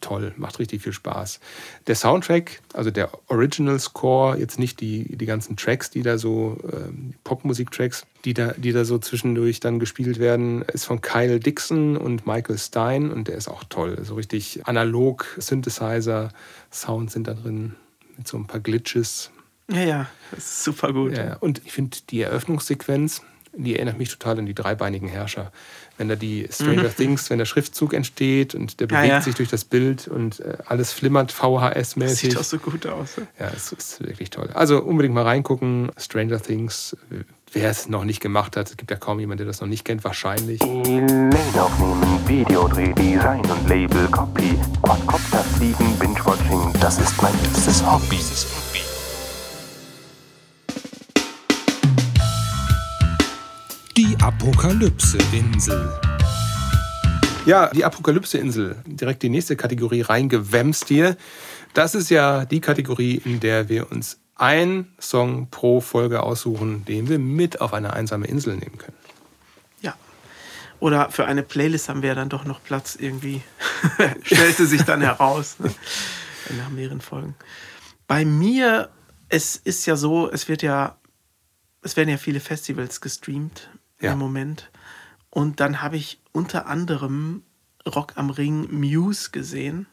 toll, 0.00 0.34
macht 0.36 0.58
richtig 0.58 0.82
viel 0.82 0.92
Spaß. 0.92 1.40
Der 1.86 1.94
Soundtrack, 1.94 2.60
also 2.74 2.90
der 2.90 3.10
Original 3.28 3.78
Score, 3.80 4.38
jetzt 4.38 4.58
nicht 4.58 4.80
die, 4.80 5.16
die 5.16 5.26
ganzen 5.26 5.56
Tracks, 5.56 5.90
die 5.90 6.02
da 6.02 6.18
so, 6.18 6.58
äh, 6.70 6.92
Popmusik-Tracks, 7.24 8.06
die 8.24 8.34
da, 8.34 8.52
die 8.56 8.72
da 8.72 8.84
so 8.84 8.98
zwischendurch 8.98 9.60
dann 9.60 9.78
gespielt 9.78 10.18
werden, 10.18 10.62
ist 10.62 10.84
von 10.84 11.00
Kyle 11.00 11.40
Dixon 11.40 11.96
und 11.96 12.26
Michael 12.26 12.58
Stein 12.58 13.10
und 13.10 13.28
der 13.28 13.36
ist 13.36 13.48
auch 13.48 13.64
toll. 13.64 13.98
So 14.02 14.14
richtig 14.16 14.66
analog 14.66 15.26
Synthesizer, 15.38 16.30
Sounds 16.70 17.14
sind 17.14 17.26
da 17.26 17.34
drin 17.34 17.74
mit 18.18 18.28
so 18.28 18.36
ein 18.36 18.46
paar 18.46 18.60
Glitches. 18.60 19.30
Ja, 19.70 19.82
ja, 19.82 20.06
das 20.30 20.44
ist 20.44 20.64
super 20.64 20.92
gut. 20.92 21.16
Ja, 21.16 21.36
und 21.40 21.60
ich 21.64 21.72
finde 21.72 21.96
die 22.10 22.22
Eröffnungssequenz, 22.22 23.22
die 23.56 23.74
erinnert 23.74 23.98
mich 23.98 24.10
total 24.10 24.38
an 24.38 24.46
die 24.46 24.54
dreibeinigen 24.54 25.08
Herrscher. 25.08 25.50
Wenn 25.98 26.08
da 26.08 26.14
die 26.14 26.46
Stranger 26.52 26.84
mhm. 26.84 26.94
Things, 26.94 27.30
wenn 27.30 27.38
der 27.38 27.46
Schriftzug 27.46 27.94
entsteht 27.94 28.54
und 28.54 28.80
der 28.80 28.86
bewegt 28.86 29.06
ja, 29.06 29.14
ja. 29.14 29.20
sich 29.22 29.34
durch 29.34 29.48
das 29.48 29.64
Bild 29.64 30.08
und 30.08 30.40
äh, 30.40 30.58
alles 30.66 30.92
flimmert 30.92 31.32
VHS-mäßig. 31.32 32.30
Sieht 32.30 32.36
auch 32.36 32.44
so 32.44 32.58
gut 32.58 32.86
aus. 32.86 33.16
Ja, 33.38 33.50
es 33.56 33.72
ist 33.72 34.06
wirklich 34.06 34.28
toll. 34.28 34.50
Also 34.52 34.82
unbedingt 34.82 35.14
mal 35.14 35.24
reingucken. 35.24 35.90
Stranger 35.96 36.40
Things, 36.40 36.96
wer 37.52 37.70
es 37.70 37.88
noch 37.88 38.04
nicht 38.04 38.20
gemacht 38.20 38.56
hat, 38.58 38.68
es 38.68 38.76
gibt 38.76 38.90
ja 38.90 38.98
kaum 38.98 39.20
jemanden, 39.20 39.38
der 39.38 39.46
das 39.46 39.62
noch 39.62 39.68
nicht 39.68 39.86
kennt, 39.86 40.04
wahrscheinlich. 40.04 40.60
Lane 40.60 41.30
aufnehmen, 41.54 42.28
Videodreh, 42.28 42.92
Design 42.92 43.40
und 43.40 43.68
Label, 43.68 44.06
Copy, 44.08 44.58
Quadcopter 44.82 45.42
fliegen, 45.56 45.98
Binge-Watching, 45.98 46.78
das 46.78 46.98
ist 46.98 47.20
mein 47.22 47.32
liebstes 47.42 47.82
Hobby. 47.82 48.20
Die 53.96 54.14
Apokalypse-Insel. 54.20 55.90
Ja, 57.46 57.70
die 57.70 57.82
Apokalypse-Insel, 57.82 58.76
direkt 58.84 59.22
die 59.22 59.30
nächste 59.30 59.56
Kategorie 59.56 60.02
reingewämst 60.02 60.88
hier. 60.88 61.16
Das 61.72 61.94
ist 61.94 62.10
ja 62.10 62.44
die 62.44 62.60
Kategorie, 62.60 63.22
in 63.24 63.40
der 63.40 63.70
wir 63.70 63.90
uns 63.90 64.18
einen 64.34 64.94
Song 65.00 65.48
pro 65.48 65.80
Folge 65.80 66.22
aussuchen, 66.22 66.84
den 66.84 67.08
wir 67.08 67.18
mit 67.18 67.62
auf 67.62 67.72
eine 67.72 67.94
einsame 67.94 68.26
Insel 68.26 68.56
nehmen 68.56 68.76
können. 68.76 68.98
Ja. 69.80 69.94
Oder 70.78 71.10
für 71.10 71.24
eine 71.24 71.42
Playlist 71.42 71.88
haben 71.88 72.02
wir 72.02 72.14
dann 72.14 72.28
doch 72.28 72.44
noch 72.44 72.62
Platz 72.62 72.96
irgendwie. 73.00 73.40
Stellte 74.24 74.66
sich 74.66 74.82
dann 74.82 75.00
heraus. 75.00 75.56
Ne? 75.58 75.74
Nach 76.58 76.68
mehreren 76.68 77.00
Folgen. 77.00 77.34
Bei 78.06 78.26
mir, 78.26 78.90
es 79.30 79.56
ist 79.56 79.86
ja 79.86 79.96
so, 79.96 80.30
es 80.30 80.48
wird 80.48 80.60
ja, 80.60 80.98
es 81.80 81.96
werden 81.96 82.10
ja 82.10 82.18
viele 82.18 82.40
Festivals 82.40 83.00
gestreamt 83.00 83.70
ja. 84.00 84.12
im 84.12 84.18
Moment. 84.18 84.70
Und 85.30 85.60
dann 85.60 85.82
habe 85.82 85.96
ich 85.96 86.18
unter 86.32 86.66
anderem 86.66 87.42
Rock 87.86 88.14
am 88.16 88.30
Ring 88.30 88.68
Muse 88.70 89.30
gesehen. 89.30 89.86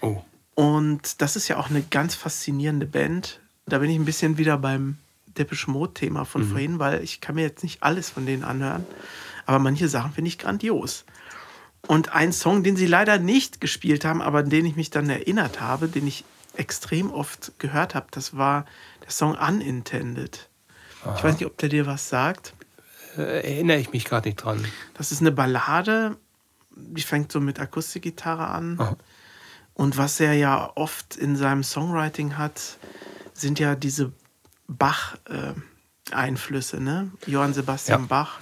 Oh. 0.00 0.22
Und 0.54 1.22
das 1.22 1.36
ist 1.36 1.48
ja 1.48 1.56
auch 1.56 1.70
eine 1.70 1.82
ganz 1.82 2.14
faszinierende 2.14 2.86
Band. 2.86 3.40
Da 3.66 3.78
bin 3.78 3.90
ich 3.90 3.96
ein 3.96 4.04
bisschen 4.04 4.38
wieder 4.38 4.58
beim 4.58 4.98
Depeche 5.26 5.70
Mode-Thema 5.70 6.24
von 6.24 6.42
mhm. 6.42 6.50
vorhin, 6.50 6.78
weil 6.78 7.02
ich 7.02 7.20
kann 7.20 7.36
mir 7.36 7.42
jetzt 7.42 7.62
nicht 7.62 7.82
alles 7.82 8.10
von 8.10 8.26
denen 8.26 8.42
anhören. 8.42 8.84
Aber 9.46 9.58
manche 9.60 9.88
Sachen 9.88 10.12
finde 10.12 10.28
ich 10.28 10.38
grandios. 10.38 11.04
Und 11.86 12.12
ein 12.12 12.32
Song, 12.32 12.64
den 12.64 12.76
sie 12.76 12.86
leider 12.86 13.18
nicht 13.18 13.60
gespielt 13.60 14.04
haben, 14.04 14.20
aber 14.20 14.40
an 14.40 14.50
den 14.50 14.66
ich 14.66 14.74
mich 14.74 14.90
dann 14.90 15.08
erinnert 15.08 15.60
habe, 15.60 15.86
den 15.88 16.06
ich 16.06 16.24
extrem 16.56 17.12
oft 17.12 17.52
gehört 17.58 17.94
habe, 17.94 18.08
das 18.10 18.36
war 18.36 18.66
der 19.04 19.10
Song 19.10 19.36
Unintended. 19.36 20.48
Aha. 21.04 21.14
Ich 21.16 21.24
weiß 21.24 21.34
nicht, 21.34 21.46
ob 21.46 21.56
der 21.58 21.68
dir 21.68 21.86
was 21.86 22.08
sagt 22.08 22.52
äh, 23.18 23.40
erinnere 23.40 23.78
ich 23.78 23.92
mich 23.92 24.04
gerade 24.04 24.28
nicht 24.28 24.36
dran. 24.36 24.64
Das 24.94 25.10
ist 25.12 25.20
eine 25.20 25.32
Ballade, 25.32 26.16
die 26.76 27.02
fängt 27.02 27.32
so 27.32 27.40
mit 27.40 27.60
Akustikgitarre 27.60 28.46
an. 28.46 28.76
Aha. 28.78 28.96
Und 29.74 29.96
was 29.96 30.20
er 30.20 30.34
ja 30.34 30.70
oft 30.74 31.16
in 31.16 31.36
seinem 31.36 31.62
Songwriting 31.62 32.36
hat, 32.36 32.76
sind 33.32 33.58
ja 33.60 33.74
diese 33.74 34.12
Bach-Einflüsse, 34.66 36.82
ne? 36.82 37.10
Johann 37.26 37.54
Sebastian 37.54 38.02
ja. 38.02 38.06
Bach. 38.06 38.40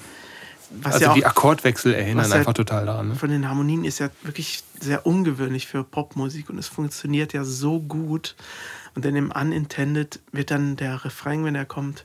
Was 0.70 0.94
also 0.94 1.04
ja 1.04 1.10
auch, 1.10 1.14
die 1.14 1.26
Akkordwechsel 1.26 1.94
erinnern 1.94 2.32
einfach 2.32 2.54
total 2.54 2.86
daran. 2.86 3.10
Ne? 3.10 3.14
Von 3.14 3.30
den 3.30 3.48
Harmonien 3.48 3.84
ist 3.84 4.00
ja 4.00 4.08
wirklich 4.22 4.64
sehr 4.80 5.06
ungewöhnlich 5.06 5.68
für 5.68 5.84
Popmusik 5.84 6.50
und 6.50 6.58
es 6.58 6.66
funktioniert 6.68 7.32
ja 7.32 7.44
so 7.44 7.78
gut. 7.80 8.34
Und 8.94 9.04
dann 9.04 9.14
im 9.14 9.30
Unintended 9.30 10.18
wird 10.32 10.50
dann 10.50 10.74
der 10.76 11.04
Refrain, 11.04 11.44
wenn 11.44 11.54
er 11.54 11.66
kommt, 11.66 12.04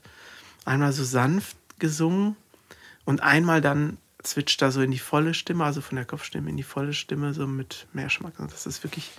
einmal 0.65 0.93
so 0.93 1.03
sanft 1.03 1.57
gesungen 1.79 2.36
und 3.05 3.21
einmal 3.21 3.61
dann 3.61 3.97
switcht 4.25 4.61
da 4.61 4.71
so 4.71 4.81
in 4.81 4.91
die 4.91 4.99
volle 4.99 5.33
Stimme, 5.33 5.63
also 5.63 5.81
von 5.81 5.95
der 5.95 6.05
Kopfstimme 6.05 6.49
in 6.49 6.57
die 6.57 6.63
volle 6.63 6.93
Stimme, 6.93 7.33
so 7.33 7.47
mit 7.47 7.87
mehr 7.93 8.09
Schmack. 8.09 8.39
Und 8.39 8.51
das 8.51 8.65
ist 8.65 8.83
wirklich 8.83 9.11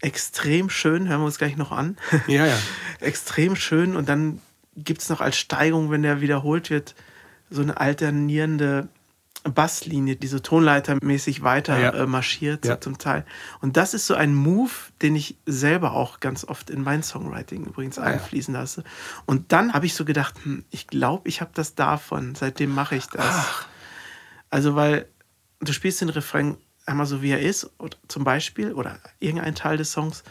extrem 0.00 0.68
schön. 0.68 1.08
Hören 1.08 1.20
wir 1.20 1.26
uns 1.26 1.38
gleich 1.38 1.56
noch 1.56 1.72
an. 1.72 1.96
Ja, 2.26 2.46
ja. 2.46 2.58
extrem 3.00 3.56
schön. 3.56 3.96
Und 3.96 4.08
dann 4.08 4.40
gibt 4.76 5.02
es 5.02 5.08
noch 5.08 5.20
als 5.20 5.38
Steigung, 5.38 5.90
wenn 5.90 6.02
der 6.02 6.20
wiederholt 6.20 6.70
wird, 6.70 6.94
so 7.48 7.62
eine 7.62 7.80
alternierende 7.80 8.88
Basslinie, 9.54 10.16
die 10.16 10.26
so 10.26 10.38
tonleitermäßig 10.38 11.42
weiter 11.42 11.78
ja. 11.78 11.90
äh, 11.90 12.06
marschiert 12.06 12.64
ja. 12.64 12.74
so 12.74 12.80
zum 12.80 12.98
Teil. 12.98 13.24
Und 13.60 13.76
das 13.76 13.94
ist 13.94 14.06
so 14.06 14.14
ein 14.14 14.34
Move, 14.34 14.70
den 15.02 15.16
ich 15.16 15.36
selber 15.46 15.92
auch 15.92 16.20
ganz 16.20 16.44
oft 16.44 16.70
in 16.70 16.82
mein 16.82 17.02
Songwriting 17.02 17.64
übrigens 17.64 17.98
einfließen 17.98 18.54
lasse. 18.54 18.84
Und 19.24 19.52
dann 19.52 19.72
habe 19.74 19.86
ich 19.86 19.94
so 19.94 20.04
gedacht, 20.04 20.34
hm, 20.42 20.64
ich 20.70 20.86
glaube, 20.86 21.28
ich 21.28 21.40
habe 21.40 21.50
das 21.54 21.74
davon. 21.74 22.34
Seitdem 22.34 22.74
mache 22.74 22.96
ich 22.96 23.06
das. 23.06 23.24
Ach. 23.26 23.66
Also 24.50 24.74
weil 24.74 25.06
du 25.60 25.72
spielst 25.72 26.00
den 26.00 26.08
Refrain 26.08 26.56
einmal 26.86 27.06
so 27.06 27.20
wie 27.22 27.30
er 27.30 27.40
ist, 27.40 27.70
oder, 27.78 27.96
zum 28.08 28.24
Beispiel, 28.24 28.72
oder 28.72 28.98
irgendein 29.18 29.54
Teil 29.54 29.76
des 29.76 29.92
Songs, 29.92 30.22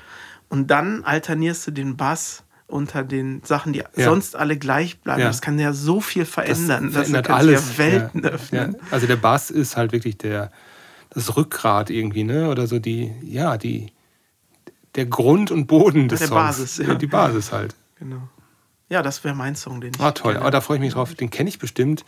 und 0.47 0.67
dann 0.71 1.03
alternierst 1.03 1.67
du 1.67 1.71
den 1.71 1.97
Bass 1.97 2.44
unter 2.67 3.03
den 3.03 3.41
Sachen, 3.43 3.73
die 3.73 3.79
ja. 3.79 4.05
sonst 4.05 4.35
alle 4.35 4.57
gleich 4.57 4.99
bleiben. 4.99 5.21
Ja. 5.21 5.27
Das 5.27 5.41
kann 5.41 5.59
ja 5.59 5.73
so 5.73 6.01
viel 6.01 6.25
verändern. 6.25 6.85
Das 6.85 6.93
verändert 6.93 7.29
das 7.29 7.35
alles. 7.35 7.71
Ja 7.71 7.77
Welten 7.77 8.25
öffnen. 8.25 8.75
Also 8.91 9.07
der 9.07 9.17
Bass 9.17 9.51
ist 9.51 9.77
halt 9.77 9.91
wirklich 9.91 10.17
der, 10.17 10.51
das 11.11 11.37
Rückgrat 11.37 11.89
irgendwie, 11.89 12.23
ne? 12.23 12.49
Oder 12.49 12.67
so 12.67 12.79
die, 12.79 13.13
ja, 13.23 13.57
die, 13.57 13.91
der 14.95 15.05
Grund 15.05 15.51
und 15.51 15.67
Boden 15.67 16.07
des 16.07 16.19
der 16.19 16.27
Songs. 16.29 16.57
Basis, 16.57 16.77
ja. 16.77 16.95
Die 16.95 17.07
Basis 17.07 17.51
halt. 17.51 17.75
Genau. 17.99 18.27
Ja, 18.89 19.01
das 19.01 19.23
wäre 19.23 19.35
mein 19.35 19.55
Song, 19.55 19.81
den 19.81 19.91
ich. 19.95 19.99
Ah, 19.99 20.11
toll. 20.11 20.37
Aber 20.37 20.51
da 20.51 20.61
freue 20.61 20.77
ich 20.77 20.81
mich 20.81 20.93
drauf. 20.93 21.13
Den 21.13 21.29
kenne 21.29 21.49
ich 21.49 21.59
bestimmt. 21.59 22.05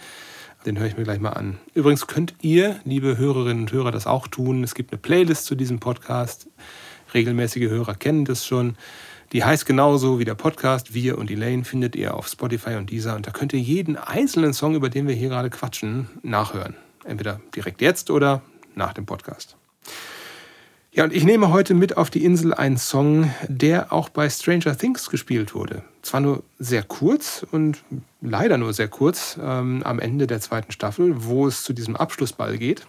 Den 0.65 0.77
höre 0.77 0.87
ich 0.87 0.97
mir 0.97 1.03
gleich 1.03 1.19
mal 1.19 1.31
an. 1.31 1.59
Übrigens 1.73 2.07
könnt 2.07 2.35
ihr, 2.41 2.79
liebe 2.83 3.17
Hörerinnen 3.17 3.63
und 3.63 3.71
Hörer, 3.71 3.91
das 3.91 4.07
auch 4.07 4.27
tun. 4.27 4.63
Es 4.63 4.75
gibt 4.75 4.91
eine 4.91 4.99
Playlist 4.99 5.45
zu 5.45 5.55
diesem 5.55 5.79
Podcast. 5.79 6.47
Regelmäßige 7.13 7.69
Hörer 7.69 7.95
kennen 7.95 8.25
das 8.25 8.45
schon. 8.45 8.75
Die 9.33 9.43
heißt 9.43 9.65
genauso 9.65 10.19
wie 10.19 10.25
der 10.25 10.35
Podcast. 10.35 10.93
Wir 10.93 11.17
und 11.17 11.29
Elaine 11.29 11.65
findet 11.65 11.97
ihr 11.97 12.13
auf 12.13 12.27
Spotify 12.27 12.75
und 12.75 12.89
dieser. 12.89 13.15
Und 13.15 13.27
da 13.27 13.31
könnt 13.31 13.51
ihr 13.51 13.59
jeden 13.59 13.97
einzelnen 13.97 14.53
Song, 14.53 14.73
über 14.73 14.89
den 14.89 15.05
wir 15.05 15.15
hier 15.15 15.27
gerade 15.27 15.49
quatschen, 15.49 16.07
nachhören. 16.23 16.75
Entweder 17.03 17.41
direkt 17.53 17.81
jetzt 17.81 18.09
oder 18.09 18.41
nach 18.75 18.93
dem 18.93 19.05
Podcast. 19.05 19.57
Ja, 20.91 21.03
und 21.03 21.13
ich 21.13 21.25
nehme 21.25 21.51
heute 21.51 21.73
mit 21.73 21.97
auf 21.97 22.09
die 22.09 22.23
Insel 22.23 22.53
einen 22.53 22.77
Song, 22.77 23.31
der 23.47 23.91
auch 23.91 24.07
bei 24.07 24.29
Stranger 24.29 24.77
Things 24.77 25.09
gespielt 25.09 25.53
wurde. 25.53 25.83
Zwar 26.01 26.21
nur 26.21 26.43
sehr 26.57 26.83
kurz 26.83 27.45
und 27.51 27.83
leider 28.21 28.57
nur 28.57 28.73
sehr 28.73 28.87
kurz 28.87 29.37
ähm, 29.39 29.83
am 29.83 29.99
Ende 29.99 30.25
der 30.25 30.39
zweiten 30.39 30.71
Staffel, 30.71 31.25
wo 31.25 31.47
es 31.47 31.63
zu 31.63 31.73
diesem 31.73 31.97
Abschlussball 31.97 32.57
geht. 32.57 32.87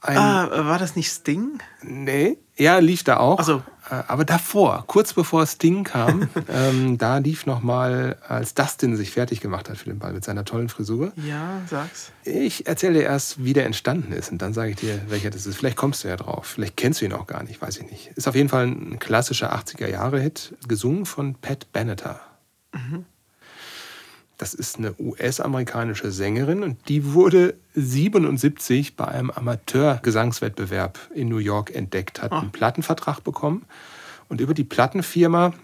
Ein, 0.00 0.18
ah, 0.18 0.66
war 0.66 0.78
das 0.78 0.94
nicht 0.96 1.10
Sting? 1.10 1.58
Nee, 1.82 2.38
Ja, 2.56 2.78
lief 2.78 3.04
da 3.04 3.18
auch. 3.18 3.38
Also. 3.38 3.62
Aber 4.08 4.24
davor, 4.24 4.84
kurz 4.86 5.12
bevor 5.12 5.46
Sting 5.46 5.84
kam, 5.84 6.28
ähm, 6.48 6.96
da 6.96 7.18
lief 7.18 7.44
noch 7.44 7.62
mal, 7.62 8.16
als 8.26 8.54
Dustin 8.54 8.96
sich 8.96 9.10
fertig 9.10 9.40
gemacht 9.40 9.68
hat 9.68 9.76
für 9.76 9.90
den 9.90 9.98
Ball 9.98 10.14
mit 10.14 10.24
seiner 10.24 10.44
tollen 10.46 10.70
Frisur. 10.70 11.12
Ja, 11.16 11.60
sag's. 11.68 12.10
Ich 12.24 12.66
erzähle 12.66 12.94
dir 12.94 13.02
erst, 13.02 13.44
wie 13.44 13.52
der 13.52 13.66
entstanden 13.66 14.12
ist 14.12 14.32
und 14.32 14.40
dann 14.40 14.54
sage 14.54 14.70
ich 14.70 14.76
dir, 14.76 15.02
welcher 15.08 15.28
das 15.28 15.44
ist. 15.44 15.56
Vielleicht 15.56 15.76
kommst 15.76 16.02
du 16.02 16.08
ja 16.08 16.16
drauf. 16.16 16.46
Vielleicht 16.46 16.78
kennst 16.78 17.02
du 17.02 17.04
ihn 17.04 17.12
auch 17.12 17.26
gar 17.26 17.42
nicht, 17.42 17.60
weiß 17.60 17.76
ich 17.76 17.90
nicht. 17.90 18.06
Ist 18.16 18.26
auf 18.26 18.34
jeden 18.34 18.48
Fall 18.48 18.68
ein 18.68 18.98
klassischer 18.98 19.54
80er-Jahre-Hit, 19.54 20.54
gesungen 20.66 21.04
von 21.04 21.34
Pat 21.34 21.70
Benatar. 21.72 22.20
Mhm. 22.72 23.04
Das 24.44 24.52
ist 24.52 24.76
eine 24.76 24.94
US-amerikanische 24.98 26.12
Sängerin 26.12 26.62
und 26.62 26.90
die 26.90 27.14
wurde 27.14 27.54
77 27.76 28.94
bei 28.94 29.08
einem 29.08 29.30
Amateur-Gesangswettbewerb 29.30 30.98
in 31.14 31.30
New 31.30 31.38
York 31.38 31.74
entdeckt, 31.74 32.20
hat 32.20 32.30
ah. 32.30 32.40
einen 32.40 32.52
Plattenvertrag 32.52 33.24
bekommen 33.24 33.64
und 34.28 34.42
über 34.42 34.52
die 34.52 34.64
Plattenfirma 34.64 35.54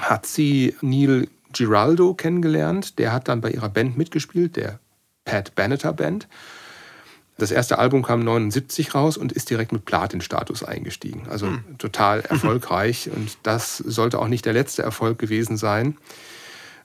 hat 0.00 0.24
sie 0.24 0.74
Neil 0.80 1.28
Giraldo 1.52 2.14
kennengelernt. 2.14 2.98
Der 2.98 3.12
hat 3.12 3.28
dann 3.28 3.42
bei 3.42 3.50
ihrer 3.50 3.68
Band 3.68 3.98
mitgespielt, 3.98 4.56
der 4.56 4.78
Pat 5.26 5.54
Benatar 5.54 5.92
Band. 5.92 6.28
Das 7.36 7.50
erste 7.50 7.78
Album 7.78 8.02
kam 8.02 8.20
79 8.20 8.94
raus 8.94 9.18
und 9.18 9.32
ist 9.32 9.50
direkt 9.50 9.72
mit 9.72 9.84
Platin-Status 9.84 10.64
eingestiegen. 10.64 11.26
Also 11.28 11.48
hm. 11.48 11.76
total 11.76 12.20
erfolgreich 12.30 13.10
und 13.14 13.36
das 13.42 13.76
sollte 13.76 14.18
auch 14.18 14.28
nicht 14.28 14.46
der 14.46 14.54
letzte 14.54 14.82
Erfolg 14.82 15.18
gewesen 15.18 15.58
sein. 15.58 15.98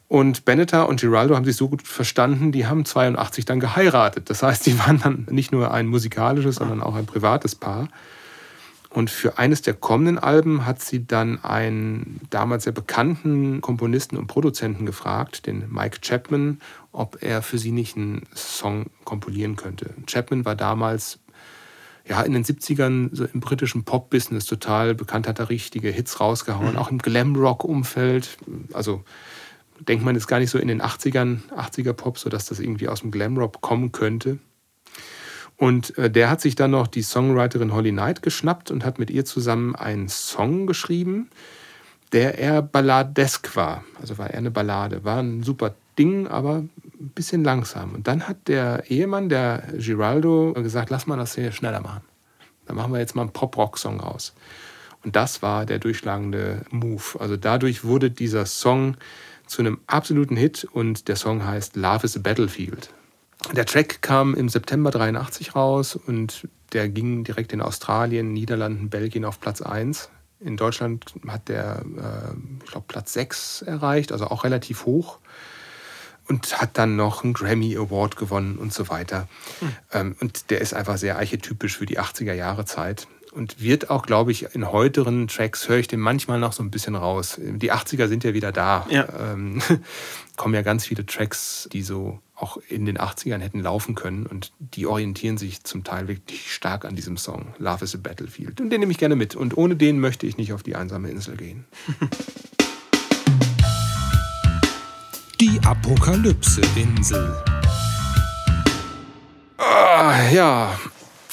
Und 0.08 0.46
Benetar 0.46 0.88
und 0.88 1.00
Giraldo 1.00 1.36
haben 1.36 1.46
sich 1.46 1.56
so 1.56 1.70
gut 1.70 1.88
verstanden, 1.88 2.52
die 2.52 2.68
haben 2.68 2.86
82 2.86 3.46
dann 3.46 3.60
geheiratet. 3.60 4.30
Das 4.30 4.44
heißt, 4.44 4.66
die 4.66 4.78
waren 4.86 5.00
dann 5.00 5.28
nicht 5.30 5.52
nur 5.52 5.72
ein 5.72 5.88
musikalisches, 5.88 6.56
sondern 6.56 6.82
auch 6.82 6.96
ein 6.96 7.06
privates 7.06 7.56
Paar. 7.56 7.88
Und 8.94 9.10
für 9.10 9.40
eines 9.40 9.64
der 9.64 9.74
kommenden 9.74 10.20
Alben 10.20 10.68
hat 10.68 10.80
sie 10.80 11.08
dann 11.08 11.44
einen 11.44 12.22
damals 12.30 12.66
sehr 12.66 12.74
bekannten 12.74 13.60
Komponisten 13.60 14.18
und 14.18 14.28
Produzenten 14.28 14.86
gefragt, 14.86 15.48
den 15.48 15.66
Mike 15.72 15.98
Chapman, 16.02 16.60
ob 16.92 17.18
er 17.22 17.42
für 17.42 17.58
sie 17.58 17.72
nicht 17.72 17.98
einen 17.98 18.28
Song 18.36 18.86
komponieren 19.04 19.56
könnte. 19.56 19.96
Chapman 20.06 20.46
war 20.46 20.56
damals 20.56 21.20
ja, 22.08 22.22
in 22.22 22.34
den 22.34 22.44
70ern 22.44 23.10
so 23.14 23.26
im 23.26 23.40
britischen 23.40 23.84
Pop-Business 23.84 24.46
total 24.46 24.94
bekannt, 24.94 25.28
hat 25.28 25.40
er 25.40 25.50
richtige 25.50 25.90
Hits 25.90 26.20
rausgehauen, 26.20 26.76
auch 26.78 26.92
im 26.92 27.00
Glam-Rock-Umfeld. 27.00 28.38
Also 28.74 29.04
denkt 29.80 30.06
man 30.06 30.16
jetzt 30.16 30.28
gar 30.28 30.40
nicht 30.40 30.50
so 30.50 30.58
in 30.58 30.68
den 30.68 30.82
80ern, 30.82 31.40
80er 31.56 31.94
Pop, 31.94 32.18
sodass 32.18 32.46
das 32.46 32.60
irgendwie 32.60 32.88
aus 32.88 33.02
dem 33.02 33.12
Glamrock 33.12 33.62
kommen 33.62 33.92
könnte. 33.92 34.40
Und 35.58 35.98
äh, 35.98 36.10
der 36.10 36.30
hat 36.30 36.42
sich 36.42 36.56
dann 36.56 36.72
noch 36.72 36.88
die 36.88 37.04
Songwriterin 37.04 37.74
Holly 37.74 37.92
Knight 37.92 38.22
geschnappt 38.22 38.72
und 38.72 38.86
hat 38.86 39.00
mit 39.00 39.10
ihr 39.10 39.26
zusammen 39.26 39.76
einen 39.76 40.10
Song 40.10 40.68
geschrieben, 40.68 41.30
der 42.12 42.38
eher 42.38 42.62
balladesk 42.62 43.56
war. 43.56 43.84
Also 44.00 44.18
war 44.18 44.30
eher 44.30 44.40
eine 44.40 44.52
Ballade. 44.52 45.04
War 45.04 45.20
ein 45.20 45.44
super 45.44 45.76
Ding, 45.98 46.28
aber 46.28 46.58
ein 46.58 47.12
bisschen 47.16 47.44
langsam. 47.44 47.94
Und 47.94 48.08
dann 48.08 48.28
hat 48.28 48.48
der 48.48 48.90
Ehemann, 48.90 49.30
der 49.30 49.64
Giraldo, 49.78 50.54
gesagt, 50.54 50.90
lass 50.90 51.08
mal 51.08 51.18
das 51.18 51.36
hier 51.36 51.52
schneller 51.52 51.82
machen. 51.82 52.02
Dann 52.66 52.76
machen 52.76 52.94
wir 52.94 53.00
jetzt 53.00 53.16
mal 53.16 53.24
einen 53.24 53.34
Pop-Rock-Song 53.34 54.00
raus. 54.00 54.34
Und 55.04 55.16
das 55.16 55.42
war 55.42 55.66
der 55.66 55.80
durchschlagende 55.80 56.66
Move. 56.72 57.20
Also 57.20 57.36
dadurch 57.36 57.84
wurde 57.84 58.10
dieser 58.10 58.46
Song 58.46 58.96
zu 59.48 59.62
einem 59.62 59.80
absoluten 59.88 60.36
Hit 60.36 60.66
und 60.66 61.08
der 61.08 61.16
Song 61.16 61.46
heißt 61.46 61.76
Love 61.76 62.06
is 62.06 62.18
a 62.18 62.20
Battlefield. 62.20 62.90
Der 63.52 63.66
Track 63.66 64.02
kam 64.02 64.36
im 64.36 64.50
September 64.50 64.90
83 64.90 65.56
raus 65.56 65.96
und 65.96 66.48
der 66.72 66.90
ging 66.90 67.24
direkt 67.24 67.54
in 67.54 67.62
Australien, 67.62 68.34
Niederlanden, 68.34 68.90
Belgien 68.90 69.26
auf 69.26 69.40
Platz 69.40 69.62
1. 69.62 70.10
In 70.40 70.58
Deutschland 70.58 71.14
hat 71.28 71.50
der, 71.50 71.84
äh, 71.98 72.64
ich 72.64 72.72
glaube, 72.72 72.86
Platz 72.88 73.14
6 73.14 73.64
erreicht, 73.64 74.12
also 74.12 74.28
auch 74.28 74.44
relativ 74.44 74.86
hoch. 74.86 75.20
Und 76.28 76.62
hat 76.62 76.78
dann 76.78 76.96
noch 76.96 77.26
einen 77.26 77.34
Grammy 77.34 77.76
Award 77.76 78.16
gewonnen 78.16 78.58
und 78.58 78.74
so 78.74 78.88
weiter. 78.88 79.28
Hm. 79.90 80.16
und 80.22 80.50
der 80.52 80.62
ist 80.62 80.74
einfach 80.74 80.98
sehr 80.98 81.18
archetypisch 81.18 81.78
für 81.78 81.86
die 81.86 82.00
80er 82.00 82.34
Jahre 82.34 82.64
Zeit 82.64 83.08
und 83.34 83.62
wird 83.62 83.90
auch, 83.90 84.06
glaube 84.06 84.32
ich, 84.32 84.54
in 84.54 84.72
heuteren 84.72 85.28
Tracks 85.28 85.68
höre 85.68 85.80
ich 85.80 85.88
den 85.88 86.00
manchmal 86.00 86.40
noch 86.40 86.54
so 86.54 86.64
ein 86.64 86.72
bisschen 86.72 86.96
raus. 86.96 87.40
Die 87.42 87.72
80er 87.72 88.08
sind 88.08 88.24
ja 88.24 88.34
wieder 88.34 88.52
da. 88.52 88.86
Ja. 88.90 89.08
Ähm, 89.20 89.62
kommen 90.38 90.54
ja 90.54 90.62
ganz 90.62 90.86
viele 90.86 91.06
Tracks, 91.06 91.68
die 91.72 91.82
so 91.82 92.20
auch 92.36 92.58
in 92.70 92.86
den 92.86 92.98
80ern 92.98 93.40
hätten 93.40 93.60
laufen 93.60 93.96
können 93.96 94.26
und 94.26 94.52
die 94.60 94.86
orientieren 94.86 95.38
sich 95.38 95.64
zum 95.64 95.84
Teil 95.84 96.08
wirklich 96.08 96.52
stark 96.52 96.86
an 96.86 96.96
diesem 96.96 97.18
Song 97.18 97.54
Love 97.58 97.86
is 97.86 97.96
a 97.96 98.00
Battlefield. 98.02 98.60
Und 98.60 98.70
den 98.70 98.80
nehme 98.80 98.92
ich 98.92 98.98
gerne 98.98 99.16
mit. 99.16 99.36
Und 99.36 99.58
ohne 99.58 99.76
den 99.76 100.00
möchte 100.00 100.26
ich 100.26 100.38
nicht 100.38 100.54
auf 100.54 100.64
die 100.64 100.76
einsame 100.76 101.10
Insel 101.10 101.36
gehen. 101.38 101.66
Die 105.40 105.60
Apokalypse-Insel. 105.66 107.36
Ah, 109.58 110.30
ja, 110.32 110.80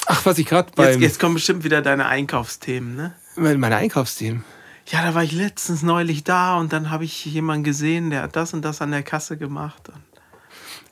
Ach, 0.07 0.25
was 0.25 0.37
ich 0.37 0.45
gerade 0.45 0.71
bei. 0.75 0.91
Jetzt, 0.91 1.01
jetzt, 1.01 1.19
kommen 1.19 1.35
bestimmt 1.35 1.63
wieder 1.63 1.81
deine 1.81 2.07
Einkaufsthemen, 2.07 2.95
ne? 2.95 3.15
Meine 3.35 3.75
Einkaufsthemen. 3.75 4.43
Ja, 4.87 5.03
da 5.03 5.13
war 5.13 5.23
ich 5.23 5.31
letztens 5.31 5.83
neulich 5.83 6.23
da 6.23 6.57
und 6.57 6.73
dann 6.73 6.89
habe 6.89 7.05
ich 7.05 7.25
jemanden 7.25 7.63
gesehen, 7.63 8.09
der 8.09 8.23
hat 8.23 8.35
das 8.35 8.53
und 8.53 8.63
das 8.63 8.81
an 8.81 8.91
der 8.91 9.03
Kasse 9.03 9.37
gemacht. 9.37 9.91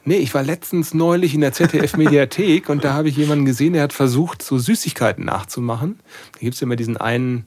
Nee, 0.06 0.18
ich 0.18 0.34
war 0.34 0.44
letztens 0.44 0.94
neulich 0.94 1.34
in 1.34 1.42
der 1.42 1.52
ZDF-Mediathek 1.52 2.70
und 2.70 2.84
da 2.84 2.94
habe 2.94 3.10
ich 3.10 3.18
jemanden 3.18 3.46
gesehen, 3.46 3.74
der 3.74 3.84
hat 3.84 3.94
versucht, 3.94 4.42
so 4.42 4.58
Süßigkeiten 4.58 5.26
nachzumachen. 5.26 6.00
Da 6.34 6.40
gibt 6.40 6.54
es 6.54 6.62
ja 6.62 6.66
immer 6.66 6.78
diesen 6.78 6.98
einen 6.98 7.46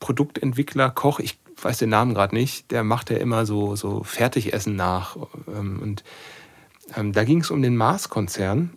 Produktentwickler, 0.00 0.90
Koch, 0.90 1.20
ich 1.20 1.38
weiß 1.62 1.78
den 1.78 1.90
Namen 1.90 2.14
gerade 2.14 2.34
nicht, 2.34 2.70
der 2.72 2.82
macht 2.82 3.10
ja 3.10 3.18
immer 3.18 3.46
so, 3.46 3.76
so 3.76 4.02
Fertigessen 4.02 4.74
nach. 4.74 5.16
Ähm, 5.46 5.78
und 5.80 6.02
ähm, 6.96 7.12
da 7.12 7.24
ging 7.24 7.40
es 7.40 7.50
um 7.50 7.62
den 7.62 7.76
Mars-Konzern. 7.76 8.76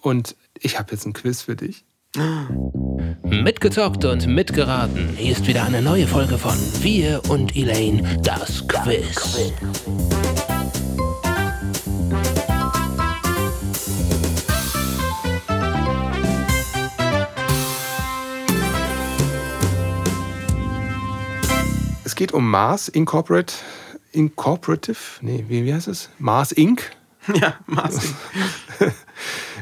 Und 0.00 0.36
ich 0.62 0.78
habe 0.78 0.92
jetzt 0.92 1.06
ein 1.06 1.12
Quiz 1.12 1.42
für 1.42 1.56
dich. 1.56 1.84
Mitgezockt 3.24 4.04
und 4.04 4.26
mitgeraten. 4.26 5.10
Hier 5.16 5.32
ist 5.32 5.46
wieder 5.46 5.64
eine 5.64 5.80
neue 5.80 6.06
Folge 6.06 6.38
von 6.38 6.56
Wir 6.82 7.22
und 7.28 7.56
Elaine, 7.56 8.20
das 8.22 8.66
Quiz. 8.66 9.52
Es 22.04 22.16
geht 22.16 22.32
um 22.32 22.50
Mars 22.50 22.88
Incorporate, 22.88 23.54
Incorporative, 24.12 24.96
nee, 25.22 25.44
wie, 25.48 25.64
wie 25.64 25.72
heißt 25.72 25.88
es? 25.88 26.10
Mars 26.18 26.52
Inc. 26.52 26.90
Ja, 27.34 27.54
Mars 27.66 28.04
Inc. 28.04 28.14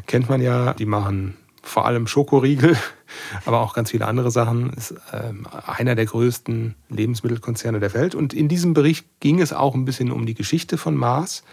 kennt 0.08 0.28
man 0.28 0.42
ja. 0.42 0.74
Die 0.74 0.86
machen 0.86 1.36
vor 1.62 1.86
allem 1.86 2.08
Schokoriegel, 2.08 2.76
aber 3.44 3.60
auch 3.60 3.74
ganz 3.74 3.92
viele 3.92 4.06
andere 4.06 4.32
Sachen. 4.32 4.72
Ist 4.72 4.92
äh, 5.12 5.32
einer 5.66 5.94
der 5.94 6.06
größten 6.06 6.74
Lebensmittelkonzerne 6.88 7.78
der 7.78 7.94
Welt. 7.94 8.16
Und 8.16 8.34
in 8.34 8.48
diesem 8.48 8.74
Bericht 8.74 9.06
ging 9.20 9.40
es 9.40 9.52
auch 9.52 9.76
ein 9.76 9.84
bisschen 9.84 10.10
um 10.10 10.26
die 10.26 10.34
Geschichte 10.34 10.78
von 10.78 10.96
Mars. 10.96 11.44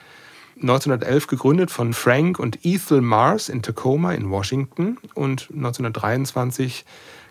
1911 0.55 1.27
gegründet 1.27 1.69
von 1.69 1.93
Frank 1.93 2.39
und 2.39 2.65
Ethel 2.65 3.01
Mars 3.01 3.49
in 3.49 3.61
Tacoma 3.61 4.13
in 4.13 4.29
Washington 4.29 4.97
und 5.13 5.49
1923 5.53 6.85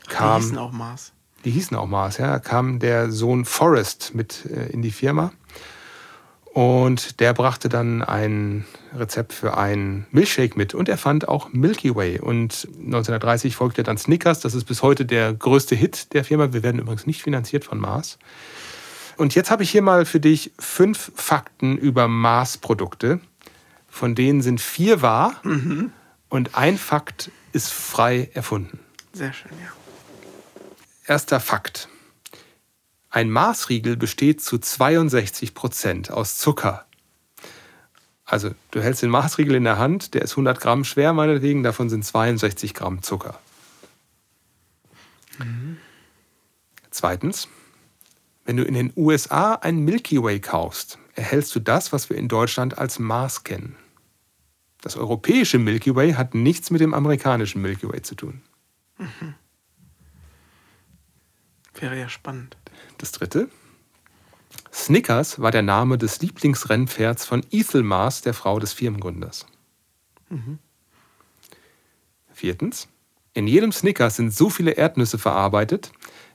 kam. 0.08 0.40
Die 0.40 0.44
hießen 0.44 0.58
auch 0.58 0.72
Mars. 0.72 1.12
Die 1.46 1.50
hießen 1.50 1.76
auch 1.76 1.86
Mars, 1.86 2.18
ja. 2.18 2.38
kam 2.38 2.78
der 2.80 3.10
Sohn 3.10 3.46
Forrest 3.46 4.14
mit 4.14 4.44
äh, 4.46 4.70
in 4.72 4.82
die 4.82 4.90
Firma. 4.90 5.32
Und 6.54 7.18
der 7.18 7.34
brachte 7.34 7.68
dann 7.68 8.04
ein 8.04 8.64
Rezept 8.96 9.32
für 9.32 9.58
einen 9.58 10.06
Milchshake 10.12 10.56
mit 10.56 10.72
und 10.72 10.88
er 10.88 10.96
fand 10.96 11.26
auch 11.26 11.52
Milky 11.52 11.96
Way. 11.96 12.20
Und 12.20 12.68
1930 12.76 13.56
folgte 13.56 13.82
dann 13.82 13.98
Snickers. 13.98 14.38
Das 14.38 14.54
ist 14.54 14.62
bis 14.62 14.80
heute 14.80 15.04
der 15.04 15.34
größte 15.34 15.74
Hit 15.74 16.12
der 16.12 16.22
Firma. 16.22 16.52
Wir 16.52 16.62
werden 16.62 16.80
übrigens 16.80 17.08
nicht 17.08 17.24
finanziert 17.24 17.64
von 17.64 17.80
Mars. 17.80 18.20
Und 19.16 19.34
jetzt 19.34 19.50
habe 19.50 19.64
ich 19.64 19.70
hier 19.72 19.82
mal 19.82 20.04
für 20.04 20.20
dich 20.20 20.52
fünf 20.56 21.10
Fakten 21.16 21.76
über 21.76 22.06
Mars-Produkte. 22.06 23.18
Von 23.88 24.14
denen 24.14 24.40
sind 24.40 24.60
vier 24.60 25.02
wahr 25.02 25.40
mhm. 25.42 25.90
und 26.28 26.54
ein 26.54 26.78
Fakt 26.78 27.32
ist 27.52 27.72
frei 27.72 28.30
erfunden. 28.32 28.78
Sehr 29.12 29.32
schön, 29.32 29.50
ja. 29.60 29.72
Erster 31.12 31.40
Fakt. 31.40 31.88
Ein 33.14 33.30
Maßriegel 33.30 33.96
besteht 33.96 34.42
zu 34.42 34.58
62 34.58 35.54
Prozent 35.54 36.10
aus 36.10 36.36
Zucker. 36.36 36.84
Also 38.24 38.50
du 38.72 38.82
hältst 38.82 39.02
den 39.02 39.10
Maßriegel 39.10 39.54
in 39.54 39.62
der 39.62 39.78
Hand, 39.78 40.14
der 40.14 40.22
ist 40.22 40.32
100 40.32 40.58
Gramm 40.58 40.82
schwer 40.82 41.12
meinetwegen, 41.12 41.62
davon 41.62 41.88
sind 41.88 42.04
62 42.04 42.74
Gramm 42.74 43.02
Zucker. 43.02 43.38
Mhm. 45.38 45.76
Zweitens, 46.90 47.46
wenn 48.46 48.56
du 48.56 48.64
in 48.64 48.74
den 48.74 48.92
USA 48.96 49.54
ein 49.54 49.84
Milky 49.84 50.20
Way 50.20 50.40
kaufst, 50.40 50.98
erhältst 51.14 51.54
du 51.54 51.60
das, 51.60 51.92
was 51.92 52.10
wir 52.10 52.16
in 52.16 52.26
Deutschland 52.26 52.78
als 52.78 52.98
Mars 52.98 53.44
kennen. 53.44 53.76
Das 54.80 54.96
europäische 54.96 55.60
Milky 55.60 55.94
Way 55.94 56.14
hat 56.14 56.34
nichts 56.34 56.72
mit 56.72 56.80
dem 56.80 56.92
amerikanischen 56.92 57.62
Milky 57.62 57.88
Way 57.88 58.02
zu 58.02 58.16
tun. 58.16 58.42
Mhm. 58.98 59.36
wäre 61.74 61.96
ja 61.96 62.08
spannend. 62.08 62.56
Das 62.98 63.12
dritte. 63.12 63.48
Snickers 64.72 65.40
war 65.40 65.50
der 65.50 65.62
Name 65.62 65.98
des 65.98 66.20
Lieblingsrennpferds 66.20 67.24
von 67.24 67.44
Ethel 67.50 67.82
Mars, 67.82 68.22
der 68.22 68.34
Frau 68.34 68.58
des 68.58 68.72
Firmengründers. 68.72 69.46
Mhm. 70.30 70.58
Viertens. 72.32 72.88
In 73.32 73.46
jedem 73.46 73.72
Snickers 73.72 74.16
sind 74.16 74.32
so 74.32 74.50
viele 74.50 74.72
Erdnüsse 74.72 75.18
verarbeitet, 75.18 75.92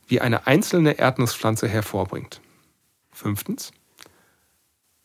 wie 0.08 0.22
eine 0.22 0.48
einzelne 0.48 0.94
Erdnusspflanze 1.00 1.68
hervorbringt. 1.68 2.42
Fünftens. 3.12 3.72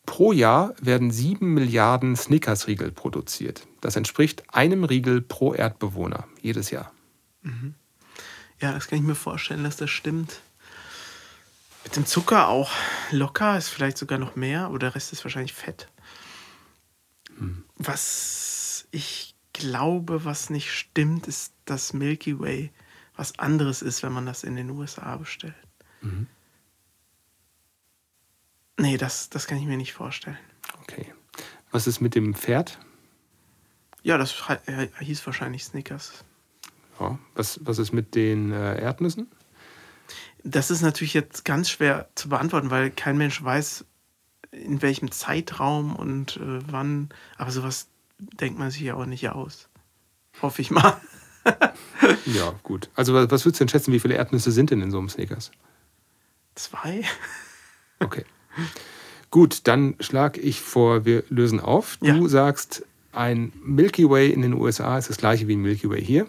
Pro 0.05 0.31
Jahr 0.31 0.73
werden 0.79 1.11
sieben 1.11 1.53
Milliarden 1.53 2.15
Snickers-Riegel 2.15 2.91
produziert. 2.91 3.67
Das 3.81 3.95
entspricht 3.95 4.43
einem 4.53 4.83
Riegel 4.83 5.21
pro 5.21 5.53
Erdbewohner 5.53 6.27
jedes 6.41 6.69
Jahr. 6.71 6.91
Mhm. 7.41 7.75
Ja, 8.61 8.71
das 8.71 8.87
kann 8.87 8.99
ich 8.99 9.05
mir 9.05 9.15
vorstellen, 9.15 9.63
dass 9.63 9.77
das 9.77 9.89
stimmt. 9.89 10.41
Mit 11.85 11.95
dem 11.95 12.05
Zucker 12.05 12.49
auch 12.49 12.71
locker, 13.11 13.57
ist 13.57 13.69
vielleicht 13.69 13.97
sogar 13.97 14.17
noch 14.17 14.35
mehr, 14.35 14.65
aber 14.65 14.79
der 14.79 14.95
Rest 14.95 15.13
ist 15.13 15.23
wahrscheinlich 15.23 15.53
Fett. 15.53 15.87
Hm. 17.37 17.63
Was 17.77 18.87
ich 18.91 19.35
glaube, 19.53 20.25
was 20.25 20.49
nicht 20.49 20.71
stimmt, 20.71 21.27
ist, 21.27 21.53
dass 21.65 21.93
Milky 21.93 22.39
Way 22.39 22.71
was 23.15 23.37
anderes 23.39 23.81
ist, 23.81 24.03
wenn 24.03 24.11
man 24.11 24.25
das 24.25 24.43
in 24.43 24.55
den 24.55 24.69
USA 24.71 25.15
bestellt. 25.15 25.55
Mhm. 26.01 26.27
Nee, 28.77 28.97
das, 28.97 29.29
das 29.29 29.47
kann 29.47 29.57
ich 29.57 29.65
mir 29.65 29.77
nicht 29.77 29.93
vorstellen. 29.93 30.37
Okay. 30.81 31.13
Was 31.71 31.87
ist 31.87 32.01
mit 32.01 32.15
dem 32.15 32.33
Pferd? 32.33 32.79
Ja, 34.03 34.17
das 34.17 34.35
hieß 34.99 35.25
wahrscheinlich 35.25 35.63
Snickers. 35.63 36.25
Ja. 36.99 37.17
Was, 37.35 37.59
was 37.63 37.77
ist 37.77 37.93
mit 37.93 38.15
den 38.15 38.51
äh, 38.51 38.81
Erdnüssen? 38.81 39.31
Das 40.43 40.71
ist 40.71 40.81
natürlich 40.81 41.13
jetzt 41.13 41.45
ganz 41.45 41.69
schwer 41.69 42.07
zu 42.15 42.29
beantworten, 42.29 42.69
weil 42.69 42.91
kein 42.91 43.17
Mensch 43.17 43.43
weiß, 43.43 43.85
in 44.51 44.81
welchem 44.81 45.11
Zeitraum 45.11 45.95
und 45.95 46.37
äh, 46.37 46.59
wann. 46.71 47.09
Aber 47.37 47.51
sowas 47.51 47.87
denkt 48.17 48.59
man 48.59 48.71
sich 48.71 48.81
ja 48.81 48.95
auch 48.95 49.05
nicht 49.05 49.27
aus. 49.29 49.67
Hoffe 50.41 50.61
ich 50.61 50.71
mal. 50.71 50.99
ja, 52.25 52.53
gut. 52.63 52.89
Also, 52.95 53.13
was 53.13 53.45
würdest 53.45 53.45
du 53.45 53.65
denn 53.65 53.69
schätzen, 53.69 53.93
wie 53.93 53.99
viele 53.99 54.15
Erdnüsse 54.15 54.51
sind 54.51 54.71
denn 54.71 54.81
in 54.81 54.91
so 54.91 54.97
einem 54.97 55.09
Snickers? 55.09 55.51
Zwei. 56.55 57.03
okay. 57.99 58.25
Gut, 59.31 59.67
dann 59.67 59.95
schlage 59.99 60.39
ich 60.39 60.61
vor, 60.61 61.05
wir 61.05 61.23
lösen 61.29 61.59
auf. 61.59 61.97
Du 61.97 62.05
ja. 62.05 62.27
sagst, 62.27 62.85
ein 63.11 63.51
Milky 63.63 64.09
Way 64.09 64.31
in 64.31 64.41
den 64.41 64.53
USA 64.53 64.97
ist 64.97 65.09
das 65.09 65.17
gleiche 65.17 65.47
wie 65.47 65.55
ein 65.55 65.61
Milky 65.61 65.89
Way 65.89 66.03
hier 66.03 66.27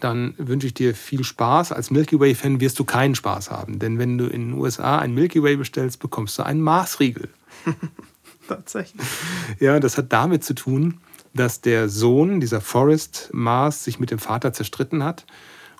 dann 0.00 0.34
wünsche 0.38 0.66
ich 0.66 0.74
dir 0.74 0.94
viel 0.94 1.24
Spaß. 1.24 1.72
Als 1.72 1.90
Milky 1.90 2.18
Way-Fan 2.18 2.60
wirst 2.60 2.78
du 2.78 2.84
keinen 2.84 3.14
Spaß 3.14 3.50
haben, 3.50 3.78
denn 3.78 3.98
wenn 3.98 4.18
du 4.18 4.26
in 4.26 4.50
den 4.50 4.52
USA 4.54 4.98
ein 4.98 5.14
Milky 5.14 5.42
Way 5.42 5.56
bestellst, 5.56 6.00
bekommst 6.00 6.38
du 6.38 6.44
einen 6.44 6.60
Maßriegel. 6.60 7.28
Tatsächlich. 8.48 9.06
Ja, 9.60 9.78
das 9.78 9.98
hat 9.98 10.12
damit 10.12 10.42
zu 10.44 10.54
tun, 10.54 11.00
dass 11.34 11.60
der 11.60 11.88
Sohn, 11.88 12.40
dieser 12.40 12.60
Forrest 12.60 13.28
Mars, 13.32 13.84
sich 13.84 14.00
mit 14.00 14.10
dem 14.10 14.18
Vater 14.18 14.52
zerstritten 14.52 15.04
hat. 15.04 15.26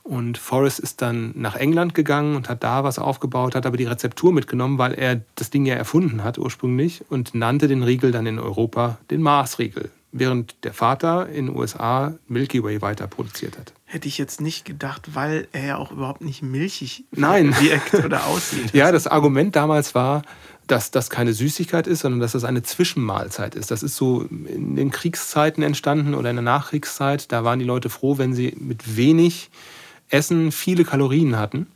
Und 0.03 0.39
Forrest 0.39 0.79
ist 0.79 1.03
dann 1.03 1.33
nach 1.35 1.55
England 1.57 1.95
gegangen 1.95 2.37
und 2.37 2.49
hat 2.49 2.65
da 2.65 2.83
was 2.83 2.99
aufgebaut, 2.99 3.55
hat 3.55 3.67
aber 3.67 3.77
die 3.77 3.85
Rezeptur 3.85 4.33
mitgenommen, 4.33 4.79
weil 4.79 4.95
er 4.95 5.21
das 5.35 5.51
Ding 5.51 5.67
ja 5.67 5.75
erfunden 5.75 6.25
hat 6.25 6.39
ursprünglich 6.39 7.05
und 7.11 7.35
nannte 7.35 7.69
den 7.69 7.83
Riegel 7.83 8.11
dann 8.11 8.27
in 8.27 8.39
Europa 8.39 8.99
den 9.11 9.21
Maßriegel 9.21 9.91
während 10.13 10.65
der 10.65 10.73
Vater 10.73 11.29
in 11.29 11.47
den 11.47 11.57
USA 11.57 12.15
Milky 12.27 12.63
Way 12.63 12.81
weiter 12.81 13.07
produziert 13.07 13.59
hat. 13.59 13.73
Hätte 13.85 14.09
ich 14.09 14.19
jetzt 14.19 14.41
nicht 14.41 14.65
gedacht, 14.65 15.15
weil 15.15 15.49
er 15.53 15.65
ja 15.65 15.77
auch 15.77 15.93
überhaupt 15.93 16.21
nicht 16.21 16.43
milchig 16.43 17.05
Nein. 17.11 17.55
wirkt 17.61 17.95
oder 18.05 18.27
aussieht. 18.27 18.73
ja, 18.75 18.91
das 18.93 19.07
Argument 19.07 19.55
damals 19.57 19.95
war, 19.95 20.23
dass 20.67 20.91
das 20.91 21.11
keine 21.11 21.33
Süßigkeit 21.33 21.87
ist, 21.87 22.01
sondern 22.01 22.21
dass 22.21 22.33
das 22.33 22.45
eine 22.45 22.63
Zwischenmahlzeit 22.63 23.55
ist. 23.55 23.71
Das 23.71 23.83
ist 23.83 23.97
so 23.97 24.23
in 24.23 24.77
den 24.77 24.91
Kriegszeiten 24.91 25.63
entstanden 25.63 26.15
oder 26.15 26.31
in 26.31 26.37
der 26.37 26.43
Nachkriegszeit. 26.43 27.33
Da 27.33 27.43
waren 27.45 27.59
die 27.59 27.65
Leute 27.65 27.89
froh, 27.89 28.19
wenn 28.19 28.35
sie 28.35 28.55
mit 28.59 28.97
wenig 28.97 29.51
Essen 30.11 30.53
viele 30.53 30.85
Kalorien 30.85 31.37
hatten. 31.37 31.67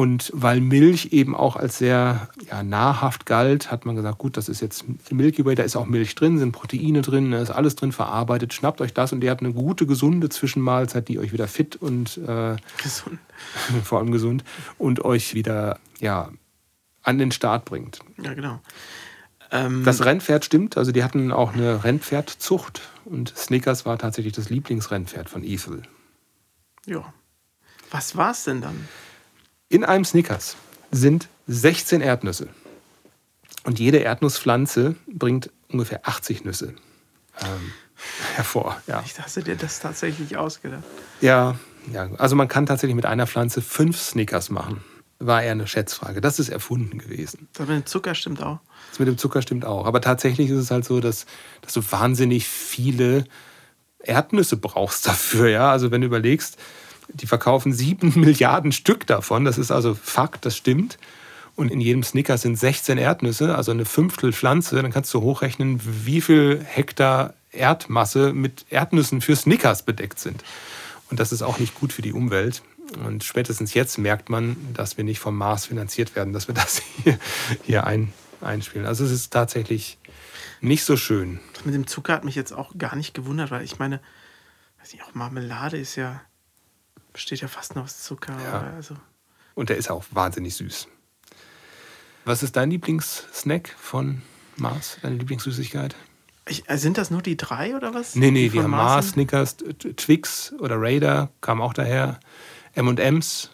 Und 0.00 0.30
weil 0.32 0.62
Milch 0.62 1.12
eben 1.12 1.36
auch 1.36 1.56
als 1.56 1.76
sehr 1.76 2.30
ja, 2.50 2.62
nahrhaft 2.62 3.26
galt, 3.26 3.70
hat 3.70 3.84
man 3.84 3.96
gesagt, 3.96 4.16
gut, 4.16 4.38
das 4.38 4.48
ist 4.48 4.62
jetzt 4.62 4.86
Milky 5.12 5.44
Way, 5.44 5.56
da 5.56 5.62
ist 5.62 5.76
auch 5.76 5.84
Milch 5.84 6.14
drin, 6.14 6.38
sind 6.38 6.52
Proteine 6.52 7.02
drin, 7.02 7.32
da 7.32 7.42
ist 7.42 7.50
alles 7.50 7.76
drin 7.76 7.92
verarbeitet, 7.92 8.54
schnappt 8.54 8.80
euch 8.80 8.94
das 8.94 9.12
und 9.12 9.22
ihr 9.22 9.30
habt 9.30 9.42
eine 9.42 9.52
gute, 9.52 9.84
gesunde 9.84 10.30
Zwischenmahlzeit, 10.30 11.06
die 11.08 11.18
euch 11.18 11.34
wieder 11.34 11.46
fit 11.48 11.76
und 11.76 12.16
äh, 12.16 12.56
gesund. 12.82 13.18
vor 13.84 13.98
allem 13.98 14.10
gesund 14.10 14.42
und 14.78 15.04
euch 15.04 15.34
wieder 15.34 15.78
ja, 15.98 16.30
an 17.02 17.18
den 17.18 17.30
Start 17.30 17.66
bringt. 17.66 17.98
Ja, 18.24 18.32
genau. 18.32 18.58
Ähm, 19.50 19.84
das 19.84 20.02
Rennpferd 20.02 20.46
stimmt, 20.46 20.78
also 20.78 20.92
die 20.92 21.04
hatten 21.04 21.30
auch 21.30 21.52
eine 21.52 21.84
Rennpferdzucht 21.84 22.80
und 23.04 23.34
Snickers 23.36 23.84
war 23.84 23.98
tatsächlich 23.98 24.32
das 24.32 24.48
Lieblingsrennpferd 24.48 25.28
von 25.28 25.44
Ethel. 25.44 25.82
Ja. 26.86 27.12
Was 27.90 28.16
war 28.16 28.30
es 28.30 28.44
denn 28.44 28.62
dann? 28.62 28.88
In 29.72 29.84
einem 29.84 30.04
Snickers 30.04 30.56
sind 30.90 31.28
16 31.46 32.00
Erdnüsse. 32.00 32.48
Und 33.62 33.78
jede 33.78 33.98
Erdnusspflanze 33.98 34.96
bringt 35.06 35.50
ungefähr 35.68 36.08
80 36.08 36.44
Nüsse 36.44 36.74
ähm, 37.40 37.72
hervor. 38.34 38.82
Ja. 38.88 39.00
Ich 39.06 39.14
dachte 39.14 39.44
dir 39.44 39.54
das 39.54 39.78
tatsächlich 39.78 40.36
ausgedacht. 40.36 40.82
Ja, 41.20 41.54
ja, 41.92 42.10
also 42.18 42.34
man 42.34 42.48
kann 42.48 42.66
tatsächlich 42.66 42.96
mit 42.96 43.06
einer 43.06 43.28
Pflanze 43.28 43.62
fünf 43.62 43.96
Snickers 43.96 44.50
machen. 44.50 44.82
War 45.20 45.40
eher 45.40 45.52
eine 45.52 45.68
Schätzfrage. 45.68 46.20
Das 46.20 46.40
ist 46.40 46.48
erfunden 46.48 46.98
gewesen. 46.98 47.46
Das 47.52 47.68
mit 47.68 47.76
dem 47.76 47.86
Zucker 47.86 48.16
stimmt 48.16 48.42
auch. 48.42 48.58
Das 48.88 48.98
mit 48.98 49.06
dem 49.06 49.18
Zucker 49.18 49.40
stimmt 49.40 49.64
auch. 49.64 49.86
Aber 49.86 50.00
tatsächlich 50.00 50.50
ist 50.50 50.58
es 50.58 50.72
halt 50.72 50.84
so, 50.84 50.98
dass, 50.98 51.26
dass 51.62 51.74
du 51.74 51.92
wahnsinnig 51.92 52.48
viele 52.48 53.22
Erdnüsse 54.00 54.56
brauchst 54.56 55.06
dafür. 55.06 55.48
Ja? 55.48 55.70
Also 55.70 55.92
wenn 55.92 56.00
du 56.00 56.08
überlegst, 56.08 56.58
die 57.14 57.26
verkaufen 57.26 57.72
sieben 57.72 58.12
Milliarden 58.20 58.72
Stück 58.72 59.06
davon. 59.06 59.44
Das 59.44 59.58
ist 59.58 59.70
also 59.70 59.94
Fakt, 59.94 60.46
das 60.46 60.56
stimmt. 60.56 60.98
Und 61.56 61.70
in 61.70 61.80
jedem 61.80 62.02
Snickers 62.02 62.42
sind 62.42 62.56
16 62.56 62.96
Erdnüsse, 62.96 63.54
also 63.54 63.70
eine 63.70 63.84
Fünftel 63.84 64.32
Pflanze. 64.32 64.80
Dann 64.80 64.92
kannst 64.92 65.12
du 65.12 65.20
hochrechnen, 65.20 65.80
wie 65.82 66.20
viel 66.20 66.64
Hektar 66.64 67.34
Erdmasse 67.52 68.32
mit 68.32 68.66
Erdnüssen 68.70 69.20
für 69.20 69.36
Snickers 69.36 69.82
bedeckt 69.82 70.20
sind. 70.20 70.44
Und 71.10 71.20
das 71.20 71.32
ist 71.32 71.42
auch 71.42 71.58
nicht 71.58 71.74
gut 71.74 71.92
für 71.92 72.02
die 72.02 72.12
Umwelt. 72.12 72.62
Und 73.04 73.24
spätestens 73.24 73.74
jetzt 73.74 73.98
merkt 73.98 74.30
man, 74.30 74.56
dass 74.74 74.96
wir 74.96 75.04
nicht 75.04 75.18
vom 75.18 75.36
Mars 75.36 75.66
finanziert 75.66 76.16
werden, 76.16 76.32
dass 76.32 76.48
wir 76.48 76.54
das 76.54 76.82
hier, 77.02 77.18
hier 77.64 77.86
ein, 77.86 78.12
einspielen. 78.40 78.86
Also 78.86 79.04
es 79.04 79.10
ist 79.10 79.32
tatsächlich 79.32 79.98
nicht 80.60 80.84
so 80.84 80.96
schön. 80.96 81.40
Das 81.54 81.64
mit 81.64 81.74
dem 81.74 81.86
Zucker 81.86 82.14
hat 82.14 82.24
mich 82.24 82.34
jetzt 82.34 82.52
auch 82.52 82.76
gar 82.78 82.96
nicht 82.96 83.14
gewundert, 83.14 83.50
weil 83.50 83.64
ich 83.64 83.78
meine, 83.78 84.00
weiß 84.80 84.92
nicht, 84.92 85.04
auch 85.04 85.14
Marmelade 85.14 85.76
ist 85.76 85.96
ja 85.96 86.20
besteht 87.12 87.40
ja 87.40 87.48
fast 87.48 87.74
nur 87.74 87.84
aus 87.84 88.02
Zucker. 88.02 88.34
Ja. 88.42 88.72
Also. 88.74 88.96
Und 89.54 89.68
der 89.68 89.76
ist 89.76 89.90
auch 89.90 90.04
wahnsinnig 90.10 90.54
süß. 90.54 90.88
Was 92.24 92.42
ist 92.42 92.56
dein 92.56 92.70
Lieblingssnack 92.70 93.74
von 93.78 94.22
Mars, 94.56 94.98
deine 95.02 95.16
Lieblingssüßigkeit? 95.16 95.96
Ich, 96.46 96.68
äh, 96.68 96.76
sind 96.76 96.98
das 96.98 97.10
nur 97.10 97.22
die 97.22 97.36
drei 97.36 97.76
oder 97.76 97.94
was? 97.94 98.14
Nee, 98.14 98.30
nee, 98.30 98.44
die, 98.44 98.50
die 98.50 98.62
haben 98.62 98.70
Mars, 98.70 99.10
Snickers, 99.10 99.56
Twix 99.96 100.52
oder 100.58 100.80
Raider, 100.80 101.30
kam 101.40 101.60
auch 101.60 101.72
daher. 101.72 102.20
M&M's 102.74 103.50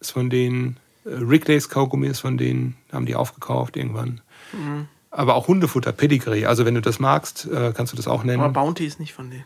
ist 0.00 0.10
von 0.10 0.30
denen, 0.30 0.78
äh, 1.04 1.10
Wrigley's 1.10 1.68
Kaugummi 1.68 2.08
ist 2.08 2.20
von 2.20 2.36
denen, 2.38 2.76
haben 2.92 3.06
die 3.06 3.14
aufgekauft 3.14 3.76
irgendwann. 3.76 4.20
Mhm. 4.52 4.88
Aber 5.10 5.34
auch 5.34 5.48
Hundefutter, 5.48 5.92
Pedigree. 5.92 6.46
Also 6.46 6.64
wenn 6.64 6.74
du 6.74 6.80
das 6.80 7.00
magst, 7.00 7.46
äh, 7.46 7.72
kannst 7.74 7.92
du 7.92 7.96
das 7.96 8.06
auch 8.06 8.22
nennen. 8.22 8.42
Aber 8.42 8.52
Bounty 8.52 8.86
ist 8.86 9.00
nicht 9.00 9.12
von 9.12 9.30
denen. 9.30 9.44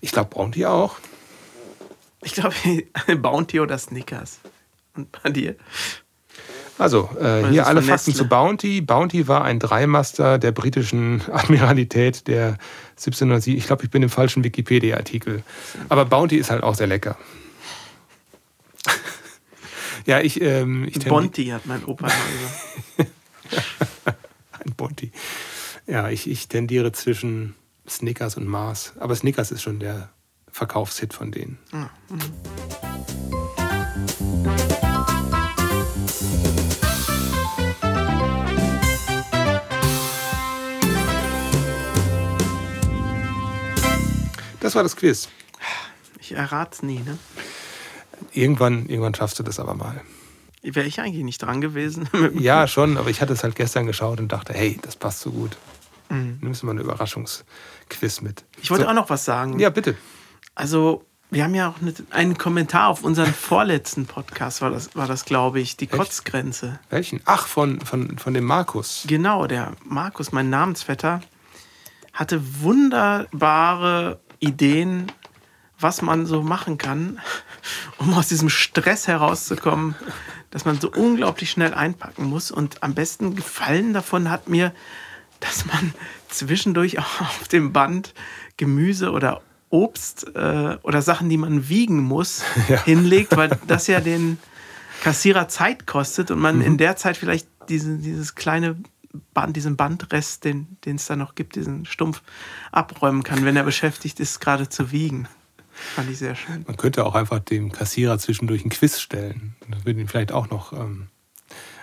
Ich 0.00 0.12
glaube 0.12 0.30
Bounty 0.34 0.66
auch. 0.66 0.96
Ich 2.24 2.32
glaube, 2.32 2.54
Bounty 3.16 3.60
oder 3.60 3.78
Snickers. 3.78 4.40
Und 4.96 5.10
bei 5.22 5.30
dir? 5.30 5.56
Also, 6.76 7.08
äh, 7.20 7.46
hier 7.50 7.66
alle 7.66 7.82
Fakten 7.82 8.10
Nestle? 8.10 8.14
zu 8.14 8.28
Bounty. 8.28 8.80
Bounty 8.80 9.28
war 9.28 9.44
ein 9.44 9.60
Dreimaster 9.60 10.38
der 10.38 10.50
britischen 10.50 11.22
Admiralität 11.30 12.26
der 12.26 12.58
1707. 12.96 13.56
Ich 13.56 13.66
glaube, 13.66 13.84
ich 13.84 13.90
bin 13.90 14.02
im 14.02 14.10
falschen 14.10 14.42
Wikipedia-Artikel. 14.42 15.44
Aber 15.88 16.04
Bounty 16.04 16.36
ist 16.36 16.50
halt 16.50 16.64
auch 16.64 16.74
sehr 16.74 16.88
lecker. 16.88 17.16
ja, 20.06 20.20
ich. 20.20 20.40
Ähm, 20.40 20.88
ich 20.88 20.98
Bonti 21.04 21.46
hat 21.46 21.66
mein 21.66 21.84
Opa 21.84 22.06
gesagt. 22.06 23.12
ein 24.64 24.74
Bonti. 24.76 25.12
Ja, 25.86 26.08
ich, 26.08 26.28
ich 26.28 26.48
tendiere 26.48 26.92
zwischen 26.92 27.54
Snickers 27.88 28.36
und 28.36 28.48
Mars. 28.48 28.94
Aber 28.98 29.14
Snickers 29.14 29.52
ist 29.52 29.62
schon 29.62 29.78
der 29.78 30.10
Verkaufshit 30.54 31.12
von 31.12 31.32
denen. 31.32 31.58
Mhm. 31.72 31.90
Das 44.60 44.76
war 44.76 44.84
das 44.84 44.94
Quiz. 44.94 45.28
Ich 46.20 46.36
errate 46.36 46.70
es 46.72 46.82
nie, 46.84 47.00
ne? 47.00 47.18
Irgendwann, 48.32 48.86
irgendwann 48.86 49.14
schaffst 49.14 49.40
du 49.40 49.42
das 49.42 49.58
aber 49.58 49.74
mal. 49.74 50.02
Wäre 50.62 50.86
ich 50.86 51.00
eigentlich 51.00 51.24
nicht 51.24 51.42
dran 51.42 51.60
gewesen? 51.60 52.08
ja, 52.38 52.68
schon, 52.68 52.96
aber 52.96 53.10
ich 53.10 53.20
hatte 53.20 53.32
es 53.32 53.42
halt 53.42 53.56
gestern 53.56 53.86
geschaut 53.86 54.20
und 54.20 54.28
dachte, 54.28 54.52
hey, 54.52 54.78
das 54.82 54.94
passt 54.94 55.20
so 55.20 55.32
gut. 55.32 55.56
Mhm. 56.10 56.38
Nimmst 56.40 56.62
du 56.62 56.66
mal 56.66 56.72
eine 56.72 56.82
Überraschungsquiz 56.82 58.20
mit. 58.20 58.44
Ich 58.62 58.70
wollte 58.70 58.84
so. 58.84 58.90
auch 58.90 58.94
noch 58.94 59.10
was 59.10 59.24
sagen. 59.24 59.58
Ja, 59.58 59.70
bitte. 59.70 59.96
Also, 60.54 61.04
wir 61.30 61.42
haben 61.42 61.54
ja 61.54 61.68
auch 61.68 61.76
einen 62.10 62.38
Kommentar 62.38 62.88
auf 62.88 63.02
unseren 63.02 63.32
vorletzten 63.32 64.06
Podcast, 64.06 64.62
war 64.62 64.70
das, 64.70 64.94
war 64.94 65.08
das 65.08 65.24
glaube 65.24 65.60
ich, 65.60 65.76
die 65.76 65.90
Welch? 65.90 65.98
Kotzgrenze. 65.98 66.78
Welchen? 66.90 67.20
Ach, 67.24 67.46
von, 67.46 67.80
von, 67.80 68.18
von 68.18 68.34
dem 68.34 68.44
Markus. 68.44 69.04
Genau, 69.06 69.46
der 69.46 69.72
Markus, 69.84 70.30
mein 70.30 70.50
Namensvetter, 70.50 71.20
hatte 72.12 72.62
wunderbare 72.62 74.20
Ideen, 74.38 75.10
was 75.80 76.02
man 76.02 76.26
so 76.26 76.42
machen 76.42 76.78
kann, 76.78 77.18
um 77.98 78.14
aus 78.14 78.28
diesem 78.28 78.48
Stress 78.48 79.08
herauszukommen, 79.08 79.96
dass 80.50 80.64
man 80.64 80.80
so 80.80 80.88
unglaublich 80.90 81.50
schnell 81.50 81.74
einpacken 81.74 82.26
muss. 82.26 82.52
Und 82.52 82.82
am 82.84 82.94
besten 82.94 83.34
gefallen 83.34 83.92
davon 83.92 84.30
hat 84.30 84.48
mir, 84.48 84.72
dass 85.40 85.66
man 85.66 85.92
zwischendurch 86.28 87.00
auch 87.00 87.20
auf 87.20 87.48
dem 87.48 87.72
Band 87.72 88.14
Gemüse 88.56 89.10
oder 89.10 89.42
Obst 89.74 90.34
äh, 90.36 90.76
oder 90.82 91.02
Sachen, 91.02 91.28
die 91.28 91.36
man 91.36 91.68
wiegen 91.68 92.00
muss, 92.00 92.44
ja. 92.68 92.82
hinlegt, 92.84 93.36
weil 93.36 93.58
das 93.66 93.88
ja 93.88 94.00
den 94.12 94.38
Kassierer 95.02 95.48
Zeit 95.48 95.86
kostet 95.86 96.30
und 96.30 96.38
man 96.38 96.56
mhm. 96.56 96.62
in 96.62 96.78
der 96.78 96.96
Zeit 96.96 97.16
vielleicht 97.16 97.48
diesen, 97.68 98.00
dieses 98.00 98.36
kleine 98.36 98.76
Band, 99.32 99.56
diesen 99.56 99.76
Bandrest, 99.76 100.44
den 100.44 100.78
es 100.84 101.06
da 101.06 101.16
noch 101.16 101.34
gibt, 101.34 101.56
diesen 101.56 101.86
Stumpf 101.86 102.22
abräumen 102.72 103.22
kann, 103.22 103.44
wenn 103.44 103.56
er 103.56 103.64
beschäftigt 103.64 104.20
ist, 104.20 104.40
gerade 104.40 104.68
zu 104.68 104.92
wiegen. 104.92 105.28
Fand 105.72 106.08
ich 106.08 106.18
sehr 106.18 106.36
schön. 106.36 106.64
Man 106.66 106.76
könnte 106.76 107.04
auch 107.04 107.16
einfach 107.16 107.40
dem 107.40 107.72
Kassierer 107.72 108.18
zwischendurch 108.18 108.62
einen 108.62 108.70
Quiz 108.70 109.00
stellen. 109.00 109.56
Das 109.68 109.84
würde 109.84 110.00
ihn 110.00 110.08
vielleicht 110.08 110.30
auch 110.30 110.50
noch 110.50 110.72
ähm, 110.72 111.08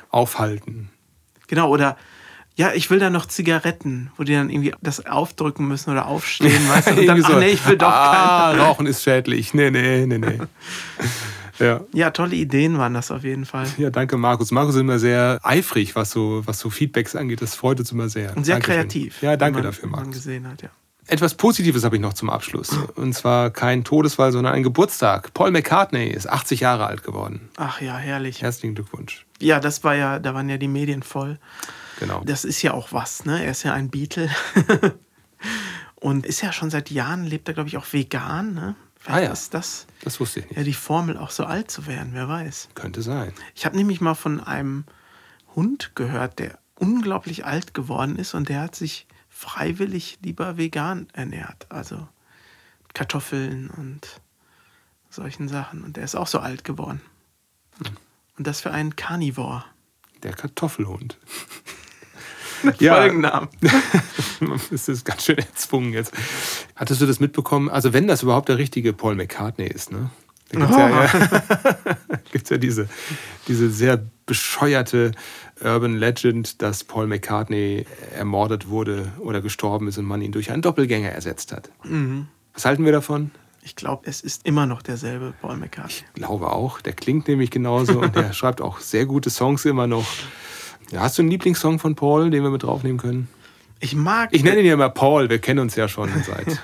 aufhalten. 0.09 0.89
Genau, 1.47 1.69
oder 1.69 1.97
ja, 2.61 2.73
ich 2.73 2.91
will 2.91 2.99
da 2.99 3.09
noch 3.09 3.25
Zigaretten, 3.25 4.11
wo 4.17 4.23
die 4.23 4.33
dann 4.33 4.51
irgendwie 4.51 4.75
das 4.83 5.03
aufdrücken 5.07 5.67
müssen 5.67 5.89
oder 5.89 6.05
aufstehen, 6.05 6.69
weißt 6.69 6.91
du? 6.91 6.91
Und 6.99 7.07
dann, 7.07 7.21
so, 7.23 7.33
ach 7.33 7.39
nee, 7.39 7.49
ich 7.49 7.67
will 7.67 7.75
doch 7.75 7.87
ah, 7.87 8.51
keine. 8.51 8.61
Rauchen 8.61 8.85
ist 8.85 9.01
schädlich. 9.01 9.55
Nee, 9.55 9.71
nee, 9.71 10.05
nee, 10.05 10.19
nee. 10.19 10.39
Ja. 11.59 11.81
ja, 11.93 12.09
tolle 12.09 12.35
Ideen 12.35 12.79
waren 12.79 12.95
das 12.95 13.11
auf 13.11 13.23
jeden 13.23 13.45
Fall. 13.45 13.67
Ja, 13.77 13.91
danke 13.91 14.17
Markus. 14.17 14.49
Markus 14.49 14.73
ist 14.73 14.81
immer 14.81 14.97
sehr 14.97 15.39
eifrig, 15.43 15.95
was 15.95 16.09
so, 16.09 16.41
was 16.47 16.57
so 16.57 16.71
Feedbacks 16.71 17.15
angeht. 17.15 17.39
Das 17.39 17.53
freut 17.53 17.79
uns 17.79 17.91
immer 17.91 18.09
sehr. 18.09 18.35
Und 18.35 18.45
sehr 18.45 18.55
danke 18.55 18.71
kreativ. 18.71 19.21
Ja, 19.21 19.37
danke 19.37 19.59
man, 19.59 19.65
dafür, 19.65 19.87
Markus. 19.87 20.05
Man 20.05 20.11
gesehen 20.11 20.47
hat, 20.47 20.63
ja. 20.63 20.69
Etwas 21.05 21.35
Positives 21.35 21.83
habe 21.83 21.97
ich 21.97 22.01
noch 22.01 22.13
zum 22.13 22.31
Abschluss. 22.31 22.75
Und 22.95 23.13
zwar 23.13 23.51
kein 23.51 23.83
Todesfall, 23.83 24.31
sondern 24.31 24.55
ein 24.55 24.63
Geburtstag. 24.63 25.35
Paul 25.35 25.51
McCartney 25.51 26.07
ist 26.07 26.27
80 26.27 26.61
Jahre 26.61 26.87
alt 26.87 27.03
geworden. 27.03 27.49
Ach 27.57 27.79
ja, 27.79 27.95
herrlich. 27.95 28.41
Herzlichen 28.41 28.73
Glückwunsch. 28.73 29.27
Ja, 29.39 29.59
das 29.59 29.83
war 29.83 29.93
ja, 29.93 30.17
da 30.17 30.33
waren 30.33 30.49
ja 30.49 30.57
die 30.57 30.67
Medien 30.67 31.03
voll. 31.03 31.37
Genau. 32.01 32.23
Das 32.25 32.45
ist 32.45 32.63
ja 32.63 32.73
auch 32.73 32.91
was, 32.91 33.25
ne? 33.25 33.45
Er 33.45 33.51
ist 33.51 33.61
ja 33.61 33.75
ein 33.75 33.91
Beatle. 33.91 34.27
Und 35.95 36.25
ist 36.25 36.41
ja 36.41 36.51
schon 36.51 36.71
seit 36.71 36.89
Jahren, 36.89 37.25
lebt 37.25 37.47
er, 37.47 37.53
glaube 37.53 37.69
ich, 37.69 37.77
auch 37.77 37.85
vegan, 37.93 38.55
ne? 38.55 38.75
Vielleicht 38.97 39.19
ah 39.19 39.23
ja, 39.23 39.31
ist 39.31 39.53
das, 39.53 39.85
das 40.03 40.19
wusste 40.19 40.39
ich 40.39 40.47
nicht. 40.47 40.57
Ja, 40.57 40.63
die 40.63 40.73
Formel 40.73 41.15
auch 41.15 41.29
so 41.29 41.43
alt 41.43 41.69
zu 41.69 41.85
werden, 41.85 42.09
wer 42.13 42.27
weiß. 42.27 42.69
Könnte 42.73 43.03
sein. 43.03 43.33
Ich 43.53 43.67
habe 43.67 43.77
nämlich 43.77 44.01
mal 44.01 44.15
von 44.15 44.39
einem 44.39 44.85
Hund 45.55 45.91
gehört, 45.93 46.39
der 46.39 46.57
unglaublich 46.73 47.45
alt 47.45 47.75
geworden 47.75 48.15
ist 48.15 48.33
und 48.33 48.49
der 48.49 48.61
hat 48.61 48.75
sich 48.75 49.05
freiwillig 49.29 50.17
lieber 50.23 50.57
vegan 50.57 51.07
ernährt. 51.13 51.67
Also 51.69 52.07
Kartoffeln 52.95 53.69
und 53.69 54.21
solchen 55.11 55.47
Sachen. 55.47 55.83
Und 55.83 55.97
der 55.97 56.03
ist 56.03 56.15
auch 56.15 56.27
so 56.27 56.39
alt 56.39 56.63
geworden. 56.63 57.01
Hm. 57.77 57.95
Und 58.39 58.47
das 58.47 58.61
für 58.61 58.71
einen 58.71 58.95
Carnivore. 58.95 59.65
Der 60.23 60.33
Kartoffelhund. 60.33 61.19
ja, 62.79 62.95
Folgennamen. 62.95 63.49
das 64.71 64.87
ist 64.87 65.05
ganz 65.05 65.25
schön 65.25 65.37
erzwungen 65.37 65.93
jetzt. 65.93 66.13
Hattest 66.75 67.01
du 67.01 67.05
das 67.05 67.19
mitbekommen? 67.19 67.69
Also, 67.69 67.93
wenn 67.93 68.07
das 68.07 68.23
überhaupt 68.23 68.49
der 68.49 68.57
richtige 68.57 68.93
Paul 68.93 69.15
McCartney 69.15 69.67
ist, 69.67 69.91
ne? 69.91 70.09
Da 70.51 70.59
gibt 70.59 70.71
es 70.71 70.77
ja, 70.77 70.89
ja, 70.89 71.97
gibt's 72.31 72.49
ja 72.49 72.57
diese, 72.57 72.89
diese 73.47 73.69
sehr 73.69 74.03
bescheuerte 74.25 75.11
Urban 75.63 75.95
Legend, 75.95 76.61
dass 76.61 76.83
Paul 76.83 77.07
McCartney 77.07 77.85
ermordet 78.13 78.67
wurde 78.67 79.13
oder 79.19 79.41
gestorben 79.41 79.87
ist 79.87 79.97
und 79.97 80.05
man 80.05 80.21
ihn 80.21 80.33
durch 80.33 80.51
einen 80.51 80.61
Doppelgänger 80.61 81.09
ersetzt 81.09 81.53
hat. 81.53 81.69
Mhm. 81.85 82.27
Was 82.53 82.65
halten 82.65 82.83
wir 82.83 82.91
davon? 82.91 83.31
Ich 83.63 83.75
glaube, 83.75 84.03
es 84.07 84.21
ist 84.21 84.45
immer 84.45 84.65
noch 84.65 84.81
derselbe 84.81 85.33
Paul 85.39 85.57
McCartney. 85.57 85.93
Ich 85.93 86.13
glaube 86.13 86.51
auch. 86.51 86.81
Der 86.81 86.93
klingt 86.93 87.27
nämlich 87.27 87.51
genauso 87.51 87.99
und 87.99 88.15
der 88.15 88.33
schreibt 88.33 88.59
auch 88.59 88.79
sehr 88.79 89.05
gute 89.05 89.29
Songs 89.29 89.65
immer 89.65 89.87
noch. 89.87 90.07
Ja, 90.91 91.01
hast 91.01 91.17
du 91.17 91.21
einen 91.21 91.31
Lieblingssong 91.31 91.79
von 91.79 91.95
Paul, 91.95 92.29
den 92.29 92.43
wir 92.43 92.49
mit 92.49 92.63
draufnehmen 92.63 92.97
können? 92.97 93.29
Ich 93.79 93.95
mag. 93.95 94.29
Ich 94.31 94.43
nenne 94.43 94.59
ihn 94.59 94.65
ja 94.65 94.73
immer 94.73 94.89
Paul, 94.89 95.29
wir 95.29 95.39
kennen 95.39 95.59
uns 95.59 95.75
ja 95.75 95.87
schon 95.87 96.09
seit. 96.25 96.59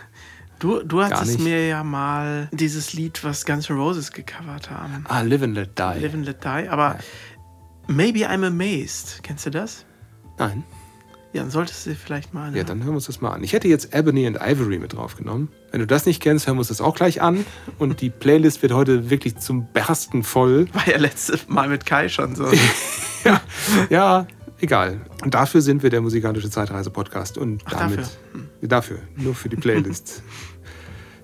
du, 0.60 0.84
du 0.84 1.02
hattest 1.02 1.40
mir 1.40 1.68
ja 1.68 1.84
mal 1.84 2.50
dieses 2.52 2.94
Lied, 2.94 3.24
was 3.24 3.46
Guns 3.46 3.70
N' 3.70 3.78
Roses 3.78 4.12
gecovert 4.12 4.70
haben. 4.70 5.06
Ah, 5.08 5.22
Live 5.22 5.42
and 5.42 5.56
Let 5.56 5.80
Die. 5.80 6.00
Live 6.02 6.14
and 6.14 6.26
Let 6.26 6.44
Die, 6.44 6.68
aber 6.70 6.96
ja. 6.96 7.00
Maybe 7.88 8.30
I'm 8.30 8.46
Amazed. 8.46 9.22
Kennst 9.24 9.46
du 9.46 9.50
das? 9.50 9.86
Nein. 10.38 10.64
Ja, 11.34 11.42
dann 11.42 11.52
solltest 11.52 11.86
du 11.86 11.96
vielleicht 11.96 12.34
mal. 12.34 12.56
Ja, 12.56 12.64
dann 12.64 12.80
hören 12.80 12.90
wir 12.90 12.96
uns 12.96 13.06
das 13.06 13.22
mal 13.22 13.32
an. 13.32 13.44
Ich 13.44 13.54
hätte 13.54 13.68
jetzt 13.68 13.94
Ebony 13.94 14.28
and 14.28 14.38
Ivory 14.42 14.80
mit 14.80 14.94
draufgenommen. 14.94 15.50
Wenn 15.72 15.80
du 15.80 15.88
das 15.88 16.06
nicht 16.06 16.22
kennst, 16.22 16.48
hören 16.48 16.56
wir 16.56 16.60
uns 16.60 16.70
das 16.70 16.82
auch 16.82 16.96
gleich 16.96 17.22
an. 17.22 17.46
Und 17.78 18.02
die 18.02 18.10
Playlist 18.10 18.62
wird 18.62 18.74
heute 18.74 19.10
wirklich 19.10 19.38
zum 19.38 19.68
Bersten 19.68 20.24
voll. 20.24 20.68
War 20.74 20.88
ja 20.88 20.98
letztes 20.98 21.48
Mal 21.48 21.70
mit 21.70 21.86
Kai 21.86 22.10
schon 22.10 22.36
so. 22.36 22.50
ja, 23.90 24.28
egal. 24.60 25.02
Und 25.24 25.34
dafür 25.34 25.62
sind 25.62 25.84
wir 25.84 25.90
der 25.90 26.02
musikalische 26.02 26.50
Zeitreise-Podcast. 26.50 27.38
Und 27.38 27.64
Ach, 27.66 27.74
damit. 27.74 28.00
Dafür. 28.00 28.14
Hm. 28.34 28.70
dafür, 28.70 29.00
nur 29.16 29.36
für 29.36 29.50
die 29.50 29.58
Playlist. 29.58 30.24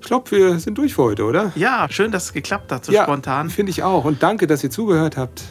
Ich 0.03 0.07
glaube, 0.07 0.31
wir 0.31 0.59
sind 0.59 0.77
durch 0.77 0.95
für 0.95 1.03
heute, 1.03 1.23
oder? 1.23 1.53
Ja, 1.55 1.87
schön, 1.89 2.11
dass 2.11 2.25
es 2.25 2.33
geklappt 2.33 2.73
hat, 2.73 2.83
so 2.83 2.91
ja, 2.91 3.03
spontan. 3.03 3.49
Finde 3.49 3.69
ich 3.69 3.83
auch. 3.83 4.03
Und 4.03 4.21
danke, 4.21 4.47
dass 4.47 4.61
ihr 4.61 4.69
zugehört 4.69 5.15
habt 5.15 5.43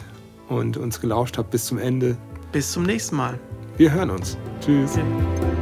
und 0.47 0.77
uns 0.77 1.01
gelauscht 1.01 1.39
habt 1.39 1.49
bis 1.49 1.65
zum 1.65 1.79
Ende. 1.79 2.17
Bis 2.51 2.71
zum 2.71 2.83
nächsten 2.83 3.15
Mal. 3.15 3.39
Wir 3.77 3.91
hören 3.91 4.11
uns. 4.11 4.37
Tschüss. 4.61 4.91
Okay. 4.91 5.52